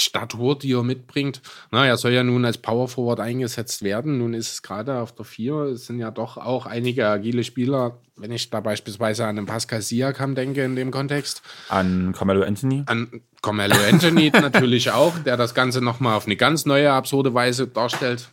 [0.00, 1.40] Statur, die er mitbringt.
[1.70, 4.18] Na, er soll ja nun als Power Forward eingesetzt werden.
[4.18, 5.54] Nun ist es gerade auf der 4.
[5.72, 7.98] Es sind ja doch auch einige agile Spieler.
[8.16, 11.42] Wenn ich da beispielsweise an den Pascal Siakam denke in dem Kontext.
[11.68, 12.82] An Carmelo Anthony.
[12.86, 17.68] An Carmelo Anthony natürlich auch, der das Ganze nochmal auf eine ganz neue, absurde Weise
[17.68, 18.28] darstellt.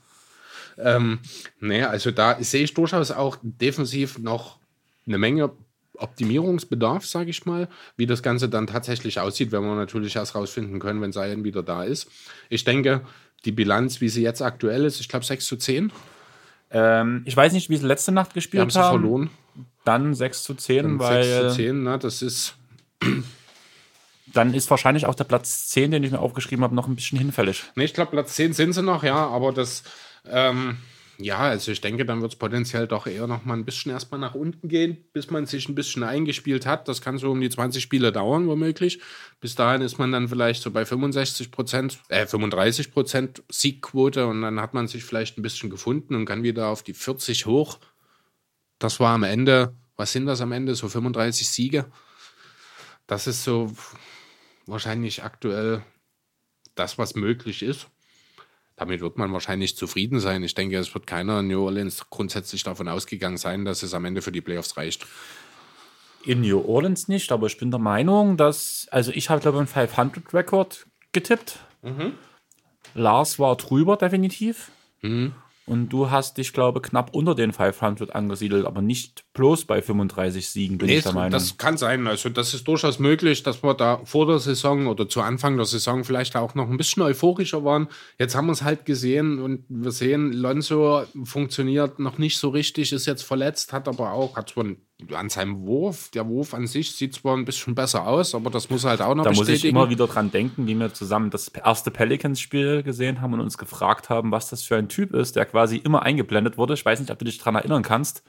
[0.77, 1.19] Ähm,
[1.59, 4.57] nee, also da sehe ich durchaus auch defensiv noch
[5.07, 5.51] eine Menge
[5.99, 7.67] Optimierungsbedarf, sage ich mal,
[7.97, 11.63] wie das Ganze dann tatsächlich aussieht, wenn wir natürlich erst rausfinden können, wenn Zion wieder
[11.63, 12.07] da ist.
[12.49, 13.01] Ich denke,
[13.45, 15.91] die Bilanz, wie sie jetzt aktuell ist, ich glaube 6 zu 10,
[16.71, 18.99] Ähm, ich weiß nicht, wie sie letzte Nacht gespielt haben sie haben.
[19.01, 19.29] verloren.
[19.85, 22.55] Dann 6 zu 10, Dann weil 6 zu 10, ne, das ist
[24.33, 27.17] dann ist wahrscheinlich auch der Platz 10, den ich mir aufgeschrieben habe, noch ein bisschen
[27.19, 27.63] hinfällig.
[27.75, 29.83] Ne, ich glaube, Platz 10 sind sie noch, ja, aber das,
[30.27, 30.77] ähm,
[31.17, 34.19] ja, also ich denke, dann wird es potenziell doch eher noch mal ein bisschen erstmal
[34.19, 36.87] nach unten gehen, bis man sich ein bisschen eingespielt hat.
[36.87, 38.99] Das kann so um die 20 Spiele dauern, womöglich.
[39.39, 44.41] Bis dahin ist man dann vielleicht so bei 65 Prozent, äh, 35 Prozent Siegquote und
[44.41, 47.79] dann hat man sich vielleicht ein bisschen gefunden und kann wieder auf die 40 hoch.
[48.79, 50.75] Das war am Ende, was sind das am Ende?
[50.75, 51.85] So 35 Siege.
[53.07, 53.71] Das ist so
[54.65, 55.83] wahrscheinlich aktuell
[56.75, 57.87] das, was möglich ist.
[58.77, 60.43] Damit wird man wahrscheinlich zufrieden sein.
[60.43, 64.03] Ich denke, es wird keiner in New Orleans grundsätzlich davon ausgegangen sein, dass es am
[64.05, 65.05] Ende für die Playoffs reicht.
[66.25, 69.77] In New Orleans nicht, aber ich bin der Meinung, dass, also ich habe glaube ich
[69.77, 71.59] einen 500-Rekord getippt.
[72.95, 74.71] Lars war drüber definitiv.
[75.67, 79.81] Und du hast dich, glaube ich, knapp unter den 500 angesiedelt, aber nicht bloß bei
[79.81, 81.31] 35 Siegen, bin Nee, ich der Meinung.
[81.31, 82.05] das kann sein.
[82.05, 85.65] Also, das ist durchaus möglich, dass wir da vor der Saison oder zu Anfang der
[85.65, 87.87] Saison vielleicht auch noch ein bisschen euphorischer waren.
[88.19, 92.91] Jetzt haben wir es halt gesehen und wir sehen, Lonzo funktioniert noch nicht so richtig,
[92.93, 94.65] ist jetzt verletzt, hat aber auch, hat zwar
[95.13, 98.69] an seinem Wurf, der Wurf an sich sieht zwar ein bisschen besser aus, aber das
[98.69, 99.77] muss halt auch noch da muss ich bestätigen.
[99.77, 104.09] immer wieder dran denken, wie wir zusammen das erste Pelicans-Spiel gesehen haben und uns gefragt
[104.09, 106.73] haben, was das für ein Typ ist, der quasi immer eingeblendet wurde.
[106.75, 108.23] Ich weiß nicht, ob du dich daran erinnern kannst.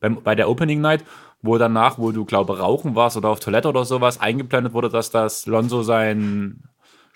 [0.00, 1.04] Beim, bei der Opening Night,
[1.40, 5.10] wo danach, wo du, glaube rauchen warst oder auf Toilette oder sowas, eingeblendet wurde, dass
[5.10, 6.64] das Lonzo sein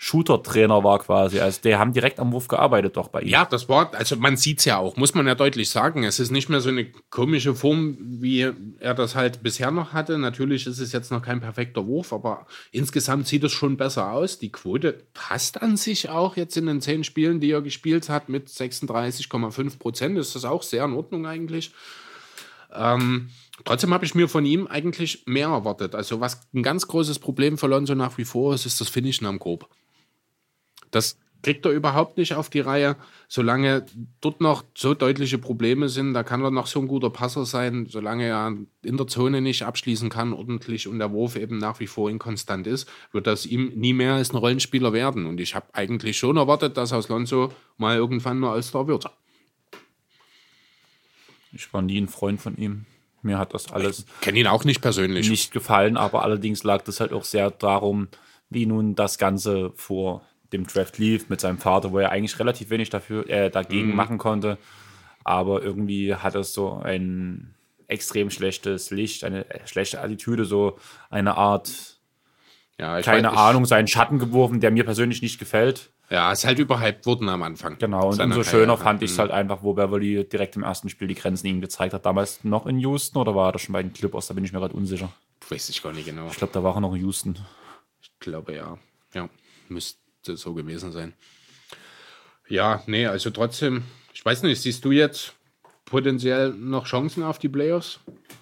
[0.03, 1.39] Shooter-Trainer war quasi.
[1.39, 3.29] Also die haben direkt am Wurf gearbeitet doch bei ihm.
[3.29, 6.03] Ja, das war, also man sieht es ja auch, muss man ja deutlich sagen.
[6.03, 8.51] Es ist nicht mehr so eine komische Form, wie
[8.81, 10.17] er das halt bisher noch hatte.
[10.17, 14.39] Natürlich ist es jetzt noch kein perfekter Wurf, aber insgesamt sieht es schon besser aus.
[14.39, 18.27] Die Quote passt an sich auch jetzt in den zehn Spielen, die er gespielt hat,
[18.27, 20.17] mit 36,5 Prozent.
[20.17, 21.71] Ist das auch sehr in Ordnung eigentlich.
[22.73, 23.29] Ähm,
[23.63, 25.95] trotzdem habe ich mir von ihm eigentlich mehr erwartet.
[25.95, 29.25] Also, was ein ganz großes Problem für Lonzo nach wie vor ist, ist das Finishen
[29.27, 29.69] am Korb.
[30.93, 32.95] Das kriegt er überhaupt nicht auf die Reihe,
[33.27, 33.85] solange
[34.21, 36.13] dort noch so deutliche Probleme sind.
[36.13, 39.63] Da kann er noch so ein guter Passer sein, solange er in der Zone nicht
[39.63, 43.73] abschließen kann ordentlich und der Wurf eben nach wie vor inkonstant ist, wird das ihm
[43.75, 45.25] nie mehr als ein Rollenspieler werden.
[45.25, 49.05] Und ich habe eigentlich schon erwartet, dass aus Lonzo mal irgendwann nur All-Star wird.
[51.51, 52.85] Ich war nie ein Freund von ihm.
[53.21, 55.29] Mir hat das alles Kenne ihn auch nicht persönlich.
[55.29, 58.07] nicht gefallen, aber allerdings lag das halt auch sehr darum,
[58.49, 62.69] wie nun das Ganze vor dem Draft lief mit seinem Vater, wo er eigentlich relativ
[62.69, 64.57] wenig dafür, äh, dagegen machen konnte.
[65.25, 67.53] Aber irgendwie hat es so ein
[67.87, 70.77] extrem schlechtes Licht, eine schlechte Attitüde, so
[71.09, 71.97] eine Art,
[72.79, 75.91] ja, keine weiß- Ahnung, seinen Schatten geworfen, der mir persönlich nicht gefällt.
[76.09, 77.77] Ja, ist halt überhyped worden am Anfang.
[77.79, 81.07] Genau, und umso schöner fand ich es halt einfach, wo Beverly direkt im ersten Spiel
[81.07, 82.05] die Grenzen ihm gezeigt hat.
[82.05, 84.27] Damals noch in Houston oder war er schon bei den Clippers?
[84.27, 85.11] Da bin ich mir gerade unsicher.
[85.49, 86.27] Weiß ich gar nicht genau.
[86.27, 87.39] Ich glaube, da war er noch in Houston.
[88.01, 88.77] Ich glaube ja.
[89.13, 89.29] Ja,
[89.69, 91.13] müsste so gewesen sein.
[92.47, 93.83] Ja, nee, also trotzdem,
[94.13, 95.33] ich weiß nicht, siehst du jetzt
[95.85, 97.99] potenziell noch Chancen auf die Playoffs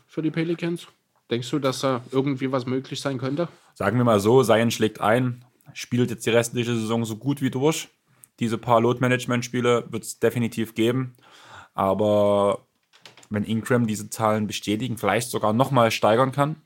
[0.07, 0.87] für die Pelicans?
[1.29, 3.47] Denkst du, dass da irgendwie was möglich sein könnte?
[3.73, 5.45] Sagen wir mal so, Zion schlägt ein.
[5.73, 7.87] spielt jetzt die restliche Saison so gut wie durch.
[8.39, 11.13] Diese paar Load-Management-Spiele wird es definitiv geben.
[11.73, 12.65] Aber
[13.29, 16.57] wenn Ingram diese Zahlen bestätigen, vielleicht sogar nochmal steigern kann.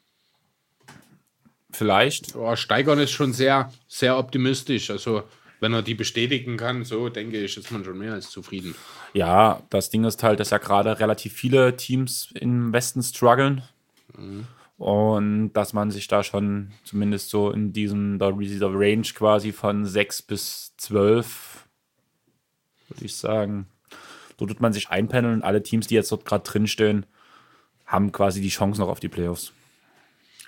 [1.76, 2.35] Vielleicht.
[2.35, 4.89] Ja, steigern ist schon sehr, sehr optimistisch.
[4.89, 5.23] Also,
[5.60, 8.76] wenn er die bestätigen kann, so denke ich, ist man schon mehr als zufrieden.
[9.14, 13.61] Ja, das Ding ist halt, dass ja gerade relativ viele Teams im Westen strugglen.
[14.18, 14.47] Mhm.
[14.77, 20.22] Und dass man sich da schon zumindest so in diesem dieser Range quasi von 6
[20.23, 21.65] bis 12,
[22.89, 23.68] würde ich sagen,
[24.38, 27.06] dort wird man sich einpendeln und alle Teams, die jetzt dort gerade drinstehen,
[27.85, 29.53] haben quasi die Chance noch auf die Playoffs.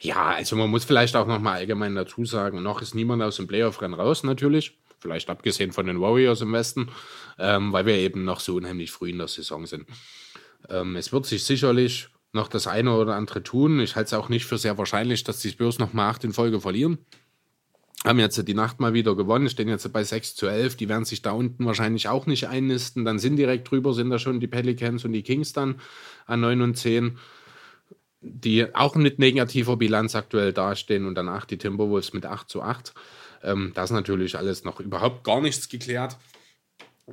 [0.02, 3.38] Ja, also man muss vielleicht auch noch mal allgemein dazu sagen, noch ist niemand aus
[3.38, 4.78] dem Playoff-Rennen raus natürlich.
[5.00, 6.90] Vielleicht abgesehen von den Warriors im Westen,
[7.38, 9.88] ähm, weil wir eben noch so unheimlich früh in der Saison sind.
[10.70, 13.80] Ähm, es wird sich sicherlich noch das eine oder andere tun.
[13.80, 16.34] Ich halte es auch nicht für sehr wahrscheinlich, dass die Spurs noch mal acht in
[16.34, 16.98] Folge verlieren.
[18.06, 20.78] Haben jetzt die Nacht mal wieder gewonnen, stehen jetzt bei 6 zu 11.
[20.78, 23.06] Die werden sich da unten wahrscheinlich auch nicht einnisten.
[23.06, 25.80] Dann sind direkt drüber, sind da schon die Pelicans und die Kings dann
[26.26, 27.18] an 9 und 10
[28.22, 32.94] die auch mit negativer Bilanz aktuell dastehen und danach die Timberwolves mit 8 zu 8.
[33.44, 36.18] Ähm, das ist natürlich alles noch überhaupt gar nichts geklärt.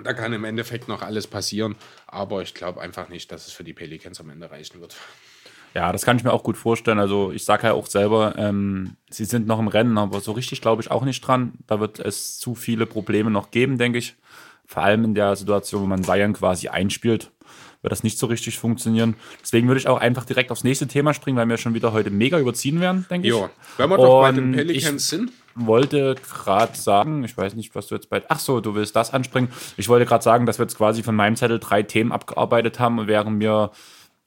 [0.03, 1.77] Da kann im Endeffekt noch alles passieren,
[2.09, 4.97] aber ich glaube einfach nicht, dass es für die Pelicans am Ende reichen wird.
[5.73, 6.99] Ja, das kann ich mir auch gut vorstellen.
[6.99, 10.61] Also ich sage ja auch selber, ähm, sie sind noch im Rennen, aber so richtig
[10.61, 11.53] glaube ich auch nicht dran.
[11.67, 14.17] Da wird es zu viele Probleme noch geben, denke ich.
[14.67, 17.31] Vor allem in der Situation, wo man Zion quasi einspielt
[17.85, 19.15] wird das nicht so richtig funktionieren.
[19.43, 22.11] Deswegen würde ich auch einfach direkt aufs nächste Thema springen, weil wir schon wieder heute
[22.11, 23.35] mega überziehen werden, denke ich.
[23.35, 25.31] Ja, wenn wir doch bei den Pelicans sind.
[25.55, 28.23] wollte gerade sagen, ich weiß nicht, was du jetzt bei.
[28.29, 29.51] Ach so, du willst das anspringen.
[29.77, 32.99] Ich wollte gerade sagen, dass wir jetzt quasi von meinem Zettel drei Themen abgearbeitet haben
[32.99, 33.71] und während wir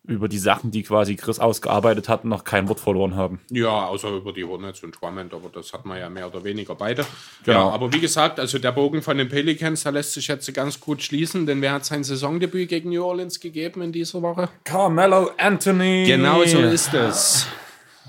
[0.08, 3.40] über die Sachen, die quasi Chris ausgearbeitet hat, noch kein Wort verloren haben.
[3.52, 6.76] Ja, außer über die Hornets und Drummond, aber das hat man ja mehr oder weniger
[6.76, 7.06] beide.
[7.44, 7.68] Genau.
[7.68, 10.80] Ja, aber wie gesagt, also der Bogen von den Pelicans, da lässt sich jetzt ganz
[10.80, 14.50] gut schließen, denn wer hat sein Saisondebüt gegen New Orleans gegeben in dieser Woche?
[14.64, 16.06] Carmelo Anthony.
[16.08, 17.46] Genau so ist es.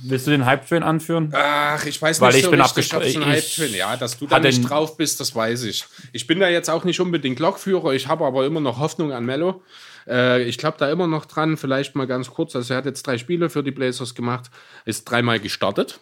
[0.00, 1.32] Willst du den Hype-Train anführen?
[1.34, 4.16] Ach, ich weiß Weil nicht ich so bin richtig, ob es ein Hype-Train Ja, dass
[4.16, 5.84] du da nicht drauf bist, das weiß ich.
[6.12, 9.24] Ich bin da jetzt auch nicht unbedingt Lokführer, ich habe aber immer noch Hoffnung an
[9.24, 9.62] Mello.
[10.08, 12.56] Äh, ich glaube da immer noch dran, vielleicht mal ganz kurz.
[12.56, 14.50] Also, er hat jetzt drei Spiele für die Blazers gemacht,
[14.84, 16.00] ist dreimal gestartet.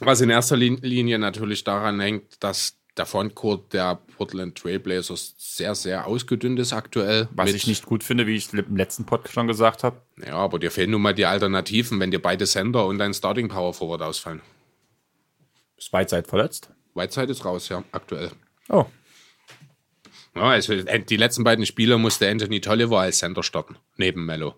[0.00, 6.06] Was in erster Linie natürlich daran hängt, dass der Frontcourt der Portland Trailblazers sehr, sehr
[6.06, 7.28] ausgedünnt ist aktuell.
[7.32, 10.00] Was ich nicht gut finde, wie ich im letzten Podcast schon gesagt habe.
[10.24, 13.48] Ja, aber dir fehlen nun mal die Alternativen, wenn dir beide Center und dein Starting
[13.48, 14.40] Power Forward ausfallen.
[15.76, 16.70] Ist Whiteside verletzt?
[16.94, 18.30] Whiteside ist raus, ja, aktuell.
[18.68, 18.86] Oh,
[20.36, 24.54] ja, also äh, die letzten beiden Spiele musste Anthony Tolliver als Center starten, neben Mello.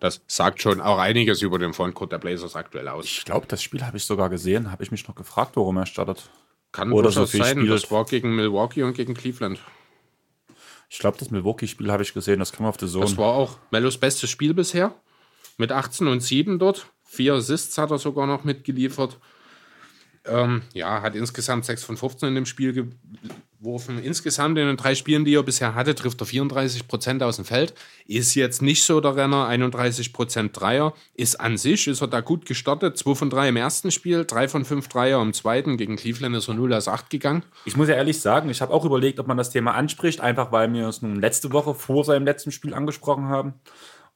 [0.00, 3.04] Das sagt schon auch einiges über den Frontcourt der Blazers aktuell aus.
[3.04, 4.72] Ich glaube, das Spiel habe ich sogar gesehen.
[4.72, 6.30] Habe ich mich noch gefragt, warum er startet.
[6.72, 7.58] Kann Oder so viel sein.
[7.58, 7.70] Spielt.
[7.70, 9.60] Das war gegen Milwaukee und gegen Cleveland.
[10.88, 12.38] Ich glaube, das Milwaukee-Spiel habe ich gesehen.
[12.38, 13.04] Das kam auf der Zone.
[13.04, 14.94] Das war auch Mellos bestes Spiel bisher.
[15.58, 16.86] Mit 18 und 7 dort.
[17.04, 19.18] Vier Assists hat er sogar noch mitgeliefert.
[20.24, 22.90] Ähm, ja, hat insgesamt 6 von 15 in dem Spiel
[23.60, 24.02] geworfen.
[24.02, 27.44] Insgesamt in den drei Spielen, die er bisher hatte, trifft er 34 Prozent aus dem
[27.44, 27.74] Feld.
[28.06, 30.94] Ist jetzt nicht so der Renner, 31 Prozent Dreier.
[31.14, 32.96] Ist an sich, ist er da gut gestartet.
[32.96, 35.76] 2 von 3 im ersten Spiel, 3 von 5 Dreier im zweiten.
[35.76, 37.42] Gegen Cleveland ist er 0 aus 8 gegangen.
[37.66, 40.52] Ich muss ja ehrlich sagen, ich habe auch überlegt, ob man das Thema anspricht, einfach
[40.52, 43.54] weil wir es nun letzte Woche vor seinem letzten Spiel angesprochen haben.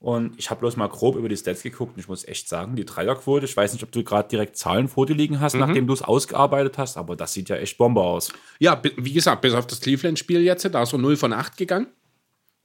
[0.00, 2.76] Und ich habe bloß mal grob über die Stats geguckt und ich muss echt sagen,
[2.76, 5.60] die Dreierquote, ich weiß nicht, ob du gerade direkt Zahlen vor dir liegen hast, mhm.
[5.60, 8.30] nachdem du es ausgearbeitet hast, aber das sieht ja echt Bombe aus.
[8.58, 11.86] Ja, wie gesagt, bis auf das Cleveland-Spiel jetzt, da ist er 0 von 8 gegangen.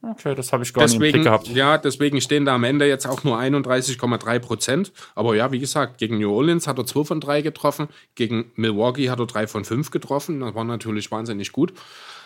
[0.01, 1.47] Okay, das habe ich gar deswegen, nicht im Blick gehabt.
[1.49, 4.93] Ja, deswegen stehen da am Ende jetzt auch nur 31,3 Prozent.
[5.13, 9.09] Aber ja, wie gesagt, gegen New Orleans hat er 2 von 3 getroffen, gegen Milwaukee
[9.09, 10.39] hat er 3 von 5 getroffen.
[10.39, 11.73] Das war natürlich wahnsinnig gut.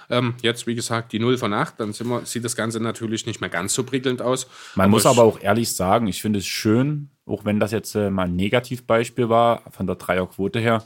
[0.09, 3.41] Ähm, jetzt, wie gesagt, die 0 von 8, dann wir, sieht das Ganze natürlich nicht
[3.41, 4.47] mehr ganz so prickelnd aus.
[4.75, 7.95] Man aber muss aber auch ehrlich sagen, ich finde es schön, auch wenn das jetzt
[7.95, 10.83] äh, mal ein Negativbeispiel war, von der Dreierquote her,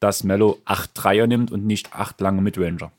[0.00, 2.92] dass Mello 8 Dreier nimmt und nicht 8 lange Midranger.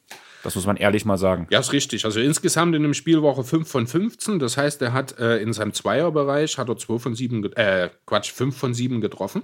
[0.45, 1.47] Das muss man ehrlich mal sagen.
[1.49, 2.05] Ja, ist richtig.
[2.05, 4.37] Also insgesamt in dem Spielwoche 5 von 15.
[4.37, 8.31] Das heißt, er hat äh, in seinem Zweierbereich hat er 2 von 7, äh, Quatsch,
[8.31, 9.41] 5 von 7 getroffen.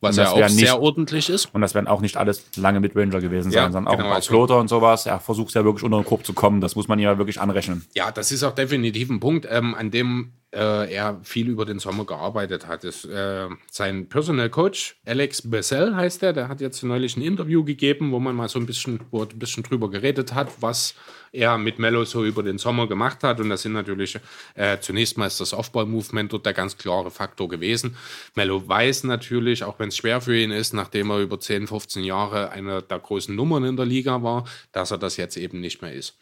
[0.00, 1.54] Was ja auch nicht, sehr ordentlich ist.
[1.54, 4.08] Und das werden auch nicht alles lange Midranger gewesen sein, ja, sondern auch genau, ein
[4.10, 5.06] paar also, Floater und sowas.
[5.06, 6.60] Er versucht ja wirklich unter den Korb zu kommen.
[6.60, 7.86] Das muss man ja wirklich anrechnen.
[7.94, 11.78] Ja, das ist auch definitiv ein Punkt, ähm, an dem äh, er viel über den
[11.78, 12.84] Sommer gearbeitet hat.
[12.84, 17.64] Das, äh, sein Personal Coach, Alex Bessel heißt er, der hat jetzt neulich ein Interview
[17.64, 20.94] gegeben, wo man mal so ein bisschen, wo ein bisschen drüber geredet hat, was
[21.32, 23.40] er mit Mello so über den Sommer gemacht hat.
[23.40, 24.18] Und das sind natürlich
[24.54, 27.96] äh, zunächst mal ist das Off-Ball-Movement dort der ganz klare Faktor gewesen.
[28.34, 32.04] Mello weiß natürlich, auch wenn es schwer für ihn ist, nachdem er über 10, 15
[32.04, 35.82] Jahre einer der großen Nummern in der Liga war, dass er das jetzt eben nicht
[35.82, 36.16] mehr ist.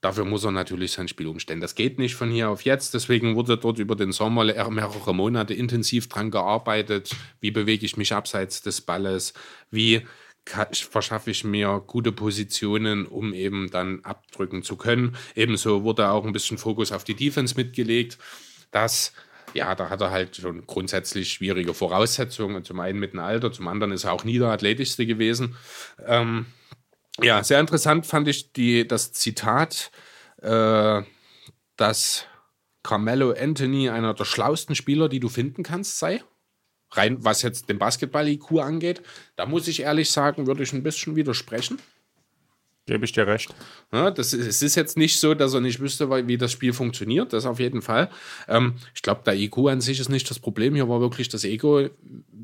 [0.00, 1.60] Dafür muss er natürlich sein Spiel umstellen.
[1.60, 2.94] Das geht nicht von hier auf jetzt.
[2.94, 7.14] Deswegen wurde dort über den Sommer mehrere Monate intensiv dran gearbeitet.
[7.40, 9.34] Wie bewege ich mich abseits des Balles?
[9.70, 10.06] Wie
[10.46, 15.16] verschaffe ich mir gute Positionen, um eben dann abdrücken zu können?
[15.34, 18.16] Ebenso wurde auch ein bisschen Fokus auf die Defense mitgelegt.
[18.70, 19.12] Das
[19.52, 22.64] ja, da hat er halt schon grundsätzlich schwierige Voraussetzungen.
[22.64, 25.56] Zum einen mit dem Alter, zum anderen ist er auch nie der athletischste gewesen.
[26.06, 26.46] Ähm,
[27.18, 29.90] ja, sehr interessant fand ich die, das Zitat,
[30.42, 31.02] äh,
[31.76, 32.26] dass
[32.82, 36.22] Carmelo Anthony einer der schlauesten Spieler, die du finden kannst, sei.
[36.92, 39.02] Rein was jetzt den Basketball-IQ angeht.
[39.36, 41.80] Da muss ich ehrlich sagen, würde ich ein bisschen widersprechen.
[42.90, 43.54] Gebe ich dir recht.
[43.92, 46.72] Ja, das ist, es ist jetzt nicht so, dass er nicht wüsste, wie das Spiel
[46.72, 47.32] funktioniert.
[47.32, 48.10] Das auf jeden Fall.
[48.48, 50.74] Ähm, ich glaube, der IQ an sich ist nicht das Problem.
[50.74, 51.88] Hier war wirklich das Ego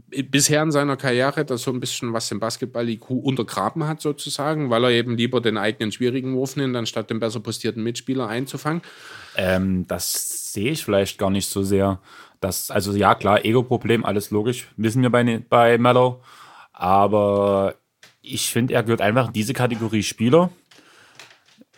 [0.08, 4.84] bisher in seiner Karriere, das so ein bisschen was den Basketball-IQ untergraben hat, sozusagen, weil
[4.84, 8.82] er eben lieber den eigenen schwierigen Wurf nimmt, anstatt den besser postierten Mitspieler einzufangen.
[9.34, 12.00] Ähm, das sehe ich vielleicht gar nicht so sehr.
[12.38, 16.22] Das, also ja, klar, Ego-Problem, alles logisch, wissen wir bei, bei Mellow.
[16.72, 17.74] Aber
[18.26, 20.50] ich finde, er gehört einfach in diese Kategorie Spieler,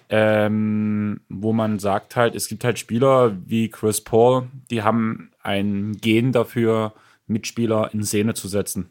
[0.08, 5.96] ähm, wo man sagt halt, es gibt halt Spieler wie Chris Paul, die haben ein
[6.00, 6.94] Gen dafür,
[7.26, 8.90] Mitspieler in Szene zu setzen.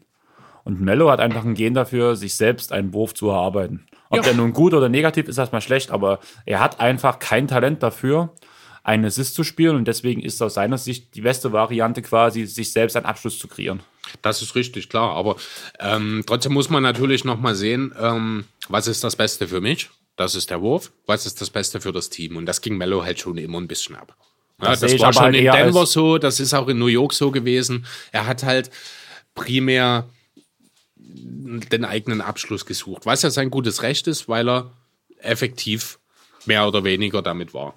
[0.64, 3.86] Und Mello hat einfach ein Gen dafür, sich selbst einen Wurf zu erarbeiten.
[4.10, 4.22] Ob ja.
[4.22, 8.32] der nun gut oder negativ ist, erstmal schlecht, aber er hat einfach kein Talent dafür,
[8.82, 12.72] einen Assist zu spielen und deswegen ist aus seiner Sicht die beste Variante quasi, sich
[12.72, 13.80] selbst einen Abschluss zu kreieren.
[14.22, 15.14] Das ist richtig, klar.
[15.14, 15.36] Aber
[15.78, 19.90] ähm, trotzdem muss man natürlich nochmal sehen, ähm, was ist das Beste für mich?
[20.16, 20.90] Das ist der Wurf.
[21.06, 22.36] Was ist das Beste für das Team?
[22.36, 24.16] Und das ging Mello halt schon immer ein bisschen ab.
[24.60, 27.30] Ja, das, das war schon in Denver so, das ist auch in New York so
[27.30, 27.86] gewesen.
[28.10, 28.70] Er hat halt
[29.34, 30.08] primär
[30.96, 34.72] den eigenen Abschluss gesucht, was ja sein gutes Recht ist, weil er
[35.20, 35.98] effektiv
[36.44, 37.74] mehr oder weniger damit war.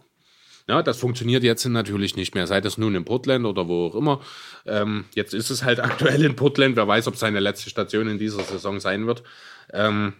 [0.67, 3.95] Ja, das funktioniert jetzt natürlich nicht mehr, sei das nun in Portland oder wo auch
[3.95, 4.21] immer.
[4.65, 8.17] Ähm, jetzt ist es halt aktuell in Portland, wer weiß, ob seine letzte Station in
[8.17, 9.23] dieser Saison sein wird.
[9.73, 10.13] Ähm,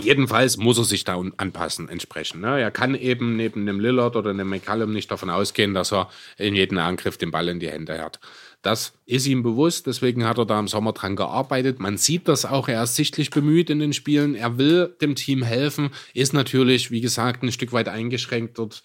[0.00, 2.40] Jedenfalls muss er sich da anpassen, entsprechend.
[2.40, 2.60] Ne?
[2.60, 6.08] Er kann eben neben einem Lillard oder einem McCallum nicht davon ausgehen, dass er
[6.38, 8.18] in jedem Angriff den Ball in die Hände hat.
[8.62, 11.78] Das ist ihm bewusst, deswegen hat er da im Sommer dran gearbeitet.
[11.78, 14.34] Man sieht das auch, er ist sichtlich bemüht in den Spielen.
[14.34, 18.82] Er will dem Team helfen, ist natürlich, wie gesagt, ein Stück weit eingeschränkt dort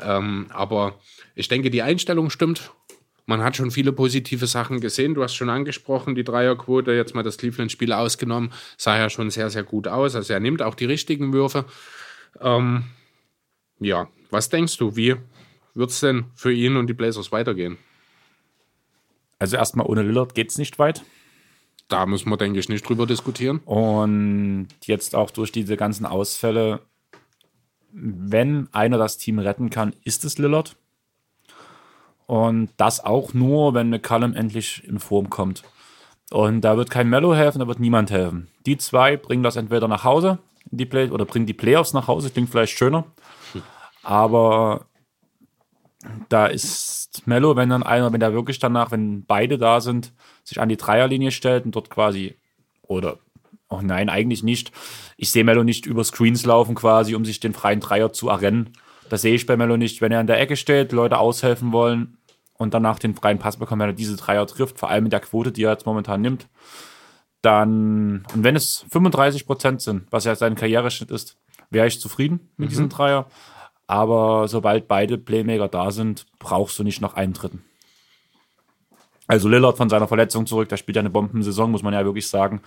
[0.00, 0.98] ähm, aber
[1.34, 2.72] ich denke, die Einstellung stimmt.
[3.26, 5.14] Man hat schon viele positive Sachen gesehen.
[5.14, 9.48] Du hast schon angesprochen, die Dreierquote, jetzt mal das Cleveland-Spiel ausgenommen, sah ja schon sehr,
[9.48, 10.16] sehr gut aus.
[10.16, 11.64] Also er nimmt auch die richtigen Würfe.
[12.40, 12.84] Ähm,
[13.78, 15.16] ja, was denkst du, wie
[15.74, 17.78] wird es denn für ihn und die Blazers weitergehen?
[19.38, 21.02] Also erstmal ohne Lillard geht es nicht weit.
[21.88, 23.58] Da muss man, denke ich, nicht drüber diskutieren.
[23.64, 26.80] Und jetzt auch durch diese ganzen Ausfälle
[27.92, 30.76] wenn einer das Team retten kann, ist es Lillard.
[32.26, 35.62] Und das auch nur, wenn McCallum endlich in Form kommt.
[36.30, 38.48] Und da wird kein Mello helfen, da wird niemand helfen.
[38.64, 42.30] Die zwei bringen das entweder nach Hause, die Play oder bringen die Playoffs nach Hause,
[42.30, 43.04] klingt vielleicht schöner.
[44.02, 44.86] Aber
[46.28, 50.12] da ist Mello, wenn dann einer, wenn der wirklich danach, wenn beide da sind,
[50.42, 52.36] sich an die Dreierlinie stellt und dort quasi,
[52.82, 53.18] oder
[53.72, 54.70] Oh nein, eigentlich nicht.
[55.16, 58.74] Ich sehe Mello nicht über Screens laufen quasi, um sich den freien Dreier zu errennen.
[59.08, 60.02] Das sehe ich bei Mello nicht.
[60.02, 62.18] Wenn er in der Ecke steht, Leute aushelfen wollen
[62.52, 65.20] und danach den freien Pass bekommt, wenn er diese Dreier trifft, vor allem mit der
[65.20, 66.48] Quote, die er jetzt momentan nimmt,
[67.40, 71.38] dann, und wenn es 35 Prozent sind, was ja sein Karriereschnitt ist,
[71.70, 72.70] wäre ich zufrieden mit mhm.
[72.70, 73.26] diesem Dreier.
[73.86, 77.64] Aber sobald beide Playmaker da sind, brauchst du nicht noch einen dritten.
[79.28, 82.28] Also Lillard von seiner Verletzung zurück, der spielt ja eine Bombensaison, muss man ja wirklich
[82.28, 82.60] sagen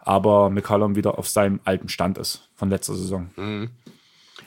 [0.00, 3.30] aber McCollum wieder auf seinem alten Stand ist von letzter Saison.
[3.36, 3.70] Mhm.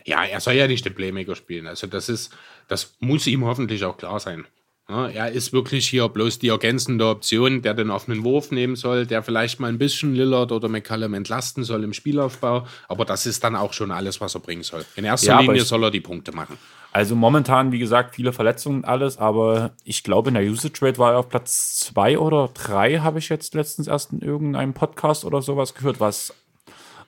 [0.05, 1.67] Ja, er soll ja nicht den Playmaker spielen.
[1.67, 2.35] Also das ist,
[2.67, 4.45] das muss ihm hoffentlich auch klar sein.
[4.89, 9.05] Ja, er ist wirklich hier bloß die ergänzende Option, der den offenen Wurf nehmen soll,
[9.05, 12.67] der vielleicht mal ein bisschen Lillard oder McCallum entlasten soll im Spielaufbau.
[12.89, 14.83] Aber das ist dann auch schon alles, was er bringen soll.
[14.97, 16.57] In erster ja, Linie soll er die Punkte machen.
[16.95, 20.99] Also momentan, wie gesagt, viele Verletzungen und alles, aber ich glaube, in der Usage Rate
[20.99, 25.25] war er auf Platz zwei oder drei, habe ich jetzt letztens erst in irgendeinem Podcast
[25.25, 26.35] oder sowas gehört, was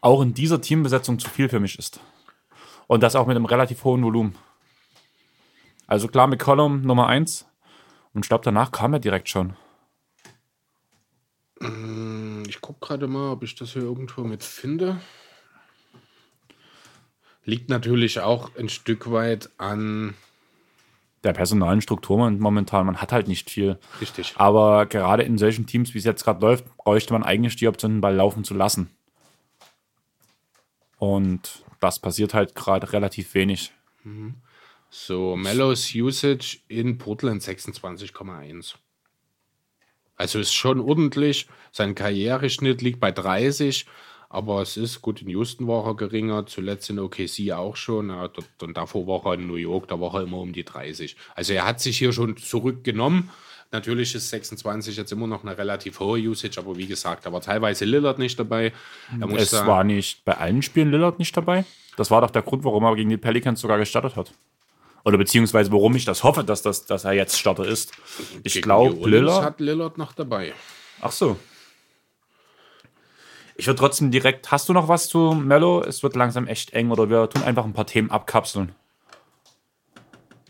[0.02, 2.00] auch in dieser Teambesetzung zu viel für mich ist.
[2.88, 4.36] Und das auch mit einem relativ hohen Volumen.
[5.86, 7.46] Also klar, McCollum Nummer eins,
[8.14, 9.56] Und ich glaube, danach kam er direkt schon.
[12.48, 15.00] Ich gucke gerade mal, ob ich das hier irgendwo mit finde.
[17.46, 20.16] Liegt natürlich auch ein Stück weit an.
[21.24, 23.80] Der personalen Struktur momentan, man hat halt nicht viel.
[24.02, 24.34] Richtig.
[24.36, 27.94] Aber gerade in solchen Teams, wie es jetzt gerade läuft, bräuchte man eigentlich die Option,
[27.94, 28.90] den Ball laufen zu lassen.
[30.98, 33.72] Und das passiert halt gerade relativ wenig.
[34.90, 38.76] So, Mellows Usage in Portland 26,1.
[40.16, 41.48] Also ist schon ordentlich.
[41.72, 43.86] Sein Karriereschnitt liegt bei 30,
[44.36, 45.22] aber es ist gut.
[45.22, 48.10] In Houston war er geringer, zuletzt in OKC auch schon.
[48.10, 50.66] Ja, dort, und davor war er in New York, da war er immer um die
[50.66, 51.16] 30.
[51.36, 53.30] Also er hat sich hier schon zurückgenommen.
[53.72, 57.40] Natürlich ist 26 jetzt immer noch eine relativ hohe Usage, aber wie gesagt, da war
[57.40, 58.74] teilweise Lillard nicht dabei.
[59.38, 61.64] Es sagen, war nicht bei allen Spielen Lillard nicht dabei.
[61.96, 64.34] Das war doch der Grund, warum er gegen die Pelicans sogar gestartet hat.
[65.06, 67.94] Oder beziehungsweise warum ich das hoffe, dass, das, dass er jetzt Starter ist.
[68.44, 69.46] Ich glaube, Lillard.
[69.46, 70.52] hat Lillard noch dabei.
[71.00, 71.38] Ach so.
[73.58, 74.52] Ich würde trotzdem direkt.
[74.52, 75.82] Hast du noch was zu Mello?
[75.82, 78.76] Es wird langsam echt eng oder wir tun einfach ein paar Themen abkapseln.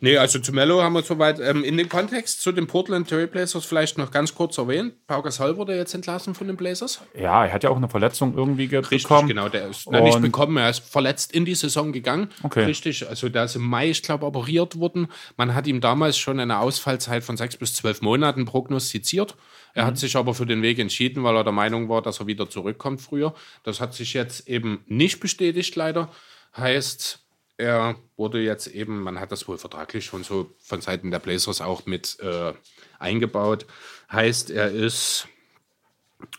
[0.02, 3.28] Nee, also zu Mello haben wir soweit ähm, in dem Kontext zu den Portland Trail
[3.28, 4.94] Blazers vielleicht noch ganz kurz erwähnt.
[5.08, 7.00] Pau Gasol wurde jetzt entlassen von den Blazers.
[7.18, 9.28] Ja, er hat ja auch eine Verletzung irgendwie ge- Richtig, bekommen.
[9.30, 9.48] genau.
[9.48, 12.30] Der ist na, nicht bekommen, er ist verletzt in die Saison gegangen.
[12.44, 12.66] Okay.
[12.66, 15.08] Richtig, also der ist im Mai, ich glaube, operiert worden.
[15.38, 19.36] Man hat ihm damals schon eine Ausfallzeit von sechs bis zwölf Monaten prognostiziert.
[19.74, 19.88] Er Mhm.
[19.88, 22.50] hat sich aber für den Weg entschieden, weil er der Meinung war, dass er wieder
[22.50, 23.34] zurückkommt früher.
[23.64, 26.10] Das hat sich jetzt eben nicht bestätigt, leider.
[26.58, 27.20] Heißt,
[27.58, 31.62] er wurde jetzt eben, man hat das wohl vertraglich schon so von Seiten der Blazers
[31.62, 32.54] auch mit äh,
[33.00, 33.66] eingebaut.
[34.12, 35.28] Heißt, er ist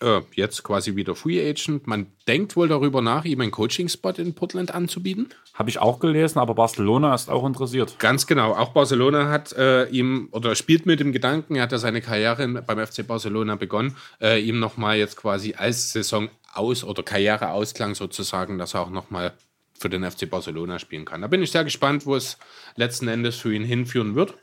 [0.00, 1.86] äh, jetzt quasi wieder Free Agent.
[1.86, 5.28] Man denkt wohl darüber nach, ihm einen Coaching-Spot in Portland anzubieten.
[5.54, 7.98] Habe ich auch gelesen, aber Barcelona ist auch interessiert.
[7.98, 8.54] Ganz genau.
[8.54, 12.46] Auch Barcelona hat äh, ihm oder spielt mit dem Gedanken, er hat ja seine Karriere
[12.62, 18.58] beim FC Barcelona begonnen, äh, ihm nochmal jetzt quasi als Saison aus oder Karriereausklang sozusagen,
[18.58, 19.32] dass er auch nochmal
[19.78, 21.22] für den FC Barcelona spielen kann.
[21.22, 22.38] Da bin ich sehr gespannt, wo es
[22.76, 24.34] letzten Endes für ihn hinführen wird.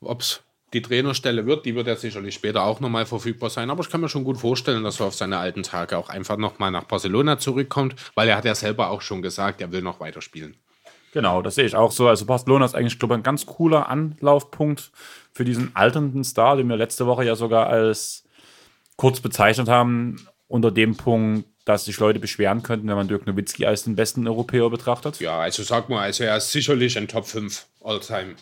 [0.00, 0.42] Ob es
[0.72, 3.70] die Trainerstelle wird, die wird ja sicherlich später auch nochmal verfügbar sein.
[3.70, 6.36] Aber ich kann mir schon gut vorstellen, dass er auf seine alten Tage auch einfach
[6.36, 10.00] nochmal nach Barcelona zurückkommt, weil er hat ja selber auch schon gesagt, er will noch
[10.00, 10.56] weiterspielen.
[11.12, 12.08] Genau, das sehe ich auch so.
[12.08, 14.90] Also Barcelona ist eigentlich, glaube ich, ein ganz cooler Anlaufpunkt
[15.32, 18.24] für diesen alternden Star, den wir letzte Woche ja sogar als
[18.96, 20.16] kurz bezeichnet haben,
[20.48, 24.26] unter dem Punkt, dass sich Leute beschweren könnten, wenn man Dirk Nowitzki als den besten
[24.26, 25.20] Europäer betrachtet.
[25.20, 28.36] Ja, also sag mal, also er ist sicherlich ein Top 5 All-Time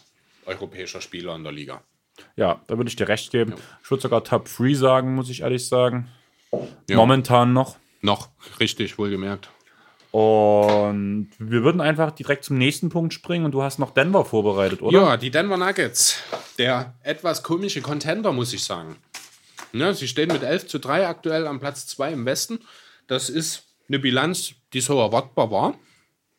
[0.47, 1.83] europäischer Spieler in der Liga.
[2.37, 3.55] Ja, da würde ich dir recht geben.
[3.83, 6.09] Ich würde sogar Top 3 sagen, muss ich ehrlich sagen.
[6.89, 6.97] Ja.
[6.97, 7.77] Momentan noch.
[8.03, 8.29] Noch,
[8.61, 9.49] richtig, wohlgemerkt.
[10.11, 14.83] Und wir würden einfach direkt zum nächsten Punkt springen und du hast noch Denver vorbereitet,
[14.83, 15.01] oder?
[15.01, 16.21] Ja, die Denver Nuggets.
[16.59, 18.97] Der etwas komische Contender, muss ich sagen.
[19.73, 22.61] Ja, sie stehen mit 11 zu 3 aktuell am Platz 2 im Westen.
[23.07, 25.75] Das ist eine Bilanz, die so erwartbar war.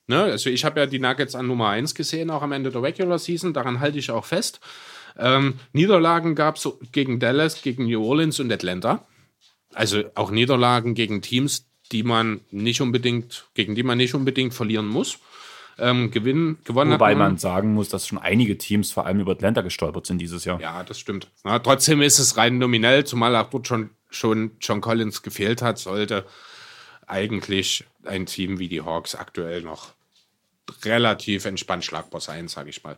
[0.08, 2.84] Ne, also ich habe ja die Nuggets an Nummer 1 gesehen, auch am Ende der
[2.84, 3.54] Regular Season.
[3.54, 4.60] Daran halte ich auch fest.
[5.18, 9.06] Ähm, Niederlagen gab es gegen Dallas, gegen New Orleans und Atlanta.
[9.74, 14.88] Also auch Niederlagen gegen Teams, die man nicht unbedingt, gegen die man nicht unbedingt verlieren
[14.88, 15.18] muss.
[15.78, 19.34] Ähm, gewinnen, gewonnen Wobei hat man sagen muss, dass schon einige Teams vor allem über
[19.34, 20.62] Atlanta gestolpert sind dieses Jahr.
[20.62, 21.30] Ja, das stimmt.
[21.44, 25.78] Ja, trotzdem ist es rein nominell, zumal auch dort schon, schon John Collins gefehlt hat,
[25.78, 26.26] sollte
[27.08, 29.94] eigentlich ein Team wie die Hawks aktuell noch
[30.84, 32.98] relativ entspannt schlagbar sein, sage ich mal.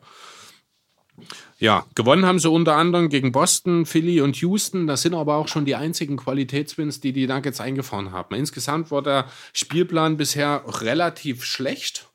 [1.57, 4.85] Ja, gewonnen haben sie unter anderem gegen Boston, Philly und Houston.
[4.85, 8.35] Das sind aber auch schon die einzigen Qualitätswins, die die Nuggets eingefahren haben.
[8.35, 12.07] Insgesamt war der Spielplan bisher relativ schlecht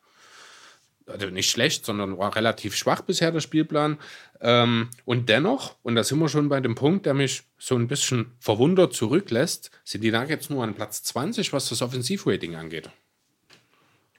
[1.12, 3.98] also nicht schlecht, sondern war relativ schwach bisher der Spielplan.
[4.40, 7.89] Ähm, und dennoch, und da sind wir schon bei dem Punkt, der mich so ein
[7.89, 12.90] bisschen verwundert zurücklässt, sind die Nuggets nur an Platz 20, was das Offensivrating angeht.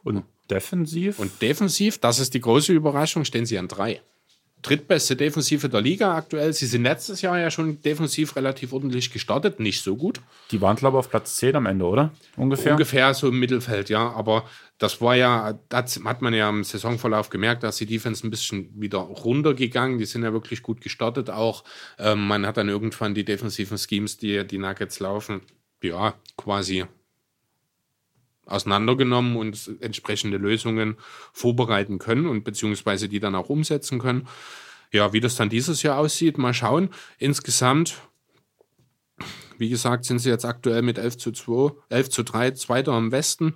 [0.03, 1.19] Und defensiv?
[1.19, 4.01] Und defensiv, das ist die große Überraschung, stehen sie an drei.
[4.63, 6.53] Drittbeste Defensive der Liga aktuell.
[6.53, 10.21] Sie sind letztes Jahr ja schon defensiv relativ ordentlich gestartet, nicht so gut.
[10.51, 12.11] die waren, glaube ich, auf Platz 10 am Ende, oder?
[12.37, 12.71] Ungefähr.
[12.71, 14.11] Ungefähr so im Mittelfeld, ja.
[14.13, 14.45] Aber
[14.77, 18.69] das war ja, das hat man ja im Saisonverlauf gemerkt, dass die Defense ein bisschen
[18.79, 19.99] wieder runtergegangen.
[19.99, 21.63] Die sind ja wirklich gut gestartet auch.
[21.99, 25.41] Ähm, man hat dann irgendwann die defensiven Schemes, die die Nuggets laufen,
[25.83, 26.85] ja, quasi
[28.45, 30.97] auseinandergenommen und entsprechende Lösungen
[31.31, 34.27] vorbereiten können und beziehungsweise die dann auch umsetzen können.
[34.91, 36.89] Ja, wie das dann dieses Jahr aussieht, mal schauen.
[37.17, 37.95] Insgesamt
[39.57, 43.11] wie gesagt, sind sie jetzt aktuell mit 11 zu 2, 11 zu 3 Zweiter im
[43.11, 43.55] Westen.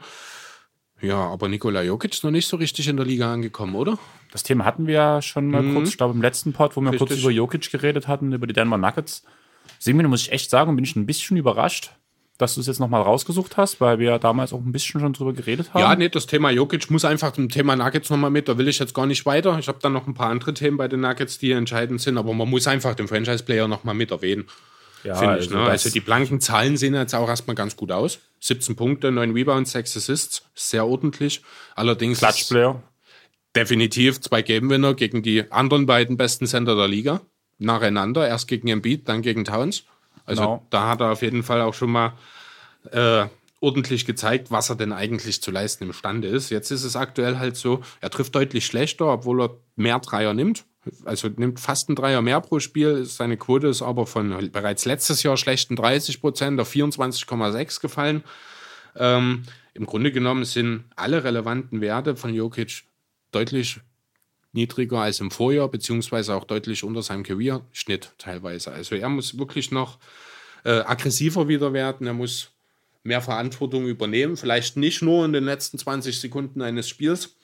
[1.01, 3.99] Ja, aber Nikola Jokic ist noch nicht so richtig in der Liga angekommen, oder?
[4.31, 6.91] Das Thema hatten wir ja schon mal kurz, ich glaube im letzten Pod, wo wir
[6.91, 7.07] Richtig.
[7.07, 9.23] kurz über Jokic geredet hatten, über die Denver Nuggets.
[9.79, 11.91] Simon, muss ich echt sagen, bin ich ein bisschen überrascht,
[12.37, 15.13] dass du es jetzt nochmal rausgesucht hast, weil wir ja damals auch ein bisschen schon
[15.13, 15.81] drüber geredet haben.
[15.81, 18.47] Ja, nee, das Thema Jokic muss einfach zum Thema Nuggets nochmal mit.
[18.47, 19.57] Da will ich jetzt gar nicht weiter.
[19.59, 22.33] Ich habe dann noch ein paar andere Themen bei den Nuggets, die entscheidend sind, aber
[22.33, 24.45] man muss einfach den Franchise-Player nochmal mit erwähnen.
[25.03, 25.49] ja finde ich.
[25.49, 25.57] Ne?
[25.57, 28.19] das- Also die blanken Zahlen sehen jetzt auch erstmal ganz gut aus.
[28.39, 31.41] 17 Punkte, 9 Rebounds, 6 Assists, sehr ordentlich.
[31.75, 32.81] Allerdings Klatschplayer.
[33.55, 37.21] definitiv zwei Game-Winner gegen die anderen beiden besten Center der Liga.
[37.59, 39.83] Nacheinander, erst gegen Embiid, dann gegen Towns.
[40.27, 40.67] Also Genau.
[40.69, 42.13] da hat er auf jeden Fall auch schon mal
[42.91, 43.25] äh,
[43.59, 46.51] ordentlich gezeigt, was er denn eigentlich zu leisten imstande ist.
[46.51, 50.65] Jetzt ist es aktuell halt so, er trifft deutlich schlechter, obwohl er mehr Dreier nimmt.
[51.05, 53.03] Also nimmt fast ein Dreier mehr pro Spiel.
[53.03, 58.23] Seine Quote ist aber von bereits letztes Jahr schlechten 30 Prozent auf 24,6 gefallen.
[58.95, 59.43] Ähm,
[59.73, 62.83] Im Grunde genommen sind alle relevanten Werte von Jokic
[63.31, 63.81] deutlich
[64.53, 68.71] niedriger als im Vorjahr, beziehungsweise auch deutlich unter seinem Career-Schnitt teilweise.
[68.71, 69.99] Also er muss wirklich noch
[70.63, 72.51] äh, aggressiver wieder werden, er muss
[73.03, 77.35] mehr Verantwortung übernehmen, vielleicht nicht nur in den letzten 20 Sekunden eines Spiels.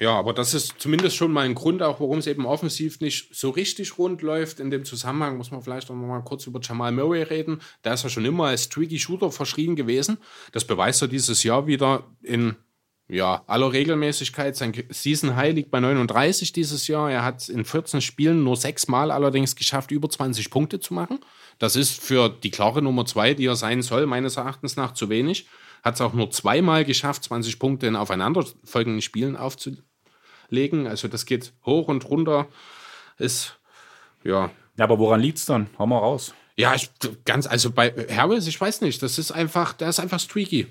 [0.00, 3.34] Ja, aber das ist zumindest schon mal ein Grund, auch warum es eben offensiv nicht
[3.34, 4.58] so richtig rund läuft.
[4.60, 7.60] In dem Zusammenhang muss man vielleicht auch noch mal kurz über Jamal Murray reden.
[7.84, 10.18] Der ist ja schon immer als Tricky Shooter verschrien gewesen.
[10.52, 12.56] Das beweist er dieses Jahr wieder in
[13.08, 14.56] ja, aller Regelmäßigkeit.
[14.56, 17.10] Sein Season High liegt bei 39 dieses Jahr.
[17.10, 21.20] Er hat in 14 Spielen nur sechs Mal allerdings geschafft, über 20 Punkte zu machen.
[21.58, 25.08] Das ist für die klare Nummer zwei, die er sein soll, meines Erachtens nach zu
[25.10, 25.46] wenig.
[25.82, 30.86] Hat es auch nur zweimal geschafft, 20 Punkte in aufeinanderfolgenden Spielen aufzulegen.
[30.86, 32.48] Also das geht hoch und runter.
[33.18, 33.60] Ist,
[34.24, 35.68] ja, Ja, aber woran liegt's dann?
[35.78, 36.34] Hau mal raus.
[36.56, 36.90] ja, ich,
[37.26, 40.66] ganz, also bei Harris, ich weiß nicht, das ist einfach, der ist einfach streaky.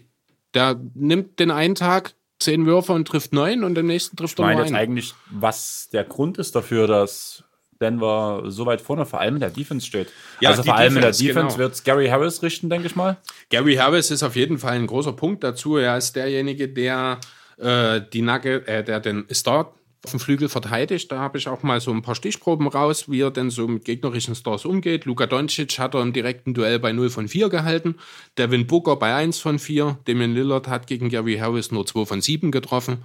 [0.56, 4.44] Der nimmt den einen Tag zehn Würfe und trifft neun und den nächsten trifft Ich
[4.44, 4.84] er meine nur jetzt einen.
[4.84, 7.44] eigentlich, was der Grund ist dafür, dass
[7.82, 10.08] Denver so weit vorne vor allem in der Defense steht.
[10.40, 11.70] Ja, also vor allem in der Defense, Defense genau.
[11.70, 13.18] wird Gary Harris richten, denke ich mal.
[13.50, 15.78] Gary Harris ist auf jeden Fall ein großer Punkt dazu.
[15.78, 17.20] Er ist derjenige, der
[17.58, 21.12] äh, die Nugget, äh, der den Star auf dem Flügel verteidigt.
[21.12, 23.86] Da habe ich auch mal so ein paar Stichproben raus, wie er denn so mit
[23.86, 25.06] gegnerischen Stars umgeht.
[25.06, 27.96] Luka Doncic hat er im direkten Duell bei 0 von 4 gehalten.
[28.38, 30.00] Devin Booker bei 1 von 4.
[30.06, 33.04] Damian Lillard hat gegen Gary Harris nur 2 von 7 getroffen.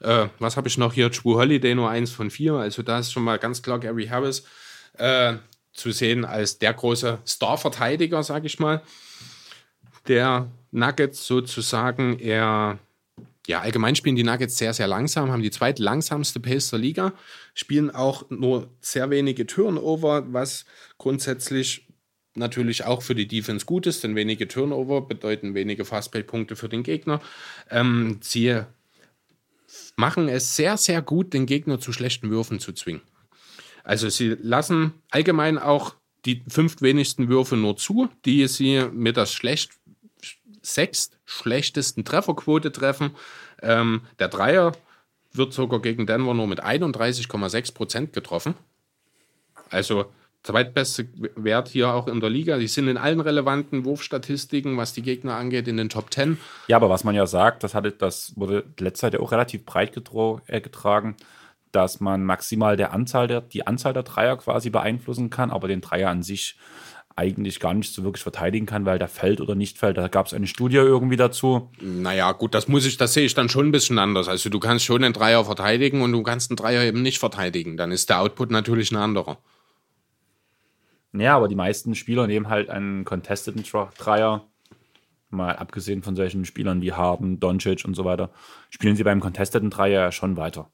[0.00, 1.10] Äh, was habe ich noch hier?
[1.10, 2.54] Drew Holiday nur 1 von 4.
[2.54, 4.44] Also da ist schon mal ganz klar Gary Harris
[4.98, 5.34] äh,
[5.72, 8.82] zu sehen als der große Star-Verteidiger, sage ich mal
[10.08, 12.18] der Nuggets sozusagen.
[12.18, 12.78] Er,
[13.46, 17.12] ja, allgemein spielen die Nuggets sehr, sehr langsam, haben die zweitlangsamste Pace der Liga,
[17.54, 20.64] spielen auch nur sehr wenige Turnover, was
[20.96, 21.86] grundsätzlich
[22.34, 26.82] natürlich auch für die Defense gut ist, denn wenige Turnover bedeuten wenige Fastbreak-Punkte für den
[26.82, 27.20] Gegner.
[27.70, 28.62] Ähm, sie
[29.96, 33.02] machen es sehr, sehr gut, den Gegner zu schlechten Würfen zu zwingen.
[33.84, 35.94] Also sie lassen allgemein auch
[36.24, 39.72] die fünf wenigsten Würfe nur zu, die sie mit der schlecht,
[40.64, 43.10] sechst schlechtesten Trefferquote treffen.
[43.62, 44.72] Ähm, der Dreier
[45.32, 48.54] wird sogar gegen Denver nur mit 31,6 Prozent getroffen.
[49.70, 50.06] Also
[50.44, 52.58] zweitbeste Wert hier auch in der Liga.
[52.58, 56.38] Die sind in allen relevanten Wurfstatistiken, was die Gegner angeht, in den Top 10.
[56.68, 59.64] Ja, aber was man ja sagt, das, hatte, das wurde letzte Zeit ja auch relativ
[59.64, 59.96] breit
[60.46, 61.16] äh, getragen,
[61.72, 65.80] dass man maximal der Anzahl der, die Anzahl der Dreier quasi beeinflussen kann, aber den
[65.80, 66.56] Dreier an sich
[67.16, 69.96] eigentlich gar nicht so wirklich verteidigen kann, weil der fällt oder nicht fällt.
[69.96, 71.70] Da gab es eine Studie irgendwie dazu.
[71.80, 74.28] Naja, gut, das muss ich, das sehe ich dann schon ein bisschen anders.
[74.28, 77.76] Also du kannst schon einen Dreier verteidigen und du kannst einen Dreier eben nicht verteidigen.
[77.76, 79.38] Dann ist der Output natürlich ein anderer.
[81.12, 83.62] Ja, aber die meisten Spieler nehmen halt einen contesteten
[83.96, 84.48] Dreier,
[85.30, 88.30] mal abgesehen von solchen Spielern wie Harden, Doncic und so weiter,
[88.70, 90.70] spielen sie beim contesteten Dreier ja schon weiter.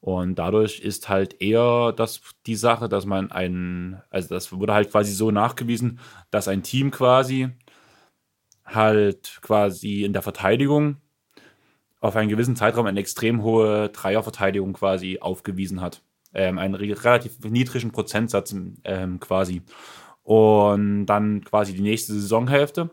[0.00, 4.90] Und dadurch ist halt eher das die Sache, dass man einen, also das wurde halt
[4.90, 6.00] quasi so nachgewiesen,
[6.30, 7.50] dass ein Team quasi
[8.64, 10.96] halt quasi in der Verteidigung
[12.00, 16.02] auf einen gewissen Zeitraum eine extrem hohe Dreierverteidigung quasi aufgewiesen hat.
[16.32, 18.54] Ähm, einen re- relativ niedrigen Prozentsatz
[18.84, 19.62] ähm, quasi.
[20.22, 22.90] Und dann quasi die nächste Saisonhälfte,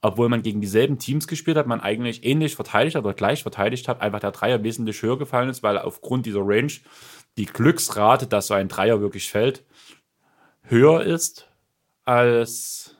[0.00, 3.88] obwohl man gegen dieselben Teams gespielt hat, man eigentlich ähnlich verteidigt hat oder gleich verteidigt
[3.88, 6.72] hat, einfach der Dreier wesentlich höher gefallen ist, weil aufgrund dieser Range
[7.36, 9.64] die Glücksrate, dass so ein Dreier wirklich fällt,
[10.62, 11.48] höher ist
[12.04, 12.96] als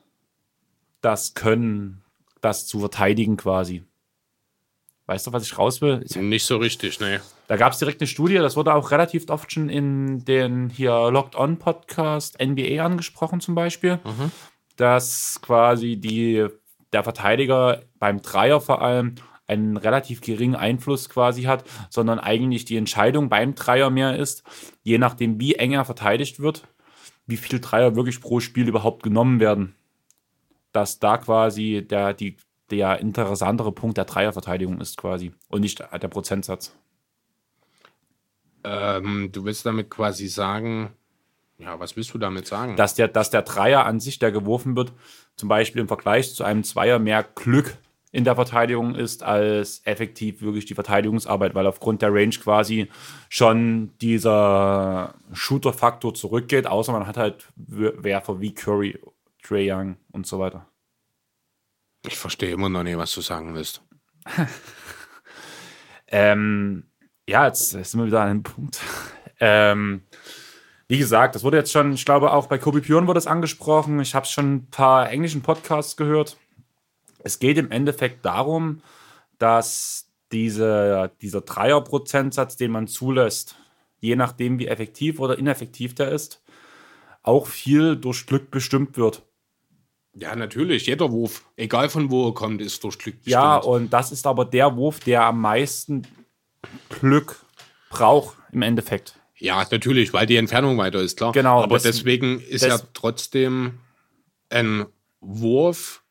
[1.00, 2.02] das Können,
[2.40, 3.84] das zu verteidigen quasi.
[5.06, 6.04] Weißt du, was ich raus will?
[6.16, 7.20] Nicht so richtig, ne.
[7.46, 11.10] Da gab es direkt eine Studie, das wurde auch relativ oft schon in den hier
[11.10, 13.98] Locked On Podcast NBA angesprochen zum Beispiel,
[14.76, 16.46] dass quasi die
[16.92, 19.16] der Verteidiger beim Dreier vor allem
[19.46, 24.42] einen relativ geringen Einfluss quasi hat, sondern eigentlich die Entscheidung beim Dreier mehr ist,
[24.82, 26.68] je nachdem, wie eng er verteidigt wird,
[27.26, 29.74] wie viele Dreier wirklich pro Spiel überhaupt genommen werden.
[30.72, 32.36] Dass da quasi der, die,
[32.70, 36.76] der interessantere Punkt der Dreierverteidigung ist quasi und nicht der Prozentsatz.
[38.64, 40.92] Ähm, du willst damit quasi sagen,
[41.58, 42.76] ja, was willst du damit sagen?
[42.76, 44.92] Dass der, dass der Dreier an sich, der geworfen wird,
[45.38, 47.78] zum Beispiel im Vergleich zu einem Zweier mehr Glück
[48.10, 52.88] in der Verteidigung ist, als effektiv wirklich die Verteidigungsarbeit, weil aufgrund der Range quasi
[53.28, 58.98] schon dieser Shooter-Faktor zurückgeht, außer man hat halt Werfer wie Curry,
[59.42, 60.66] Trey Young und so weiter.
[62.06, 63.82] Ich verstehe immer noch nicht, was du sagen willst.
[66.08, 66.84] ähm,
[67.28, 68.80] ja, jetzt sind wir wieder an einem Punkt.
[69.40, 70.02] ähm,
[70.88, 74.00] wie gesagt, das wurde jetzt schon, ich glaube, auch bei Kobe Björn wurde es angesprochen.
[74.00, 76.38] Ich habe schon ein paar englischen Podcasts gehört.
[77.22, 78.80] Es geht im Endeffekt darum,
[79.38, 83.56] dass diese, dieser Dreier-Prozentsatz, den man zulässt,
[84.00, 86.42] je nachdem, wie effektiv oder ineffektiv der ist,
[87.22, 89.22] auch viel durch Glück bestimmt wird.
[90.14, 90.86] Ja, natürlich.
[90.86, 93.32] Jeder Wurf, egal von wo er kommt, ist durch Glück bestimmt.
[93.32, 96.06] Ja, und das ist aber der Wurf, der am meisten
[96.88, 97.44] Glück
[97.90, 99.17] braucht im Endeffekt.
[99.38, 101.32] Ja, natürlich, weil die Entfernung weiter ist, klar.
[101.32, 101.62] Genau.
[101.62, 103.78] Aber deswegen ist ja trotzdem
[104.50, 104.86] ein
[105.20, 106.02] Wurf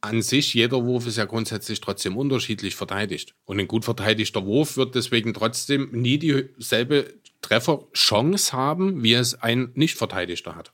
[0.00, 3.34] an sich, jeder Wurf ist ja grundsätzlich trotzdem unterschiedlich verteidigt.
[3.44, 9.70] Und ein gut verteidigter Wurf wird deswegen trotzdem nie dieselbe Trefferchance haben, wie es ein
[9.74, 10.72] nicht verteidigter hat.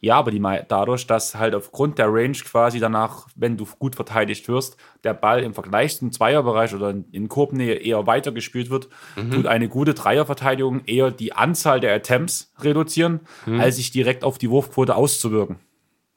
[0.00, 4.46] Ja, aber die, dadurch, dass halt aufgrund der Range quasi danach, wenn du gut verteidigt
[4.48, 9.32] wirst, der Ball im Vergleich zum Zweierbereich oder in Korbnähe eher weitergespielt wird, mhm.
[9.32, 13.60] tut eine gute Dreierverteidigung eher die Anzahl der Attempts reduzieren, mhm.
[13.60, 15.56] als sich direkt auf die Wurfquote auszuwirken.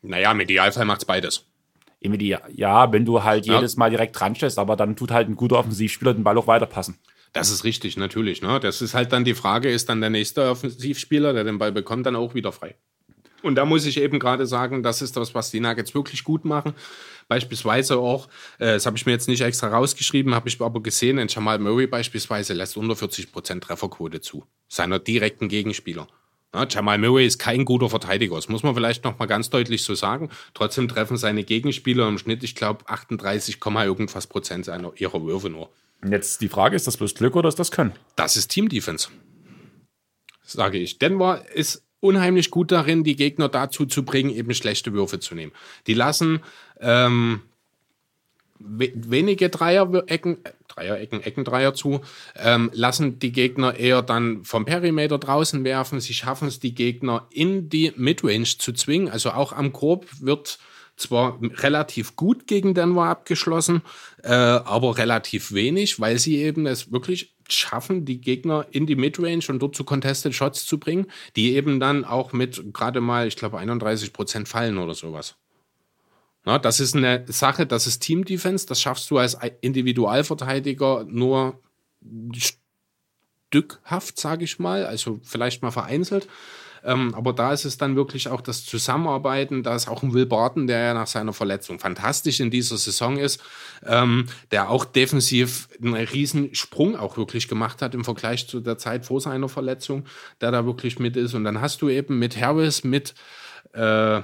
[0.03, 1.47] Naja, im Idealfall macht es beides.
[1.99, 3.55] Im Ideal, ja, wenn du halt ja.
[3.55, 6.47] jedes Mal direkt dran stehst, aber dann tut halt ein guter Offensivspieler den Ball auch
[6.47, 6.97] weiterpassen.
[7.33, 8.41] Das ist richtig, natürlich.
[8.41, 8.59] Ne?
[8.59, 12.05] Das ist halt dann die Frage, ist dann der nächste Offensivspieler, der den Ball bekommt,
[12.05, 12.75] dann auch wieder frei.
[13.41, 16.45] Und da muss ich eben gerade sagen, das ist das, was die Nuggets wirklich gut
[16.45, 16.73] machen.
[17.27, 18.27] Beispielsweise auch,
[18.59, 21.59] äh, das habe ich mir jetzt nicht extra rausgeschrieben, habe ich aber gesehen, ein Jamal
[21.59, 26.07] Murray beispielsweise lässt unter 40% Trefferquote zu, seiner direkten Gegenspieler.
[26.53, 29.83] Ja, Jamal Murray ist kein guter Verteidiger, das muss man vielleicht noch mal ganz deutlich
[29.83, 30.29] so sagen.
[30.53, 35.69] Trotzdem treffen seine Gegenspieler im Schnitt, ich glaube, 38, irgendwas Prozent seiner, ihrer Würfe nur.
[36.05, 37.93] Jetzt die Frage, ist das bloß Glück oder ist das Können?
[38.17, 39.07] Das ist Team Defense,
[40.43, 40.99] sage ich.
[40.99, 45.53] Denver ist unheimlich gut darin, die Gegner dazu zu bringen, eben schlechte Würfe zu nehmen.
[45.87, 46.41] Die lassen
[46.81, 47.41] ähm,
[48.63, 52.01] we wenige Dreierecken, äh, Dreierecken, Eckendreier zu,
[52.35, 55.99] ähm, lassen die Gegner eher dann vom Perimeter draußen werfen.
[55.99, 59.09] Sie schaffen es, die Gegner in die Midrange zu zwingen.
[59.09, 60.59] Also auch am Korb wird
[60.95, 63.81] zwar relativ gut gegen Denver abgeschlossen,
[64.23, 69.43] äh, aber relativ wenig, weil sie eben es wirklich schaffen, die Gegner in die Midrange
[69.49, 73.35] und dort zu Contested Shots zu bringen, die eben dann auch mit gerade mal, ich
[73.35, 75.35] glaube, 31 Prozent fallen oder sowas.
[76.43, 81.59] Na, das ist eine Sache, das ist Team Defense, das schaffst du als Individualverteidiger nur
[83.51, 86.27] stückhaft, sage ich mal, also vielleicht mal vereinzelt.
[86.83, 89.63] Ähm, aber da ist es dann wirklich auch das Zusammenarbeiten.
[89.63, 93.17] Da ist auch ein Will Barton, der ja nach seiner Verletzung fantastisch in dieser Saison
[93.17, 93.41] ist,
[93.85, 98.77] ähm, der auch defensiv einen riesen Sprung auch wirklich gemacht hat im Vergleich zu der
[98.77, 100.05] Zeit vor seiner Verletzung,
[100.41, 101.33] der da wirklich mit ist.
[101.33, 103.13] Und dann hast du eben mit Harris, mit
[103.73, 104.21] äh,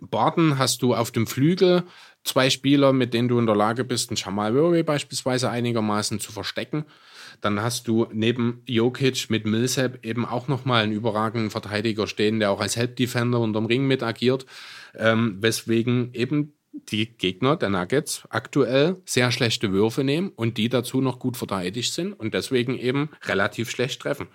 [0.00, 1.84] Barton hast du auf dem Flügel
[2.24, 6.32] zwei Spieler, mit denen du in der Lage bist, einen Jamal Murray beispielsweise einigermaßen zu
[6.32, 6.84] verstecken.
[7.42, 12.52] Dann hast du neben Jokic mit Millsap eben auch nochmal einen überragenden Verteidiger stehen, der
[12.52, 14.46] auch als Help Defender unterm Ring mit agiert,
[14.94, 21.00] ähm, weswegen eben die Gegner der Nuggets aktuell sehr schlechte Würfe nehmen und die dazu
[21.00, 24.28] noch gut verteidigt sind und deswegen eben relativ schlecht treffen.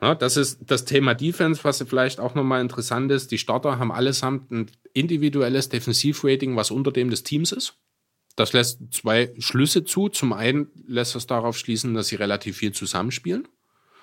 [0.00, 3.30] Ja, das ist das Thema Defense, was vielleicht auch nochmal interessant ist.
[3.30, 7.78] Die Starter haben allesamt ein individuelles Defensivrating, was unter dem des Teams ist.
[8.36, 10.08] Das lässt zwei Schlüsse zu.
[10.08, 13.46] Zum einen lässt es darauf schließen, dass sie relativ viel zusammenspielen.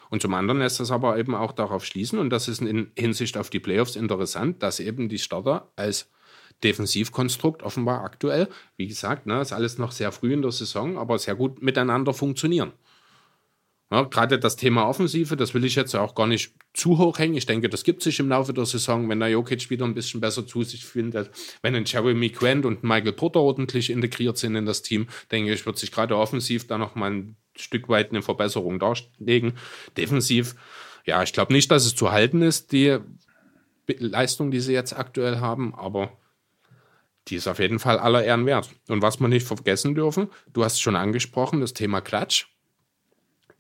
[0.09, 3.37] Und zum anderen lässt es aber eben auch darauf schließen, und das ist in Hinsicht
[3.37, 6.09] auf die Playoffs interessant, dass eben die Starter als
[6.65, 11.17] Defensivkonstrukt offenbar aktuell, wie gesagt, ne, ist alles noch sehr früh in der Saison, aber
[11.17, 12.73] sehr gut miteinander funktionieren.
[13.91, 17.35] Ja, Gerade das Thema Offensive, das will ich jetzt auch gar nicht zu hoch hängen.
[17.35, 20.21] Ich denke, das gibt sich im Laufe der Saison, wenn der Jokic wieder ein bisschen
[20.21, 21.29] besser zu sich findet.
[21.61, 25.65] Wenn ein Jeremy Quent und Michael Porter ordentlich integriert sind in das Team, denke ich,
[25.65, 29.57] wird sich gerade offensiv da noch mal ein Stück weit eine Verbesserung darlegen.
[29.97, 30.55] Defensiv,
[31.05, 32.97] ja, ich glaube nicht, dass es zu halten ist, die
[33.87, 36.17] Leistung, die sie jetzt aktuell haben, aber
[37.27, 38.69] die ist auf jeden Fall aller Ehren wert.
[38.87, 42.47] Und was wir nicht vergessen dürfen, du hast es schon angesprochen, das Thema Klatsch.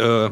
[0.01, 0.31] Äh,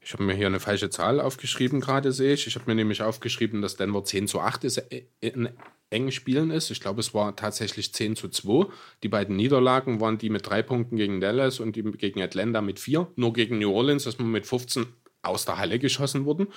[0.00, 2.46] ich habe mir hier eine falsche Zahl aufgeschrieben, gerade sehe ich.
[2.46, 5.50] Ich habe mir nämlich aufgeschrieben, dass Denver 10 zu 8 ist, äh, in
[5.90, 6.70] engen Spielen ist.
[6.70, 8.66] Ich glaube, es war tatsächlich 10 zu 2.
[9.02, 12.80] Die beiden Niederlagen waren die mit drei Punkten gegen Dallas und die gegen Atlanta mit
[12.80, 13.08] vier.
[13.16, 14.86] Nur gegen New Orleans ist man mit 15
[15.22, 16.48] aus der Halle geschossen worden.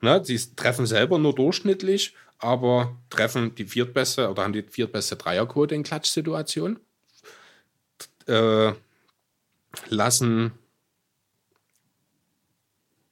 [0.00, 5.74] Na, sie treffen selber nur durchschnittlich, aber treffen die viertbeste oder haben die viertbeste Dreierquote
[5.74, 6.78] in Klatschsituationen.
[8.26, 8.72] Äh,
[9.88, 10.52] lassen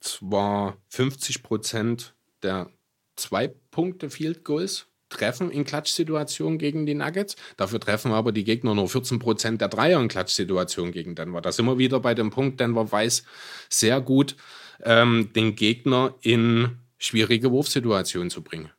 [0.00, 2.70] zwar 50 Prozent der
[3.16, 7.36] zwei Punkte Field Goals treffen in Klatschsituationen gegen die Nuggets.
[7.56, 11.40] Dafür treffen aber die Gegner nur 14 Prozent der Dreier in Klatschsituationen gegen Denver.
[11.40, 13.24] Da sind wir wieder bei dem Punkt, Denver weiß
[13.68, 14.36] sehr gut,
[14.82, 18.70] ähm, den Gegner in schwierige Wurfsituationen zu bringen.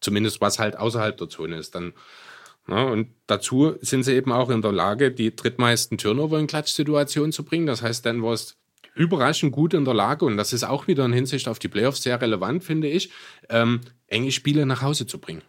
[0.00, 1.74] Zumindest was halt außerhalb der Zone ist.
[1.74, 1.92] Dann,
[2.66, 7.32] na, und dazu sind sie eben auch in der Lage, die drittmeisten Turnover in Klatschsituationen
[7.32, 7.66] zu bringen.
[7.66, 8.56] Das heißt, Denver ist
[8.94, 12.02] überraschend gut in der Lage, und das ist auch wieder in Hinsicht auf die Playoffs
[12.02, 13.10] sehr relevant, finde ich,
[13.48, 15.42] ähm, enge Spiele nach Hause zu bringen.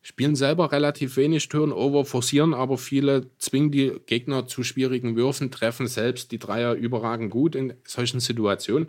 [0.00, 5.88] Spielen selber relativ wenig Turnover, forcieren aber viele, zwingen die Gegner zu schwierigen Würfen, treffen
[5.88, 8.88] selbst die Dreier überragend gut in solchen Situationen.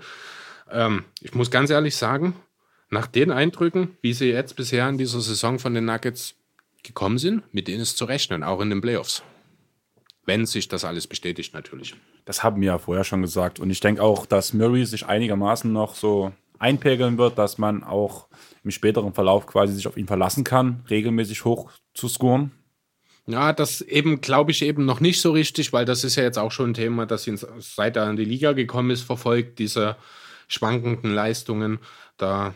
[0.69, 2.35] Ähm, ich muss ganz ehrlich sagen,
[2.91, 6.35] nach den Eindrücken, wie sie jetzt bisher in dieser Saison von den Nuggets
[6.87, 9.23] gekommen sind, mit denen ist zu rechnen, auch in den Playoffs.
[10.25, 11.95] Wenn sich das alles bestätigt, natürlich.
[12.25, 13.59] Das haben wir ja vorher schon gesagt.
[13.59, 18.27] Und ich denke auch, dass Murray sich einigermaßen noch so einpegeln wird, dass man auch
[18.63, 22.51] im späteren Verlauf quasi sich auf ihn verlassen kann, regelmäßig hoch zu scoren.
[23.27, 26.39] Ja, das eben glaube ich eben noch nicht so richtig, weil das ist ja jetzt
[26.39, 29.97] auch schon ein Thema, das ihn seit er in die Liga gekommen ist, verfolgt, diese
[30.47, 31.79] schwankenden Leistungen.
[32.15, 32.53] Da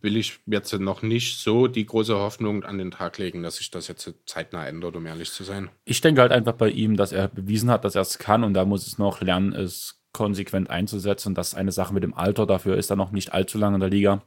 [0.00, 3.70] will ich jetzt noch nicht so die große Hoffnung an den Tag legen, dass sich
[3.70, 5.70] das jetzt zeitnah ändert, um ehrlich zu sein.
[5.84, 8.54] Ich denke halt einfach bei ihm, dass er bewiesen hat, dass er es kann und
[8.54, 11.34] da muss es noch lernen, es konsequent einzusetzen.
[11.34, 13.80] Das ist eine Sache mit dem Alter, dafür ist er noch nicht allzu lange in
[13.80, 14.22] der Liga.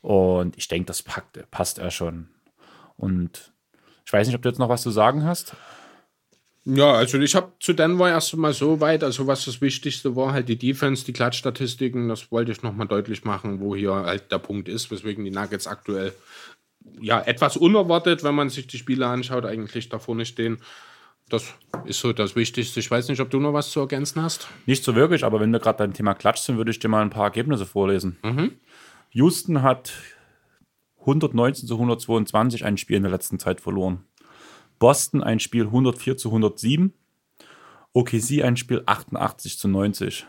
[0.00, 2.28] Und ich denke, das packt, passt er schon.
[2.96, 3.52] Und
[4.06, 5.56] ich weiß nicht, ob du jetzt noch was zu sagen hast.
[6.70, 10.34] Ja, also ich habe zu Denver erst mal so weit, also was das Wichtigste war,
[10.34, 14.38] halt die Defense, die Klatschstatistiken, das wollte ich nochmal deutlich machen, wo hier halt der
[14.38, 16.12] Punkt ist, weswegen die Nuggets aktuell
[17.00, 20.58] ja etwas unerwartet, wenn man sich die Spiele anschaut, eigentlich da vorne stehen.
[21.30, 21.54] Das
[21.86, 22.80] ist so das Wichtigste.
[22.80, 24.48] Ich weiß nicht, ob du noch was zu ergänzen hast.
[24.66, 27.00] Nicht so wirklich, aber wenn wir gerade beim Thema Klatsch sind, würde ich dir mal
[27.00, 28.18] ein paar Ergebnisse vorlesen.
[28.22, 28.52] Mhm.
[29.12, 29.92] Houston hat
[31.00, 34.04] 119 zu 122 ein Spiel in der letzten Zeit verloren.
[34.78, 36.92] Boston ein Spiel 104 zu 107.
[37.92, 40.26] OKC ein Spiel 88 zu 90.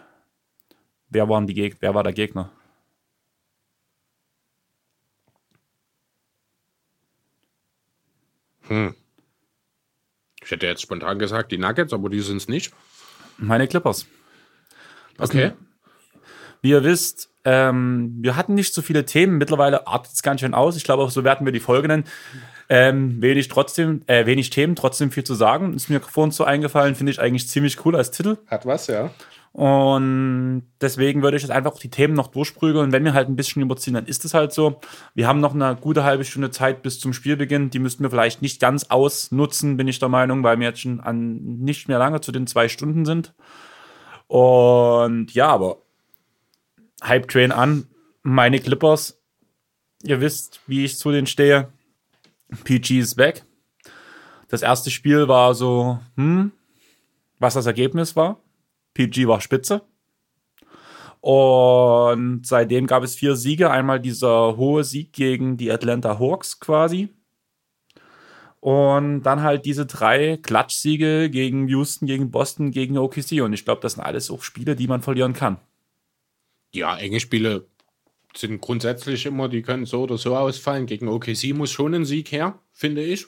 [1.10, 2.52] Wer, waren die Geg wer war der Gegner?
[8.68, 8.94] Hm.
[10.44, 12.74] Ich hätte jetzt spontan gesagt, die Nuggets, aber die sind es nicht.
[13.38, 14.08] Meine Clippers.
[15.18, 15.52] Das okay.
[16.62, 19.38] Wie ihr wisst, ähm, wir hatten nicht so viele Themen.
[19.38, 20.76] Mittlerweile artet es ganz schön aus.
[20.76, 22.04] Ich glaube, auch so werden wir die Folge nennen.
[22.72, 25.74] Ähm, wenig trotzdem, äh, wenig Themen, trotzdem viel zu sagen.
[25.74, 28.38] Ist mir vorhin so eingefallen, finde ich eigentlich ziemlich cool als Titel.
[28.46, 29.10] Hat was, ja.
[29.52, 32.92] Und deswegen würde ich jetzt einfach die Themen noch durchprügeln.
[32.92, 34.80] Wenn wir halt ein bisschen überziehen, dann ist es halt so.
[35.16, 37.72] Wir haben noch eine gute halbe Stunde Zeit bis zum Spielbeginn.
[37.72, 41.00] Die müssten wir vielleicht nicht ganz ausnutzen, bin ich der Meinung, weil wir jetzt schon
[41.00, 43.34] an nicht mehr lange zu den zwei Stunden sind.
[44.28, 45.78] Und ja, aber
[47.04, 47.88] Hype Train an.
[48.22, 49.20] Meine Clippers.
[50.04, 51.70] Ihr wisst, wie ich zu denen stehe.
[52.64, 53.44] PG ist weg.
[54.48, 56.52] Das erste Spiel war so, hm,
[57.38, 58.42] was das Ergebnis war.
[58.94, 59.82] PG war spitze.
[61.22, 63.70] Und seitdem gab es vier Siege.
[63.70, 67.10] Einmal dieser hohe Sieg gegen die Atlanta Hawks quasi.
[68.62, 73.42] Und dann halt diese drei Klatschsiege gegen Houston, gegen Boston, gegen OKC.
[73.42, 75.58] Und ich glaube, das sind alles auch Spiele, die man verlieren kann.
[76.74, 77.68] Ja, enge Spiele
[78.36, 80.86] sind grundsätzlich immer, die können so oder so ausfallen.
[80.86, 83.26] Gegen OKC muss schon ein Sieg her, finde ich.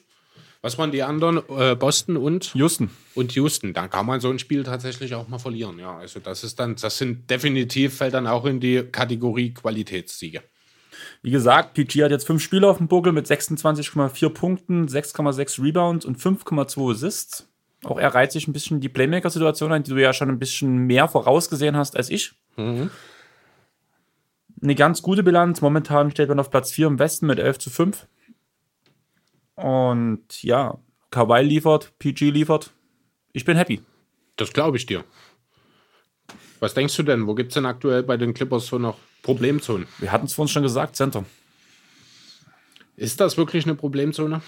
[0.62, 1.42] Was waren die anderen?
[1.50, 2.92] Äh, Boston und Houston.
[3.16, 3.74] Und Houston.
[3.74, 5.80] Dann kann man so ein Spiel tatsächlich auch mal verlieren.
[5.80, 10.44] Ja, also das ist dann, das sind definitiv, fällt dann auch in die Kategorie Qualitätssiege.
[11.24, 16.06] Wie gesagt, PG hat jetzt fünf Spiele auf dem Buckel mit 26,4 Punkten, 6,6 Rebounds
[16.06, 17.48] und 5,2 Assists.
[17.84, 20.78] Auch er reiht sich ein bisschen die Playmaker-Situation ein, die du ja schon ein bisschen
[20.78, 22.34] mehr vorausgesehen hast als ich.
[22.56, 22.92] Mhm
[24.62, 25.62] eine ganz gute Bilanz.
[25.62, 28.08] Momentan steht man auf Platz 4 im Westen mit 11 zu 5.
[29.56, 30.78] Und ja,
[31.10, 32.72] Kawhi liefert, PG liefert.
[33.34, 33.82] Ich bin happy.
[34.38, 35.04] Das glaube ich dir.
[36.60, 37.28] Was denkst du denn?
[37.28, 39.88] Wo gibt es denn aktuell bei den Clippers so noch Problemzonen?
[40.00, 41.26] Wir hatten es vorhin schon gesagt, Center.
[42.96, 44.42] Ist das wirklich eine Problemzone?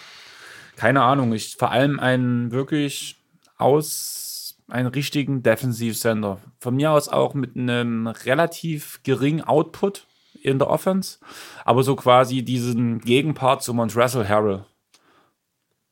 [0.75, 1.33] Keine Ahnung.
[1.33, 3.17] Ich vor allem einen wirklich
[3.57, 4.22] aus
[4.67, 6.39] einen richtigen Defensivsender.
[6.59, 10.07] Von mir aus auch mit einem relativ geringen Output
[10.41, 11.19] in der Offense,
[11.63, 14.65] aber so quasi diesen Gegenpart zu Montrezl Harrell.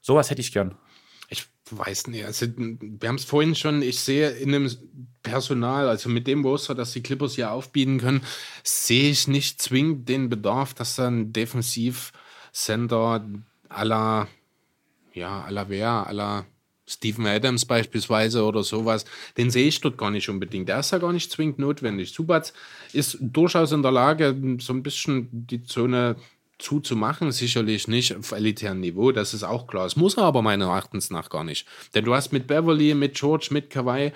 [0.02, 0.76] Sowas hätte ich gern.
[1.30, 2.26] Ich weiß nicht.
[2.26, 4.69] Also, wir haben es vorhin schon, ich sehe in dem
[5.23, 8.22] Personal, also mit dem Roster, das die Clippers hier aufbieten können,
[8.64, 13.26] sehe ich nicht zwingend den Bedarf, dass dann Defensivcenter
[13.69, 14.27] à la,
[15.14, 16.45] ja, à la wer, à la
[16.91, 19.05] Steven Adams beispielsweise oder sowas,
[19.38, 20.69] den sehe ich dort gar nicht unbedingt.
[20.69, 22.11] Der ist ja gar nicht zwingend notwendig.
[22.11, 22.53] Subat
[22.93, 26.18] ist durchaus in der Lage, so ein bisschen die Zone
[26.59, 29.85] zuzumachen, sicherlich nicht auf elitären Niveau, das ist auch klar.
[29.85, 31.68] Es muss er aber meines Erachtens nach gar nicht.
[31.95, 34.11] Denn du hast mit Beverly, mit George, mit Kawhi,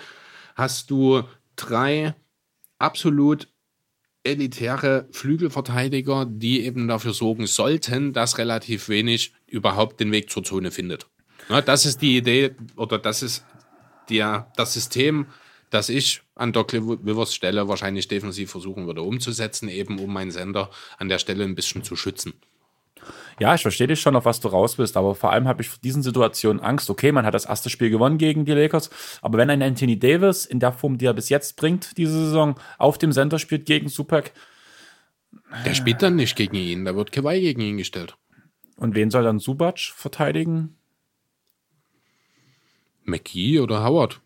[0.56, 1.24] hast du
[1.56, 2.14] drei
[2.78, 3.48] absolut
[4.24, 10.72] elitäre Flügelverteidiger, die eben dafür sorgen sollten, dass relativ wenig überhaupt den Weg zur Zone
[10.72, 11.08] findet.
[11.48, 13.46] Das ist die Idee oder das ist
[14.10, 15.28] der, das System,
[15.70, 20.70] das ich an Doc Rivers Stelle wahrscheinlich defensiv versuchen würde umzusetzen, eben um meinen Sender
[20.98, 22.34] an der Stelle ein bisschen zu schützen.
[23.40, 25.70] Ja, ich verstehe dich schon, auf was du raus bist, aber vor allem habe ich
[25.70, 26.90] vor diesen Situationen Angst.
[26.90, 28.90] Okay, man hat das erste Spiel gewonnen gegen die Lakers,
[29.22, 32.56] aber wenn ein Anthony Davis in der Form, die er bis jetzt bringt, diese Saison,
[32.78, 34.32] auf dem Center spielt gegen Supac.
[35.66, 38.16] Der spielt dann nicht gegen ihn, da wird Kawhi gegen ihn gestellt.
[38.78, 40.78] Und wen soll dann Subac verteidigen?
[43.06, 44.22] McKee oder Howard?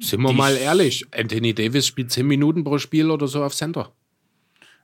[0.00, 3.54] Sind wir die mal ehrlich, Anthony Davis spielt 10 Minuten pro Spiel oder so auf
[3.54, 3.92] Center.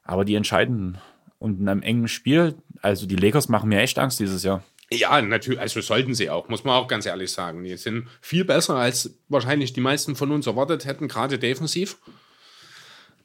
[0.05, 0.99] Aber die entscheidenden.
[1.39, 4.63] Und in einem engen Spiel, also die Lakers machen mir echt Angst dieses Jahr.
[4.91, 7.63] Ja, natürlich, also sollten sie auch, muss man auch ganz ehrlich sagen.
[7.63, 11.99] Die sind viel besser, als wahrscheinlich die meisten von uns erwartet hätten, gerade defensiv.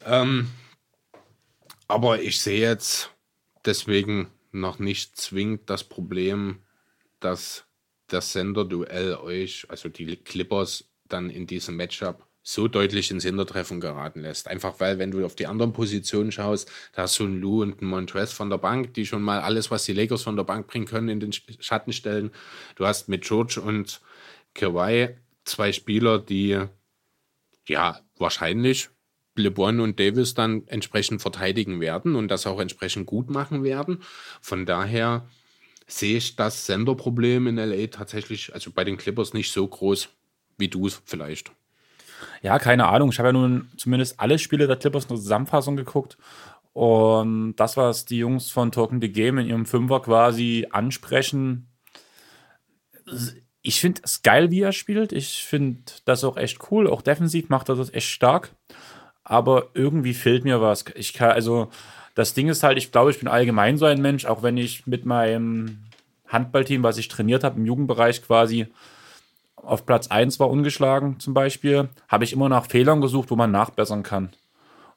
[0.04, 0.50] Ähm,
[1.88, 3.10] aber ich sehe jetzt
[3.64, 6.58] deswegen noch nicht zwingend das Problem,
[7.20, 7.64] dass
[8.14, 14.20] das Sender-Duell euch, also die Clippers, dann in diesem Matchup so deutlich ins Hintertreffen geraten
[14.20, 14.48] lässt.
[14.48, 17.80] Einfach weil, wenn du auf die anderen Positionen schaust, da hast du einen Lou und
[17.80, 20.66] einen Montrez von der Bank, die schon mal alles, was die Lakers von der Bank
[20.66, 22.30] bringen können, in den Schatten stellen.
[22.76, 24.02] Du hast mit George und
[24.52, 26.60] Kawhi zwei Spieler, die
[27.66, 28.90] ja wahrscheinlich
[29.36, 34.02] LeBron und Davis dann entsprechend verteidigen werden und das auch entsprechend gut machen werden.
[34.42, 35.26] Von daher
[35.86, 40.08] sehe ich das Senderproblem in LA tatsächlich, also bei den Clippers nicht so groß
[40.58, 41.50] wie du es vielleicht.
[42.42, 43.10] Ja, keine Ahnung.
[43.10, 46.16] Ich habe ja nun zumindest alle Spiele der Clippers in der Zusammenfassung geguckt.
[46.72, 51.68] Und das, was die Jungs von Talking the Game in ihrem Fünfer quasi ansprechen,
[53.62, 55.12] ich finde es geil, wie er spielt.
[55.12, 56.88] Ich finde das auch echt cool.
[56.88, 58.50] Auch defensiv macht er das echt stark.
[59.22, 60.84] Aber irgendwie fehlt mir was.
[60.96, 61.70] Ich kann, also,
[62.14, 64.86] das Ding ist halt, ich glaube, ich bin allgemein so ein Mensch, auch wenn ich
[64.86, 65.78] mit meinem
[66.28, 68.66] Handballteam, was ich trainiert habe, im Jugendbereich quasi
[69.56, 73.50] auf Platz 1 war ungeschlagen zum Beispiel, habe ich immer nach Fehlern gesucht, wo man
[73.50, 74.30] nachbessern kann.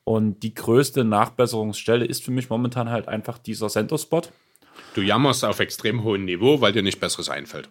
[0.04, 4.22] Und die größte Nachbesserungsstelle ist für mich momentan halt einfach dieser Center-Spot.
[4.94, 7.70] Du jammerst auf extrem hohem Niveau, weil dir nicht Besseres einfällt.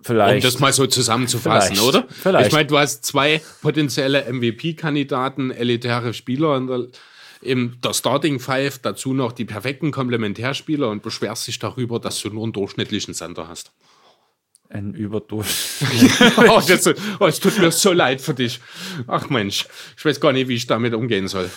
[0.00, 0.44] Vielleicht.
[0.44, 1.88] Um das mal so zusammenzufassen, Vielleicht.
[1.88, 2.06] oder?
[2.08, 2.46] Vielleicht.
[2.48, 6.86] Ich meine, du hast zwei potenzielle MVP-Kandidaten, elitäre Spieler in der,
[7.40, 12.30] in der Starting Five, dazu noch die perfekten Komplementärspieler und beschwerst dich darüber, dass du
[12.30, 13.72] nur einen durchschnittlichen Center hast.
[14.68, 15.46] Ein Überdurch.
[16.38, 16.86] oh, das,
[17.20, 18.60] oh, es tut mir so leid für dich.
[19.06, 21.48] Ach Mensch, ich weiß gar nicht, wie ich damit umgehen soll.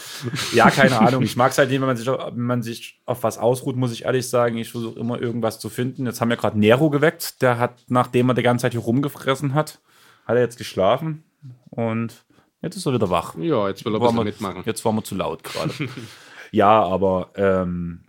[0.54, 1.24] ja, keine Ahnung.
[1.24, 4.06] Ich mag es halt, wenn man, sich, wenn man sich auf was ausruht, muss ich
[4.06, 4.58] ehrlich sagen.
[4.58, 6.06] Ich versuche immer irgendwas zu finden.
[6.06, 7.42] Jetzt haben wir gerade Nero geweckt.
[7.42, 9.80] Der hat, nachdem er die ganze Zeit hier rumgefressen hat,
[10.26, 11.24] hat er jetzt geschlafen.
[11.72, 12.14] Und
[12.62, 13.36] jetzt ist er wieder wach.
[13.38, 14.64] Ja, jetzt will er wir, mitmachen.
[14.66, 15.74] Jetzt waren wir zu laut gerade.
[16.52, 18.06] ja, aber ähm,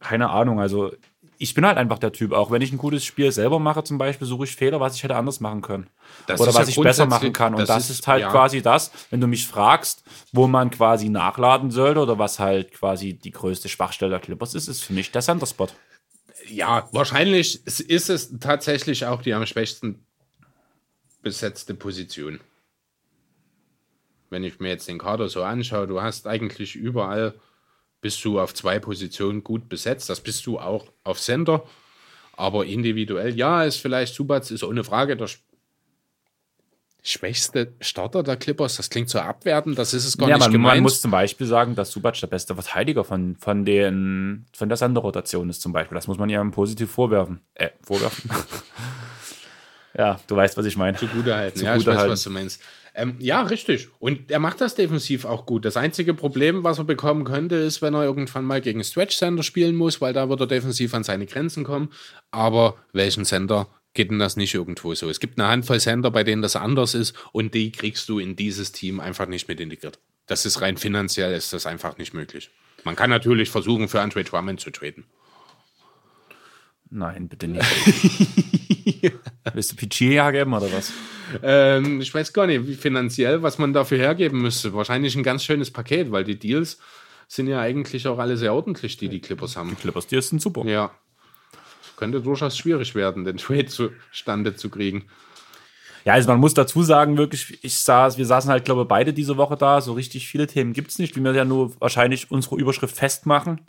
[0.00, 0.60] keine Ahnung.
[0.60, 0.92] Also
[1.42, 3.96] ich bin halt einfach der Typ, auch wenn ich ein gutes Spiel selber mache, zum
[3.96, 5.88] Beispiel, suche ich Fehler, was ich hätte anders machen können.
[6.26, 7.54] Das Oder was ja ich besser machen kann.
[7.54, 8.30] Und das, das ist, ist, halt ja.
[8.30, 13.14] quasi das, wenn du mich fragst, wo man quasi nachladen sollte oder was halt quasi
[13.14, 15.68] die größte Schwachstelle der Clippers ist, ist für mich der Center Spot.
[16.46, 20.04] Ja, wahrscheinlich ist es tatsächlich auch die am schwächsten
[21.22, 22.40] besetzte Position.
[24.30, 27.34] Wenn ich mir jetzt den Kader so anschaue, du hast eigentlich überall
[28.00, 30.08] bist du auf zwei Positionen gut besetzt.
[30.08, 31.64] Das bist du auch auf Center.
[32.32, 35.28] Aber individuell, ja, ist vielleicht Subats, ist ohne Frage der
[37.02, 38.76] schwächste Starter der Clippers.
[38.76, 40.76] Das klingt so abwertend, das ist es gar ja, nicht man, gemeint.
[40.76, 44.76] Man muss zum Beispiel sagen, dass Subac der beste Verteidiger von, von, den, von der
[44.76, 45.94] Sender-Rotation ist zum Beispiel.
[45.94, 47.40] Das muss man ja positiv vorwerfen.
[47.54, 48.30] Äh, vorwerfen.
[49.96, 50.96] ja, du weißt, was ich meine.
[50.96, 51.58] Zugute halten.
[51.58, 52.12] Zugute ja, ich weiß, halten.
[52.12, 52.62] was du meinst.
[52.94, 53.88] Ähm, ja, richtig.
[53.98, 55.64] Und er macht das defensiv auch gut.
[55.64, 59.42] Das einzige Problem, was er bekommen könnte, ist, wenn er irgendwann mal gegen Stretch Center
[59.42, 61.90] spielen muss, weil da wird er defensiv an seine Grenzen kommen.
[62.30, 65.08] Aber welchen Center geht denn das nicht irgendwo so?
[65.08, 68.36] Es gibt eine Handvoll Center, bei denen das anders ist und die kriegst du in
[68.36, 69.98] dieses Team einfach nicht mit integriert.
[70.26, 72.50] Das ist rein finanziell, ist das einfach nicht möglich.
[72.84, 75.04] Man kann natürlich versuchen, für Andre Drummond zu treten.
[76.90, 77.64] Nein, bitte nicht.
[79.54, 80.92] Willst du PG hergeben oder was?
[81.42, 84.74] Ähm, ich weiß gar nicht, wie finanziell, was man dafür hergeben müsste.
[84.74, 86.78] Wahrscheinlich ein ganz schönes Paket, weil die Deals
[87.28, 89.70] sind ja eigentlich auch alle sehr ordentlich, die die Clippers haben.
[89.70, 90.64] Die Clippers Deals sind super.
[90.64, 90.90] Ja.
[91.96, 95.04] Könnte durchaus schwierig werden, den Trade zustande zu kriegen.
[96.04, 99.12] Ja, also man muss dazu sagen, wirklich, ich saß, wir saßen halt, glaube ich, beide
[99.12, 99.80] diese Woche da.
[99.80, 103.60] So richtig viele Themen gibt es nicht, wie wir ja nur wahrscheinlich unsere Überschrift festmachen.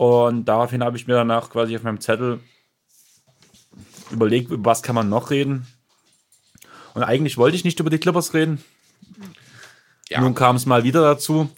[0.00, 2.40] Und daraufhin habe ich mir danach quasi auf meinem Zettel
[4.10, 5.66] überlegt, über was kann man noch reden.
[6.94, 8.64] Und eigentlich wollte ich nicht über die Clippers reden.
[10.08, 10.22] Ja.
[10.22, 11.50] Nun kam es mal wieder dazu,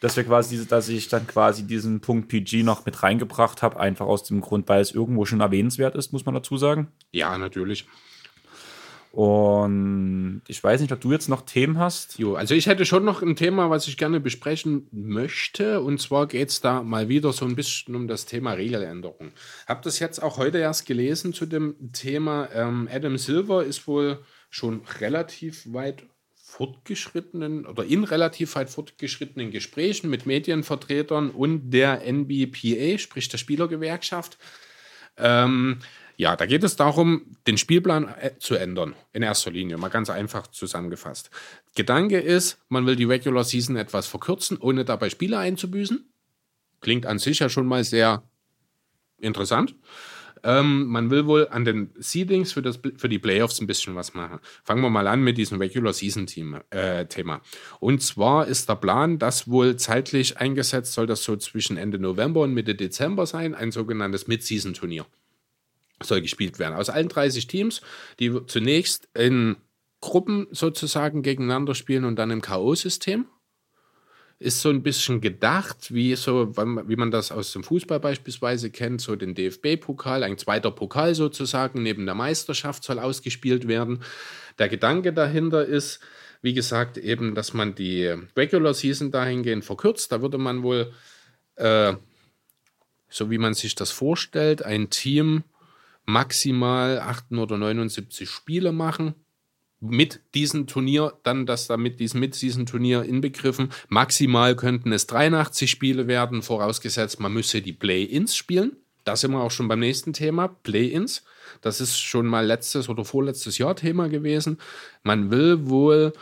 [0.00, 4.06] dass wir quasi, dass ich dann quasi diesen Punkt PG noch mit reingebracht habe, einfach
[4.06, 6.88] aus dem Grund, weil es irgendwo schon erwähnenswert ist, muss man dazu sagen.
[7.12, 7.86] Ja, natürlich.
[9.14, 12.18] Und ich weiß nicht, ob du jetzt noch Themen hast.
[12.18, 15.82] Jo, also ich hätte schon noch ein Thema, was ich gerne besprechen möchte.
[15.82, 19.30] Und zwar geht es da mal wieder so ein bisschen um das Thema Regeländerung.
[19.68, 22.48] Hab das jetzt auch heute erst gelesen zu dem Thema.
[22.52, 24.18] Ähm, Adam Silver ist wohl
[24.50, 26.02] schon relativ weit
[26.34, 34.38] fortgeschrittenen oder in relativ weit fortgeschrittenen Gesprächen mit Medienvertretern und der NBPA, sprich der Spielergewerkschaft.
[35.16, 35.78] Ähm,
[36.16, 38.94] ja, da geht es darum, den Spielplan äh, zu ändern.
[39.12, 41.30] In erster Linie, mal ganz einfach zusammengefasst.
[41.74, 46.08] Gedanke ist, man will die Regular Season etwas verkürzen, ohne dabei Spiele einzubüßen.
[46.80, 48.22] Klingt an sich ja schon mal sehr
[49.18, 49.74] interessant.
[50.44, 54.12] Ähm, man will wohl an den Seedings für, das, für die Playoffs ein bisschen was
[54.12, 54.40] machen.
[54.62, 56.62] Fangen wir mal an mit diesem Regular Season Thema.
[56.68, 57.40] Äh, Thema.
[57.80, 62.42] Und zwar ist der Plan, dass wohl zeitlich eingesetzt soll das so zwischen Ende November
[62.42, 65.06] und Mitte Dezember sein, ein sogenanntes Mid-Season-Turnier
[66.02, 66.74] soll gespielt werden.
[66.74, 67.80] Aus allen 30 Teams,
[68.18, 69.56] die zunächst in
[70.00, 73.24] Gruppen sozusagen gegeneinander spielen und dann im K.O.-System.
[74.40, 79.00] Ist so ein bisschen gedacht, wie, so, wie man das aus dem Fußball beispielsweise kennt,
[79.00, 84.02] so den DFB-Pokal, ein zweiter Pokal sozusagen neben der Meisterschaft soll ausgespielt werden.
[84.58, 86.00] Der Gedanke dahinter ist,
[86.42, 90.12] wie gesagt, eben, dass man die Regular Season dahingehend verkürzt.
[90.12, 90.92] Da würde man wohl,
[91.56, 91.94] äh,
[93.08, 95.44] so wie man sich das vorstellt, ein Team
[96.04, 99.14] maximal 8 oder 79 Spiele machen.
[99.80, 103.70] Mit diesem Turnier, dann das da mit diesem mit diesem Turnier inbegriffen.
[103.88, 108.76] Maximal könnten es 83 Spiele werden, vorausgesetzt, man müsse die Play-Ins spielen.
[109.04, 111.22] Da sind wir auch schon beim nächsten Thema, Play-Ins.
[111.60, 114.58] Das ist schon mal letztes oder vorletztes Jahr Thema gewesen.
[115.02, 116.14] Man will wohl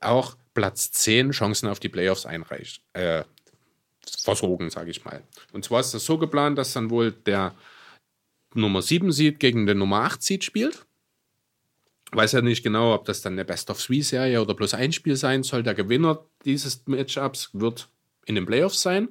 [0.00, 3.22] auch Platz 10 Chancen auf die Playoffs einreichen, äh,
[4.18, 5.22] versorgen, sage ich mal.
[5.52, 7.54] Und zwar ist das so geplant, dass dann wohl der
[8.54, 10.86] Nummer 7 Seed gegen den Nummer 8 Seed spielt.
[12.12, 14.92] Weiß ja nicht genau, ob das dann eine Best of Three Serie oder bloß ein
[14.92, 15.62] Spiel sein soll.
[15.62, 17.88] Der Gewinner dieses Matchups wird
[18.26, 19.08] in den Playoffs sein.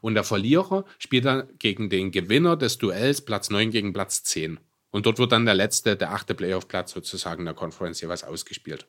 [0.00, 4.58] Und der Verlierer spielt dann gegen den Gewinner des Duells Platz 9 gegen Platz 10.
[4.90, 8.86] Und dort wird dann der letzte, der achte Playoff-Platz sozusagen der Conference jeweils ausgespielt.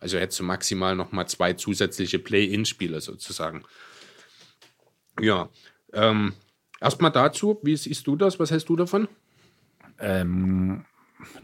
[0.00, 3.64] Also hättest du maximal nochmal zwei zusätzliche Play-In-Spiele sozusagen.
[5.20, 5.50] Ja,
[5.92, 6.32] ähm,
[6.80, 8.38] erstmal dazu, wie siehst du das?
[8.38, 9.08] Was hältst du davon?
[10.00, 10.84] Ähm,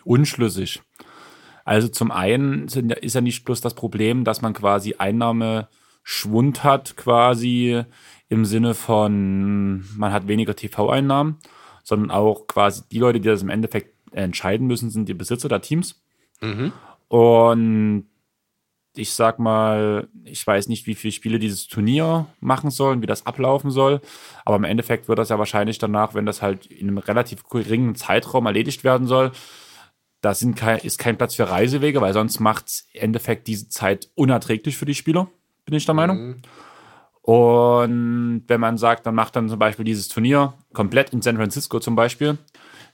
[0.05, 0.82] unschlüssig.
[1.64, 6.97] Also zum einen sind, ist ja nicht bloß das Problem, dass man quasi Einnahmeschwund hat,
[6.97, 7.85] quasi
[8.28, 11.39] im Sinne von, man hat weniger TV-Einnahmen,
[11.82, 15.60] sondern auch quasi die Leute, die das im Endeffekt entscheiden müssen, sind die Besitzer der
[15.60, 16.02] Teams.
[16.40, 16.72] Mhm.
[17.09, 18.06] Und
[18.94, 23.26] ich sag mal, ich weiß nicht, wie viele Spiele dieses Turnier machen sollen, wie das
[23.26, 24.00] ablaufen soll.
[24.44, 27.94] Aber im Endeffekt wird das ja wahrscheinlich danach, wenn das halt in einem relativ geringen
[27.94, 29.32] Zeitraum erledigt werden soll,
[30.20, 33.68] da sind kein, ist kein Platz für Reisewege, weil sonst macht es im Endeffekt diese
[33.68, 35.28] Zeit unerträglich für die Spieler,
[35.64, 36.18] bin ich der Meinung.
[36.18, 36.36] Mhm.
[37.22, 41.78] Und wenn man sagt, dann macht dann zum Beispiel dieses Turnier komplett in San Francisco
[41.78, 42.38] zum Beispiel,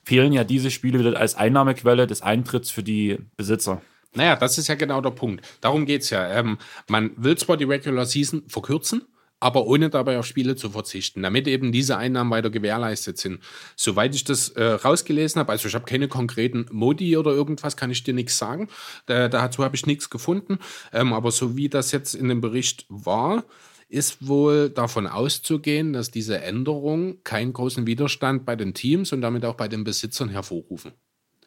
[0.05, 3.81] fehlen ja diese Spiele wieder als Einnahmequelle des Eintritts für die Besitzer.
[4.17, 5.47] Naja, das ist ja genau der Punkt.
[5.61, 6.29] Darum geht es ja.
[6.31, 9.03] Ähm, man will zwar die Regular Season verkürzen,
[9.41, 13.41] aber ohne dabei auf Spiele zu verzichten, damit eben diese Einnahmen weiter gewährleistet sind.
[13.77, 17.91] Soweit ich das äh, rausgelesen habe, also ich habe keine konkreten Modi oder irgendwas, kann
[17.91, 18.69] ich dir nichts sagen.
[19.05, 20.59] Da, dazu habe ich nichts gefunden.
[20.93, 23.45] Ähm, aber so wie das jetzt in dem Bericht war,
[23.89, 29.45] ist wohl davon auszugehen, dass diese Änderungen keinen großen Widerstand bei den Teams und damit
[29.45, 30.93] auch bei den Besitzern hervorrufen.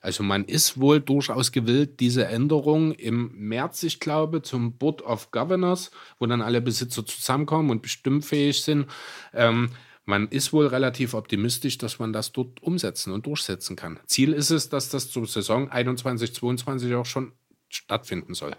[0.01, 5.31] Also man ist wohl durchaus gewillt, diese Änderung im März, ich glaube, zum Board of
[5.31, 8.87] Governors, wo dann alle Besitzer zusammenkommen und bestimmfähig sind.
[9.33, 9.71] Ähm,
[10.05, 13.99] man ist wohl relativ optimistisch, dass man das dort umsetzen und durchsetzen kann.
[14.07, 17.33] Ziel ist es, dass das zur Saison 21-22 auch schon
[17.67, 18.55] stattfinden soll.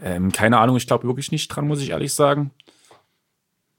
[0.00, 2.50] Ähm, keine Ahnung, ich glaube wirklich nicht dran, muss ich ehrlich sagen.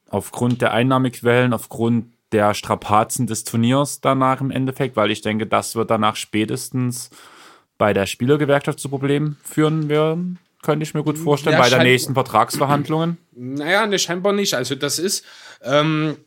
[0.10, 5.76] Aufgrund der Einnahmequellen, aufgrund der Strapazen des Turniers danach im Endeffekt, weil ich denke, das
[5.76, 7.10] wird danach spätestens
[7.78, 10.40] bei der Spielergewerkschaft zu Problemen führen werden.
[10.62, 13.18] Könnte ich mir gut vorstellen, ja, bei der nächsten Vertragsverhandlungen.
[13.34, 14.54] Naja, ne, scheinbar nicht.
[14.54, 15.26] Also, das ist
[15.62, 16.18] ähm,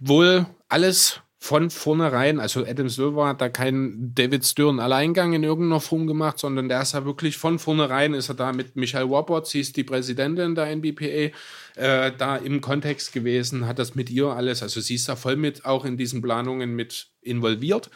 [0.00, 5.80] wohl alles von vornherein, also Adam Silver hat da keinen David Stern Alleingang in irgendeiner
[5.80, 9.50] Form gemacht, sondern der ist ja wirklich von vornherein, ist er da mit Michael Roberts,
[9.50, 11.30] sie ist die Präsidentin der NBPA,
[11.76, 15.36] äh, da im Kontext gewesen, hat das mit ihr alles, also sie ist da voll
[15.36, 17.88] mit auch in diesen Planungen mit involviert.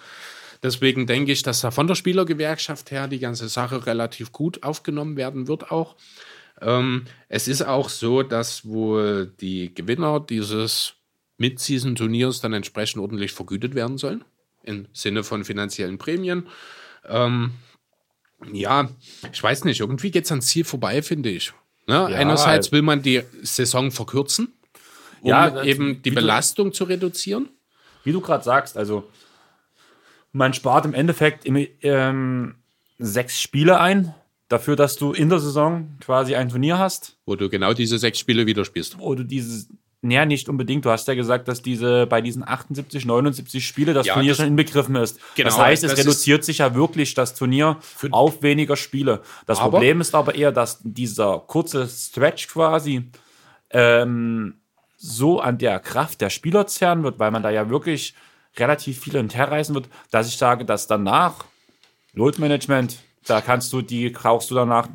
[0.62, 5.16] Deswegen denke ich, dass da von der Spielergewerkschaft her die ganze Sache relativ gut aufgenommen
[5.16, 5.97] werden wird auch.
[6.60, 10.94] Ähm, es ist auch so, dass wohl die Gewinner dieses
[11.38, 14.24] Mid-Season-Turniers dann entsprechend ordentlich vergütet werden sollen.
[14.62, 16.46] Im Sinne von finanziellen Prämien.
[17.09, 17.52] Ähm,
[18.52, 18.88] ja,
[19.32, 21.52] ich weiß nicht, irgendwie geht es ans Ziel vorbei, finde ich.
[21.86, 21.94] Ne?
[21.94, 24.52] Ja, Einerseits will man die Saison verkürzen,
[25.20, 27.48] um ja, eben die Belastung du, zu reduzieren.
[28.04, 29.09] Wie du gerade sagst, also
[30.32, 32.54] man spart im Endeffekt im, ähm,
[32.98, 34.14] sechs Spiele ein,
[34.48, 37.16] dafür, dass du in der Saison quasi ein Turnier hast.
[37.26, 38.98] Wo du genau diese sechs Spiele wieder spielst.
[38.98, 39.66] Wo du diese,
[40.05, 40.85] naja, nicht unbedingt.
[40.85, 44.39] Du hast ja gesagt, dass diese bei diesen 78, 79 Spiele das ja, Turnier das,
[44.39, 45.20] schon inbegriffen ist.
[45.37, 47.79] Genau, das heißt, es das reduziert sich ja wirklich das Turnier
[48.11, 49.23] auf weniger Spiele.
[49.47, 53.11] Das aber, Problem ist aber eher, dass dieser kurze Stretch quasi
[53.70, 54.55] ähm,
[54.97, 58.15] so an der Kraft der Spieler zerren wird, weil man da ja wirklich
[58.57, 61.45] relativ viel hinterreißen wird, dass ich sage, dass danach
[62.12, 64.89] Load Management, da kannst du die, brauchst du danach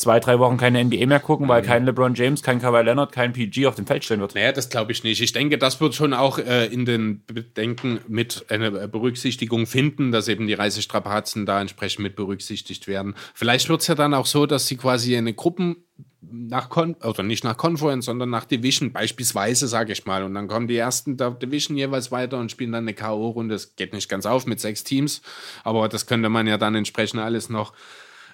[0.00, 1.66] zwei, drei Wochen keine NBA mehr gucken, weil mhm.
[1.66, 4.34] kein LeBron James, kein Kawhi Leonard, kein PG auf dem Feld stehen wird.
[4.34, 5.20] Naja, das glaube ich nicht.
[5.20, 10.28] Ich denke, das wird schon auch äh, in den Bedenken mit einer Berücksichtigung finden, dass
[10.28, 13.14] eben die Reisestrapazen da entsprechend mit berücksichtigt werden.
[13.34, 15.76] Vielleicht wird es ja dann auch so, dass sie quasi eine Gruppen
[16.22, 20.22] nach Kon oder nicht nach Conference, sondern nach Division beispielsweise, sage ich mal.
[20.22, 23.48] Und dann kommen die ersten der Division jeweils weiter und spielen dann eine K.O.-Runde.
[23.48, 25.22] Das geht nicht ganz auf mit sechs Teams,
[25.64, 27.72] aber das könnte man ja dann entsprechend alles noch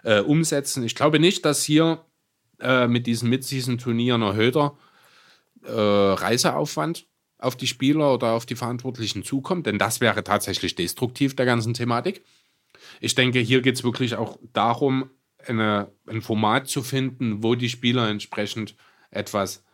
[0.07, 0.85] äh, umsetzen.
[0.85, 2.05] Ich glaube nicht, dass hier
[2.61, 4.79] äh, mit diesem Mid-Season-Turnier ein erhöhter
[5.65, 7.09] äh, Reiseaufwand
[7.39, 11.75] auf die Spieler oder auf die Verantwortlichen zukommt, denn das wäre tatsächlich destruktiv der ganzen
[11.75, 12.25] Thematik.
[13.01, 15.11] Ich denke, hier geht es wirklich auch darum,
[15.45, 18.77] eine, ein Format zu finden, wo die Spieler entsprechend
[19.11, 19.65] etwas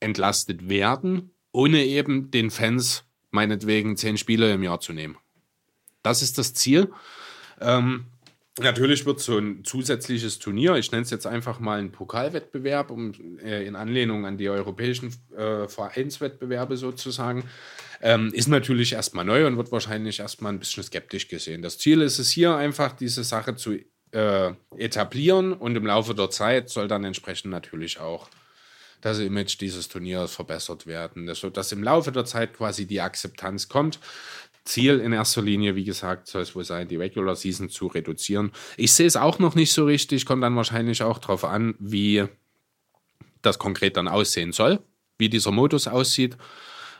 [0.00, 5.16] entlastet werden, ohne eben den Fans meinetwegen zehn Spiele im Jahr zu nehmen.
[6.02, 6.92] Das ist das Ziel.
[7.60, 8.06] Ähm,
[8.60, 13.12] Natürlich wird so ein zusätzliches Turnier, ich nenne es jetzt einfach mal einen Pokalwettbewerb, um,
[13.40, 17.44] äh, in Anlehnung an die europäischen äh, Vereinswettbewerbe sozusagen,
[18.00, 21.62] ähm, ist natürlich erstmal neu und wird wahrscheinlich erstmal ein bisschen skeptisch gesehen.
[21.62, 23.76] Das Ziel ist es hier einfach, diese Sache zu
[24.12, 28.28] äh, etablieren und im Laufe der Zeit soll dann entsprechend natürlich auch
[29.04, 33.98] das Image dieses Turniers verbessert werden, sodass im Laufe der Zeit quasi die Akzeptanz kommt.
[34.64, 38.50] Ziel in erster Linie, wie gesagt, soll es wohl sein, die Regular Season zu reduzieren.
[38.76, 42.24] Ich sehe es auch noch nicht so richtig, kommt dann wahrscheinlich auch darauf an, wie
[43.42, 44.80] das konkret dann aussehen soll,
[45.18, 46.38] wie dieser Modus aussieht.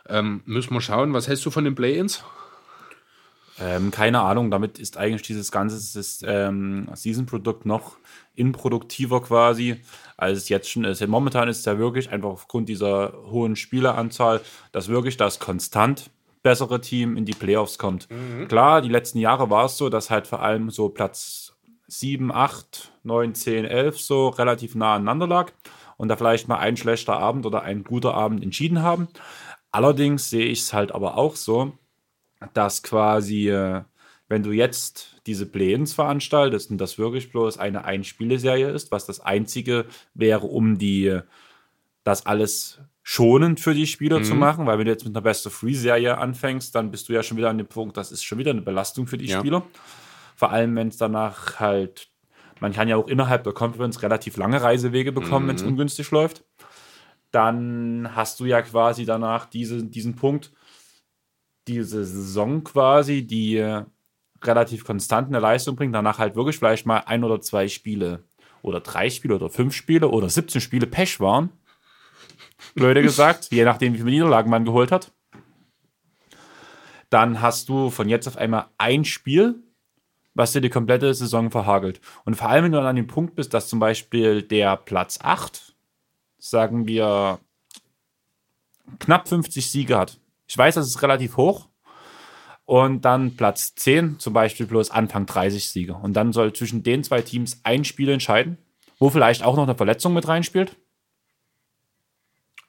[0.07, 1.15] Ähm, müssen wir schauen.
[1.15, 2.23] Was hältst du von den Play-Ins?
[3.59, 7.97] Ähm, keine Ahnung, damit ist eigentlich dieses ganze ähm, Season-Produkt noch
[8.35, 9.81] improduktiver quasi,
[10.17, 11.07] als es jetzt schon ist.
[11.07, 14.41] Momentan ist es ja wirklich einfach aufgrund dieser hohen Spieleranzahl,
[14.73, 16.11] dass wirklich das konstant
[16.45, 18.09] bessere Team in die Playoffs kommt.
[18.11, 18.47] Mhm.
[18.47, 21.57] Klar, die letzten Jahre war es so, dass halt vor allem so Platz
[21.89, 25.53] 7, 8, 9, 10, 11 so relativ nah aneinander lag
[25.97, 29.09] und da vielleicht mal ein schlechter Abend oder ein guter Abend entschieden haben.
[29.73, 31.73] Allerdings sehe ich es halt aber auch so,
[32.53, 33.83] dass quasi, äh,
[34.29, 39.21] wenn du jetzt diese Play-ins veranstaltest und das wirklich bloß eine Einspieleserie ist, was das
[39.21, 41.21] einzige wäre, um die
[42.05, 44.25] das alles schonend für die Spieler mhm.
[44.25, 47.37] zu machen, weil wenn du jetzt mit einer Best-of-Free-Serie anfängst, dann bist du ja schon
[47.37, 49.39] wieder an dem Punkt, das ist schon wieder eine Belastung für die ja.
[49.39, 49.63] Spieler.
[50.35, 52.09] Vor allem, wenn es danach halt,
[52.61, 55.49] man kann ja auch innerhalb der Conference relativ lange Reisewege bekommen, mhm.
[55.51, 56.45] wenn es ungünstig läuft.
[57.31, 60.51] Dann hast du ja quasi danach diese, diesen Punkt,
[61.69, 63.63] diese Saison quasi, die
[64.43, 68.25] relativ konstant eine Leistung bringt, danach halt wirklich vielleicht mal ein oder zwei Spiele
[68.63, 71.51] oder drei Spiele oder fünf Spiele oder 17 Spiele Pech waren
[72.75, 75.13] blöde gesagt, je nachdem, wie viele Niederlagen man geholt hat.
[77.11, 79.63] dann hast du von jetzt auf einmal ein Spiel,
[80.35, 82.01] was dir die komplette Saison verhagelt.
[82.25, 85.19] Und vor allem, wenn du dann an dem Punkt bist, dass zum Beispiel der Platz
[85.23, 85.75] 8,
[86.39, 87.39] sagen wir,
[88.99, 90.19] knapp 50 Siege hat.
[90.47, 91.69] Ich weiß, das ist relativ hoch.
[92.67, 95.95] Und dann Platz 10 zum Beispiel bloß Anfang 30 Siege.
[95.95, 98.59] Und dann soll zwischen den zwei Teams ein Spiel entscheiden,
[98.99, 100.77] wo vielleicht auch noch eine Verletzung mit reinspielt.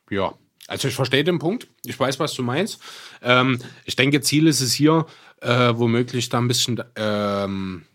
[0.10, 0.36] Ja,
[0.68, 1.68] also ich verstehe den Punkt.
[1.84, 2.80] Ich weiß, was du meinst.
[3.22, 5.06] Ähm, ich denke, Ziel ist es hier,
[5.42, 7.86] äh, womöglich da ein bisschen ähm,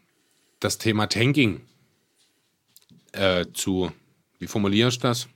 [0.61, 1.62] das Thema Tanking
[3.12, 3.93] äh, zu,
[4.39, 5.28] wie formuliere ich das,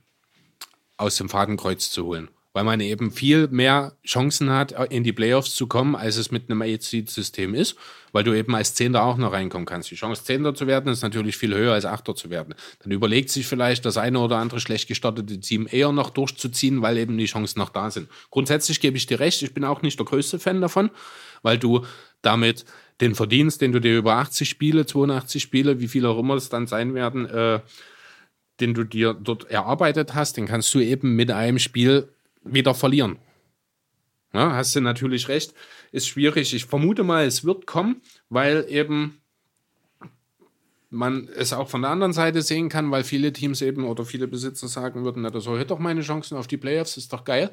[0.97, 5.55] aus dem Fadenkreuz zu holen weil man eben viel mehr Chancen hat, in die Playoffs
[5.55, 7.75] zu kommen, als es mit einem Eight-Seed-System ist,
[8.13, 9.91] weil du eben als Zehnter auch noch reinkommen kannst.
[9.91, 12.55] Die Chance, Zehnter zu werden, ist natürlich viel höher als Achter zu werden.
[12.81, 16.97] Dann überlegt sich vielleicht das eine oder andere schlecht gestartete Team eher noch durchzuziehen, weil
[16.97, 18.07] eben die Chancen noch da sind.
[18.31, 20.91] Grundsätzlich gebe ich dir recht, ich bin auch nicht der größte Fan davon,
[21.41, 21.85] weil du
[22.21, 22.63] damit
[23.01, 26.47] den Verdienst, den du dir über 80 Spiele, 82 Spiele, wie viel auch immer es
[26.47, 27.59] dann sein werden, äh,
[28.61, 32.14] den du dir dort erarbeitet hast, den kannst du eben mit einem Spiel
[32.45, 33.17] wieder verlieren.
[34.33, 35.53] Ja, hast du natürlich recht,
[35.91, 36.53] ist schwierig.
[36.53, 39.21] Ich vermute mal, es wird kommen, weil eben
[40.89, 44.27] man es auch von der anderen Seite sehen kann, weil viele Teams eben oder viele
[44.27, 47.51] Besitzer sagen würden, na, das erhöht doch meine Chancen auf die Playoffs, ist doch geil.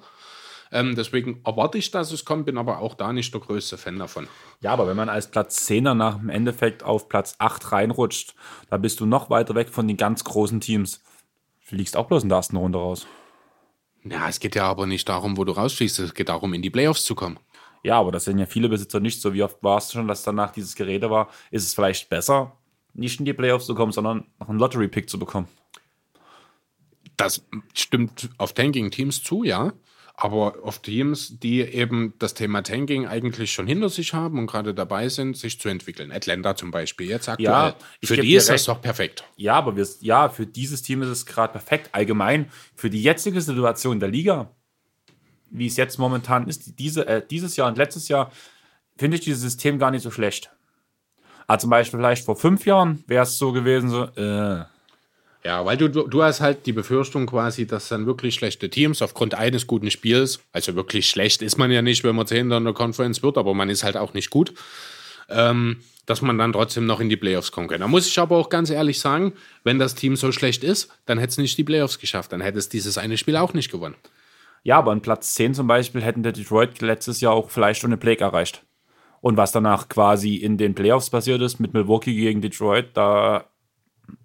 [0.72, 3.98] Ähm, deswegen erwarte ich, dass es kommt, bin aber auch da nicht der größte Fan
[3.98, 4.26] davon.
[4.60, 8.34] Ja, aber wenn man als Platz 10er nach dem Endeffekt auf Platz 8 reinrutscht,
[8.70, 11.02] da bist du noch weiter weg von den ganz großen Teams.
[11.60, 13.06] Du fliegst auch bloß in der ersten Runde raus.
[14.04, 16.70] Ja, es geht ja aber nicht darum, wo du rausschießt, es geht darum, in die
[16.70, 17.38] Playoffs zu kommen.
[17.84, 19.32] Ja, aber das sind ja viele Besitzer nicht so.
[19.34, 21.28] Wie oft war es schon, dass danach dieses Gerede war?
[21.50, 22.56] Ist es vielleicht besser,
[22.94, 25.48] nicht in die Playoffs zu kommen, sondern noch einen Lottery-Pick zu bekommen?
[27.16, 29.72] Das stimmt auf Tanking-Teams zu, ja
[30.22, 34.72] aber auf Teams, die eben das Thema Tanking eigentlich schon hinter sich haben und gerade
[34.72, 36.12] dabei sind, sich zu entwickeln.
[36.12, 37.50] Atlanta zum Beispiel, jetzt aktuell.
[37.50, 37.74] Ja,
[38.04, 39.24] für die ist das doch perfekt.
[39.34, 41.90] Ja, aber wir, ja, für dieses Team ist es gerade perfekt.
[41.90, 44.52] Allgemein für die jetzige Situation der Liga,
[45.50, 48.30] wie es jetzt momentan ist, diese, äh, dieses Jahr und letztes Jahr,
[48.96, 50.52] finde ich dieses System gar nicht so schlecht.
[51.48, 54.66] Aber zum Beispiel vielleicht vor fünf Jahren wäre es so gewesen, so, äh,
[55.44, 59.34] ja, weil du, du hast halt die Befürchtung quasi, dass dann wirklich schlechte Teams aufgrund
[59.34, 62.74] eines guten Spiels, also wirklich schlecht ist man ja nicht, wenn man Zehnter in der
[62.74, 64.54] Conference wird, aber man ist halt auch nicht gut,
[65.28, 67.80] ähm, dass man dann trotzdem noch in die Playoffs kommen kann.
[67.80, 69.32] Da muss ich aber auch ganz ehrlich sagen,
[69.64, 72.58] wenn das Team so schlecht ist, dann hätte es nicht die Playoffs geschafft, dann hätte
[72.58, 73.96] es dieses eine Spiel auch nicht gewonnen.
[74.62, 77.88] Ja, aber an Platz 10 zum Beispiel hätten der Detroit letztes Jahr auch vielleicht schon
[77.88, 78.62] eine Plague erreicht.
[79.20, 83.51] Und was danach quasi in den Playoffs passiert ist mit Milwaukee gegen Detroit, da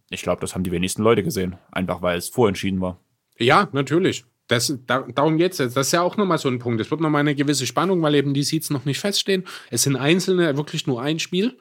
[0.09, 2.99] ich glaube, das haben die wenigsten Leute gesehen, einfach weil es vorentschieden war.
[3.37, 4.25] Ja, natürlich.
[4.47, 6.79] Das, da, darum geht es Das ist ja auch nochmal so ein Punkt.
[6.79, 9.43] Es wird nochmal eine gewisse Spannung, weil eben die Seeds noch nicht feststehen.
[9.69, 11.57] Es sind einzelne, wirklich nur ein Spiel.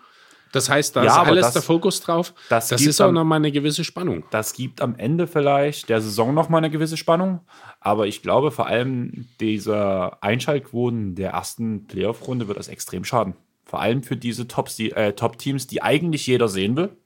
[0.52, 2.32] Das heißt, da ja, ist alles das, der Fokus drauf.
[2.48, 4.24] Das, das ist auch nochmal eine gewisse Spannung.
[4.30, 7.40] Das gibt am Ende vielleicht der Saison nochmal eine gewisse Spannung.
[7.80, 13.34] Aber ich glaube, vor allem diese Einschaltquoten der ersten Playoff-Runde wird das extrem schaden.
[13.64, 16.96] Vor allem für diese Top-Teams, äh, Top die eigentlich jeder sehen will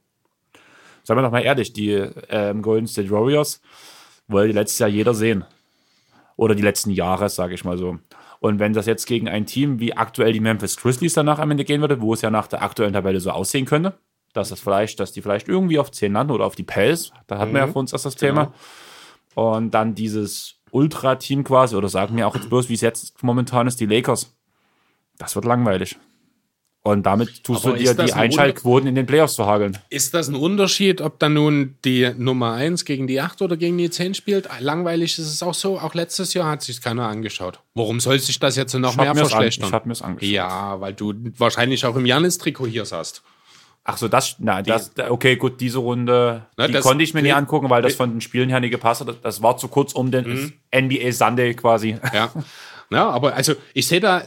[1.10, 1.90] Sagen wir doch mal ehrlich, die
[2.28, 3.60] ähm, Golden State Warriors
[4.28, 5.44] wollte letztes Jahr jeder sehen.
[6.36, 7.98] Oder die letzten Jahre, sage ich mal so.
[8.38, 11.64] Und wenn das jetzt gegen ein Team wie aktuell die Memphis Grizzlies danach am Ende
[11.64, 13.94] gehen würde, wo es ja nach der aktuellen Tabelle so aussehen könnte,
[14.34, 17.38] dass das vielleicht, dass die vielleicht irgendwie auf 10 landen oder auf die Pels, da
[17.38, 17.54] hatten mhm.
[17.54, 18.52] wir ja für uns das, das Thema.
[19.34, 19.48] Genau.
[19.56, 23.66] Und dann dieses Ultra-Team quasi, oder sagen wir auch jetzt bloß, wie es jetzt momentan
[23.66, 24.32] ist, die Lakers.
[25.18, 25.98] Das wird langweilig.
[26.82, 29.77] Und damit tust Aber du dir die Einschaltquoten in den Playoffs zu hageln.
[29.90, 33.77] Ist das ein Unterschied, ob dann nun die Nummer 1 gegen die 8 oder gegen
[33.77, 34.48] die 10 spielt?
[34.61, 35.78] Langweilig ist es auch so.
[35.78, 37.61] Auch letztes Jahr hat sich keiner angeschaut.
[37.74, 39.65] Warum soll sich das jetzt noch mehr verschlechtern?
[39.65, 40.32] An, ich habe mir es angeschaut.
[40.32, 43.23] Ja, weil du wahrscheinlich auch im Janis-Trikot hier saßt.
[43.85, 47.32] Ach so, das, na, das, okay, gut, diese Runde, na, die konnte ich mir nie
[47.32, 49.19] angucken, weil das von den Spielen her nicht gepasst hat.
[49.23, 50.52] Das war zu kurz um den mhm.
[50.74, 51.98] NBA Sunday quasi.
[52.15, 52.32] Ja.
[52.93, 54.24] Ja, aber also ich sehe da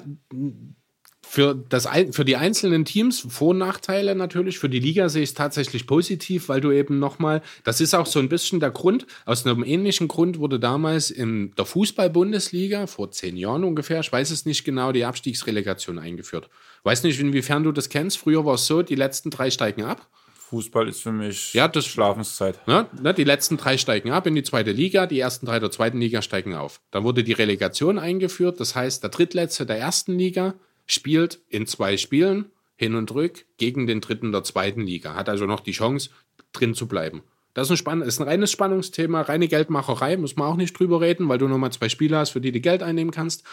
[1.34, 4.60] für, das, für die einzelnen Teams Vor- und Nachteile natürlich.
[4.60, 8.06] Für die Liga sehe ich es tatsächlich positiv, weil du eben nochmal, das ist auch
[8.06, 13.10] so ein bisschen der Grund, aus einem ähnlichen Grund wurde damals in der Fußball-Bundesliga vor
[13.10, 16.52] zehn Jahren ungefähr, ich weiß es nicht genau, die Abstiegsrelegation eingeführt.
[16.84, 18.20] Weiß nicht, inwiefern du das kennst.
[18.20, 20.08] Früher war es so, die letzten drei steigen ab.
[20.38, 22.68] Fußball ist für mich ja, das, Schlafenszeit.
[22.68, 25.72] Ne, ne, die letzten drei steigen ab in die zweite Liga, die ersten drei der
[25.72, 26.80] zweiten Liga steigen auf.
[26.92, 30.54] Dann wurde die Relegation eingeführt, das heißt, der Drittletzte der ersten Liga
[30.86, 32.46] spielt in zwei Spielen
[32.76, 35.16] hin und rück gegen den dritten der zweiten Liga.
[35.16, 36.10] Hat also noch die Chance,
[36.52, 37.24] drin zu bleiben.
[37.54, 41.02] Das ist ein, Spann ist ein reines Spannungsthema, reine Geldmacherei, muss man auch nicht drüber
[41.02, 43.44] reden, weil du nochmal zwei Spiele hast, für die du Geld einnehmen kannst.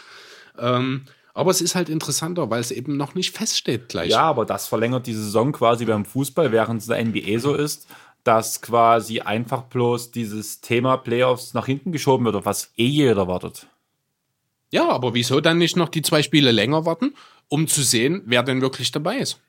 [0.57, 4.09] Ähm, Aber es ist halt interessanter, weil es eben noch nicht feststeht gleich.
[4.09, 7.53] Ja, aber das verlängert die Saison quasi beim Fußball, während es in der NBA so
[7.53, 7.87] ist,
[8.23, 13.27] dass quasi einfach bloß dieses Thema Playoffs nach hinten geschoben wird, auf was eh jeder
[13.27, 13.67] wartet.
[14.71, 17.13] Ja, aber wieso dann nicht noch die zwei Spiele länger warten,
[17.49, 19.39] um zu sehen, wer denn wirklich dabei ist?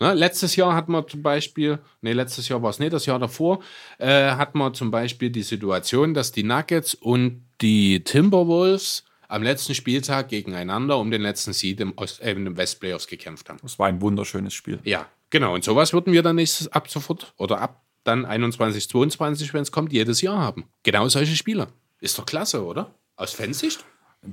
[0.00, 3.20] Ne, letztes Jahr hat man zum Beispiel, nee, letztes Jahr war es nicht, das Jahr
[3.20, 3.62] davor,
[3.98, 9.76] äh, hat man zum Beispiel die Situation, dass die Nuggets und die Timberwolves am letzten
[9.76, 13.60] Spieltag gegeneinander um den letzten Seed im, Ost, äh, den West Playoffs gekämpft haben.
[13.62, 14.80] Das war ein wunderschönes Spiel.
[14.82, 15.54] Ja, genau.
[15.54, 19.70] Und sowas würden wir dann nächstes ab sofort oder ab dann 21, 22, wenn es
[19.70, 20.64] kommt, jedes Jahr haben.
[20.82, 21.68] Genau solche Spiele.
[22.00, 22.92] Ist doch klasse, oder?
[23.14, 23.84] Aus Fansicht?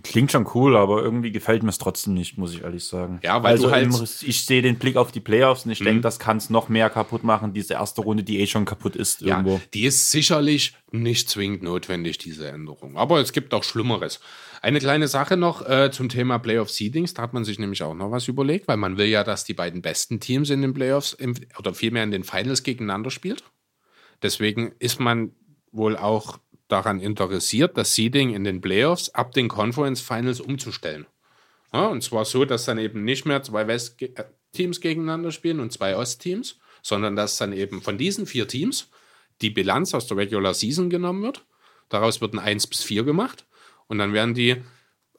[0.03, 3.19] Klingt schon cool, aber irgendwie gefällt mir es trotzdem nicht, muss ich ehrlich sagen.
[3.23, 6.01] Ja, weil also halt- im- ich sehe den Blick auf die Playoffs und ich denke,
[6.01, 9.21] das kann es noch mehr kaputt machen, diese erste Runde, die eh schon kaputt ist
[9.21, 9.59] Ja, irgendwo.
[9.73, 12.97] die ist sicherlich nicht zwingend notwendig, diese Änderung.
[12.97, 14.19] Aber es gibt auch Schlimmeres.
[14.61, 17.15] Eine kleine Sache noch äh, zum Thema Playoff Seedings.
[17.15, 19.53] Da hat man sich nämlich auch noch was überlegt, weil man will ja, dass die
[19.55, 23.43] beiden besten Teams in den Playoffs im, oder vielmehr in den Finals gegeneinander spielt.
[24.21, 25.31] Deswegen ist man
[25.71, 26.39] wohl auch
[26.69, 31.05] daran interessiert, das Seeding in den Playoffs ab den Conference Finals umzustellen.
[31.73, 35.95] Ja, und zwar so, dass dann eben nicht mehr zwei West-Teams gegeneinander spielen und zwei
[35.95, 38.89] Ost-Teams, sondern dass dann eben von diesen vier Teams
[39.41, 41.45] die Bilanz aus der Regular Season genommen wird.
[41.89, 43.45] Daraus wird ein 1 bis 4 gemacht
[43.87, 44.57] und dann werden die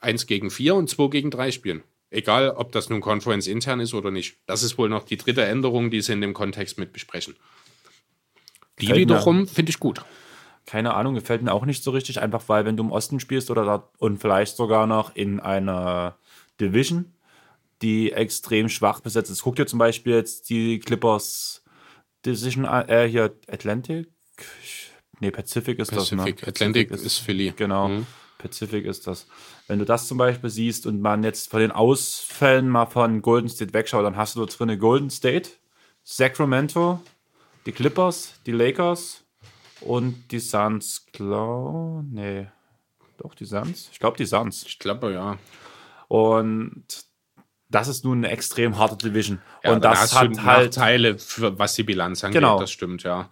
[0.01, 1.83] 1 gegen 4 und 2 gegen 3 spielen.
[2.11, 4.39] Egal, ob das nun Conference intern ist oder nicht.
[4.47, 7.37] Das ist wohl noch die dritte Änderung, die sie in dem Kontext mit besprechen.
[8.81, 10.03] Die wiederum finde ich gut.
[10.71, 13.51] Keine Ahnung, gefällt mir auch nicht so richtig, einfach weil wenn du im Osten spielst
[13.51, 16.17] oder da, und vielleicht sogar noch in einer
[16.61, 17.13] Division,
[17.83, 19.43] die extrem schwach besetzt ist.
[19.43, 21.65] Guck dir zum Beispiel jetzt die Clippers
[22.25, 24.07] Division an, äh, hier Atlantic,
[25.19, 26.37] nee, Pacific ist Pacific.
[26.37, 26.49] das, ne?
[26.49, 27.53] Atlantic ist Philly.
[27.57, 27.89] Genau.
[27.89, 28.07] Mhm.
[28.39, 29.27] Pacific ist das.
[29.67, 33.49] Wenn du das zum Beispiel siehst und man jetzt von den Ausfällen mal von Golden
[33.49, 35.51] State wegschaut, dann hast du da drin Golden State,
[36.05, 37.01] Sacramento,
[37.67, 39.25] die Clippers, die Lakers
[39.81, 41.07] und die Suns.
[41.13, 42.49] Glaub, nee,
[43.19, 43.89] doch die Suns.
[43.93, 44.65] Ich glaube die Suns.
[44.67, 45.39] Ich glaube, ja.
[46.09, 46.85] Und
[47.69, 49.41] das ist nun eine extrem harte Division.
[49.63, 52.41] Ja, und da das hast hat halt für, was die Bilanz angeht.
[52.41, 52.59] Genau.
[52.59, 53.29] Das stimmt, ja.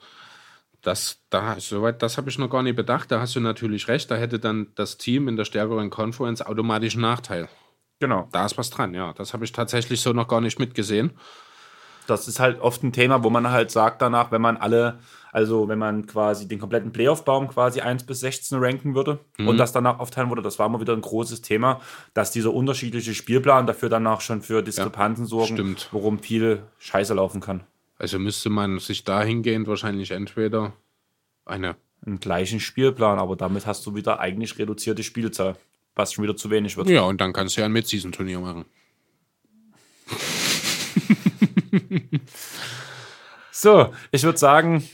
[0.82, 3.10] Das, da, soweit, das habe ich noch gar nicht bedacht.
[3.10, 4.10] Da hast du natürlich recht.
[4.10, 7.48] Da hätte dann das Team in der stärkeren Conference automatisch einen Nachteil.
[7.98, 8.28] genau.
[8.30, 9.12] Da ist was dran, ja.
[9.14, 11.18] Das habe ich tatsächlich so noch gar nicht mitgesehen.
[12.08, 14.98] Das ist halt oft ein Thema, wo man halt sagt danach, wenn man alle,
[15.30, 19.72] also wenn man quasi den kompletten Playoff-Baum quasi 1 bis 16 ranken würde und das
[19.72, 21.80] danach aufteilen würde, das war immer wieder ein großes Thema,
[22.14, 25.88] dass dieser unterschiedliche Spielplan dafür danach schon für Diskrepanzen sorgen, stimmt.
[25.92, 27.60] worum viel Scheiße laufen kann.
[27.98, 30.72] Also müsste man sich dahingehend wahrscheinlich entweder
[31.44, 31.76] eine
[32.06, 35.56] Einen gleichen Spielplan, aber damit hast du wieder eigentlich reduzierte Spielzahl,
[35.94, 36.88] was schon wieder zu wenig wird.
[36.88, 38.64] Ja, und dann kannst du ja ein Mid-Season-Turnier machen.
[43.60, 44.84] So, ich würde sagen,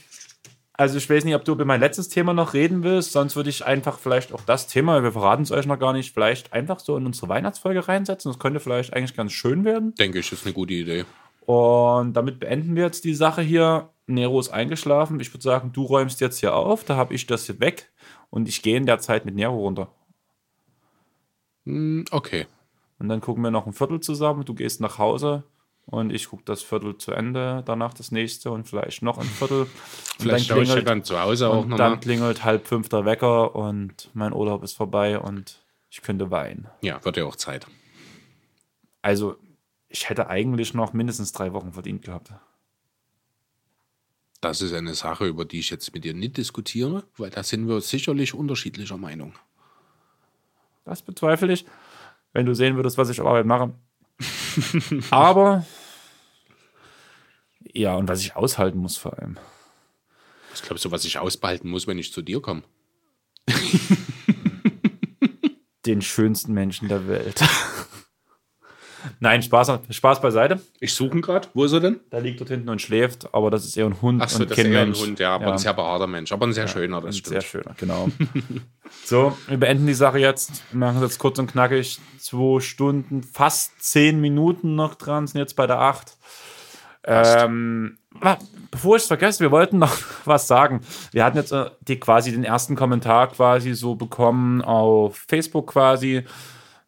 [0.73, 3.51] also ich weiß nicht, ob du über mein letztes Thema noch reden willst, sonst würde
[3.51, 6.79] ich einfach vielleicht auch das Thema, wir verraten es euch noch gar nicht, vielleicht einfach
[6.79, 8.31] so in unsere Weihnachtsfolge reinsetzen.
[8.31, 9.93] Das könnte vielleicht eigentlich ganz schön werden.
[9.95, 11.05] Denke ich, ist eine gute Idee.
[11.41, 13.89] Und damit beenden wir jetzt die Sache hier.
[14.07, 15.19] Nero ist eingeschlafen.
[15.19, 17.91] Ich würde sagen, du räumst jetzt hier auf, da habe ich das hier weg
[18.31, 19.89] und ich gehe in der Zeit mit Nero runter.
[21.65, 22.47] Hm, Okay.
[22.97, 24.45] Und dann gucken wir noch ein Viertel zusammen.
[24.45, 25.43] Du gehst nach Hause
[25.85, 29.67] und ich gucke das Viertel zu Ende, danach das nächste und vielleicht noch ein Viertel.
[30.17, 31.91] Vielleicht dann schaue ich klingelt, dann zu Hause auch und nochmal.
[31.91, 36.67] dann klingelt halb fünf der Wecker und mein Urlaub ist vorbei und ich könnte weinen.
[36.81, 37.67] Ja, wird ja auch Zeit.
[39.01, 39.35] Also,
[39.89, 42.31] ich hätte eigentlich noch mindestens drei Wochen verdient gehabt.
[44.41, 47.67] Das ist eine Sache, über die ich jetzt mit dir nicht diskutiere, weil da sind
[47.67, 49.33] wir sicherlich unterschiedlicher Meinung.
[50.83, 51.65] Das bezweifle ich,
[52.31, 53.73] wenn du sehen würdest, was ich auf Arbeit mache.
[55.11, 55.65] Aber
[57.73, 59.37] ja, und was ich aushalten muss vor allem.
[60.53, 62.63] Ich glaube, so was ich ausbehalten muss, wenn ich zu dir komme.
[65.85, 67.43] Den schönsten Menschen der Welt.
[69.19, 70.59] Nein, Spaß, Spaß beiseite.
[70.79, 71.47] Ich suche ihn gerade.
[71.53, 71.99] Wo ist er denn?
[72.09, 74.65] Da liegt dort hinten und schläft, aber das ist eher ein Hund Achso, das ist
[74.65, 74.93] eher ein.
[74.93, 76.31] Hund, ja, aber ein sehr behaarter Mensch.
[76.31, 77.33] Aber ein sehr schöner, das stimmt.
[77.33, 78.09] Sehr schöner, genau.
[79.05, 80.63] so, wir beenden die Sache jetzt.
[80.71, 81.99] Wir machen es jetzt kurz und knackig.
[82.19, 86.17] Zwei Stunden, fast zehn Minuten noch dran, sind jetzt bei der acht.
[87.07, 87.97] Ähm,
[88.71, 89.95] bevor ich es vergesse, wir wollten noch
[90.25, 90.81] was sagen.
[91.11, 96.23] Wir hatten jetzt äh, die, quasi den ersten Kommentar quasi so bekommen auf Facebook quasi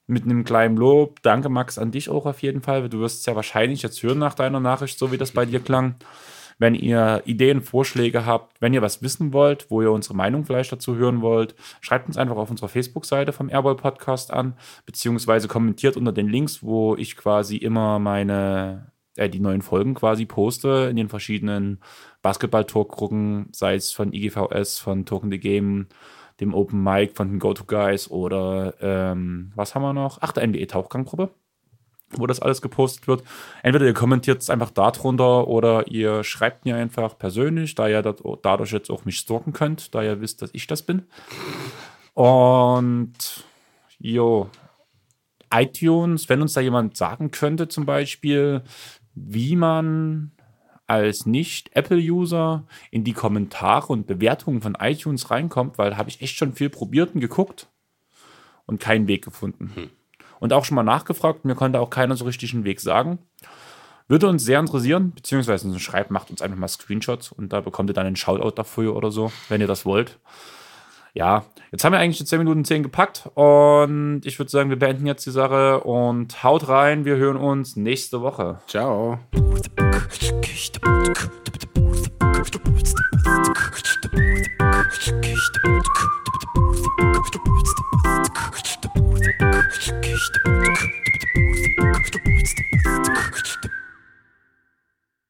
[0.08, 1.22] mit einem kleinen Lob.
[1.22, 2.90] Danke, Max, an dich auch auf jeden Fall.
[2.90, 5.60] Du wirst es ja wahrscheinlich jetzt hören nach deiner Nachricht, so wie das bei dir
[5.60, 5.96] klang.
[6.60, 10.72] Wenn ihr Ideen, Vorschläge habt, wenn ihr was wissen wollt, wo ihr unsere Meinung vielleicht
[10.72, 14.56] dazu hören wollt, schreibt uns einfach auf unserer Facebook-Seite vom Airball Podcast an,
[14.86, 20.26] beziehungsweise kommentiert unter den Links, wo ich quasi immer meine, äh, die neuen Folgen quasi
[20.26, 21.80] poste in den verschiedenen
[22.24, 25.88] Basketball-Talk-Gruppen, sei es von IGVS, von Token the Game,
[26.40, 30.20] dem Open Mic, von den Go-To-Guys oder ähm, was haben wir noch?
[30.22, 31.32] Ach, der NBA-Tauchgang-Gruppe
[32.12, 33.24] wo das alles gepostet wird.
[33.64, 38.72] Entweder ihr kommentiert es einfach darunter oder ihr schreibt mir einfach persönlich, da ihr dadurch
[38.72, 41.04] jetzt auch mich stalken könnt, da ihr wisst, dass ich das bin.
[42.14, 43.14] Und
[44.00, 44.50] jo,
[45.54, 48.64] iTunes, wenn uns da jemand sagen könnte, zum Beispiel,
[49.14, 50.32] wie man
[50.88, 56.38] als Nicht-Apple-User in die Kommentare und Bewertungen von iTunes reinkommt, weil da habe ich echt
[56.38, 57.68] schon viel probiert und geguckt
[58.66, 59.72] und keinen Weg gefunden.
[59.76, 59.90] Hm
[60.40, 61.46] und auch schon mal nachgefragt.
[61.46, 63.20] Mir konnte auch keiner so richtig einen Weg sagen.
[64.08, 67.94] Würde uns sehr interessieren, beziehungsweise Schreibt macht uns einfach mal Screenshots und da bekommt ihr
[67.94, 70.18] dann einen Shoutout dafür oder so, wenn ihr das wollt.
[71.14, 74.80] Ja, jetzt haben wir eigentlich die 10 Minuten 10 gepackt und ich würde sagen, wir
[74.80, 77.06] beenden jetzt die Sache und haut rein.
[77.06, 78.60] Wir hören uns nächste Woche.
[78.68, 79.20] Ciao.
[79.32, 79.58] Ciao.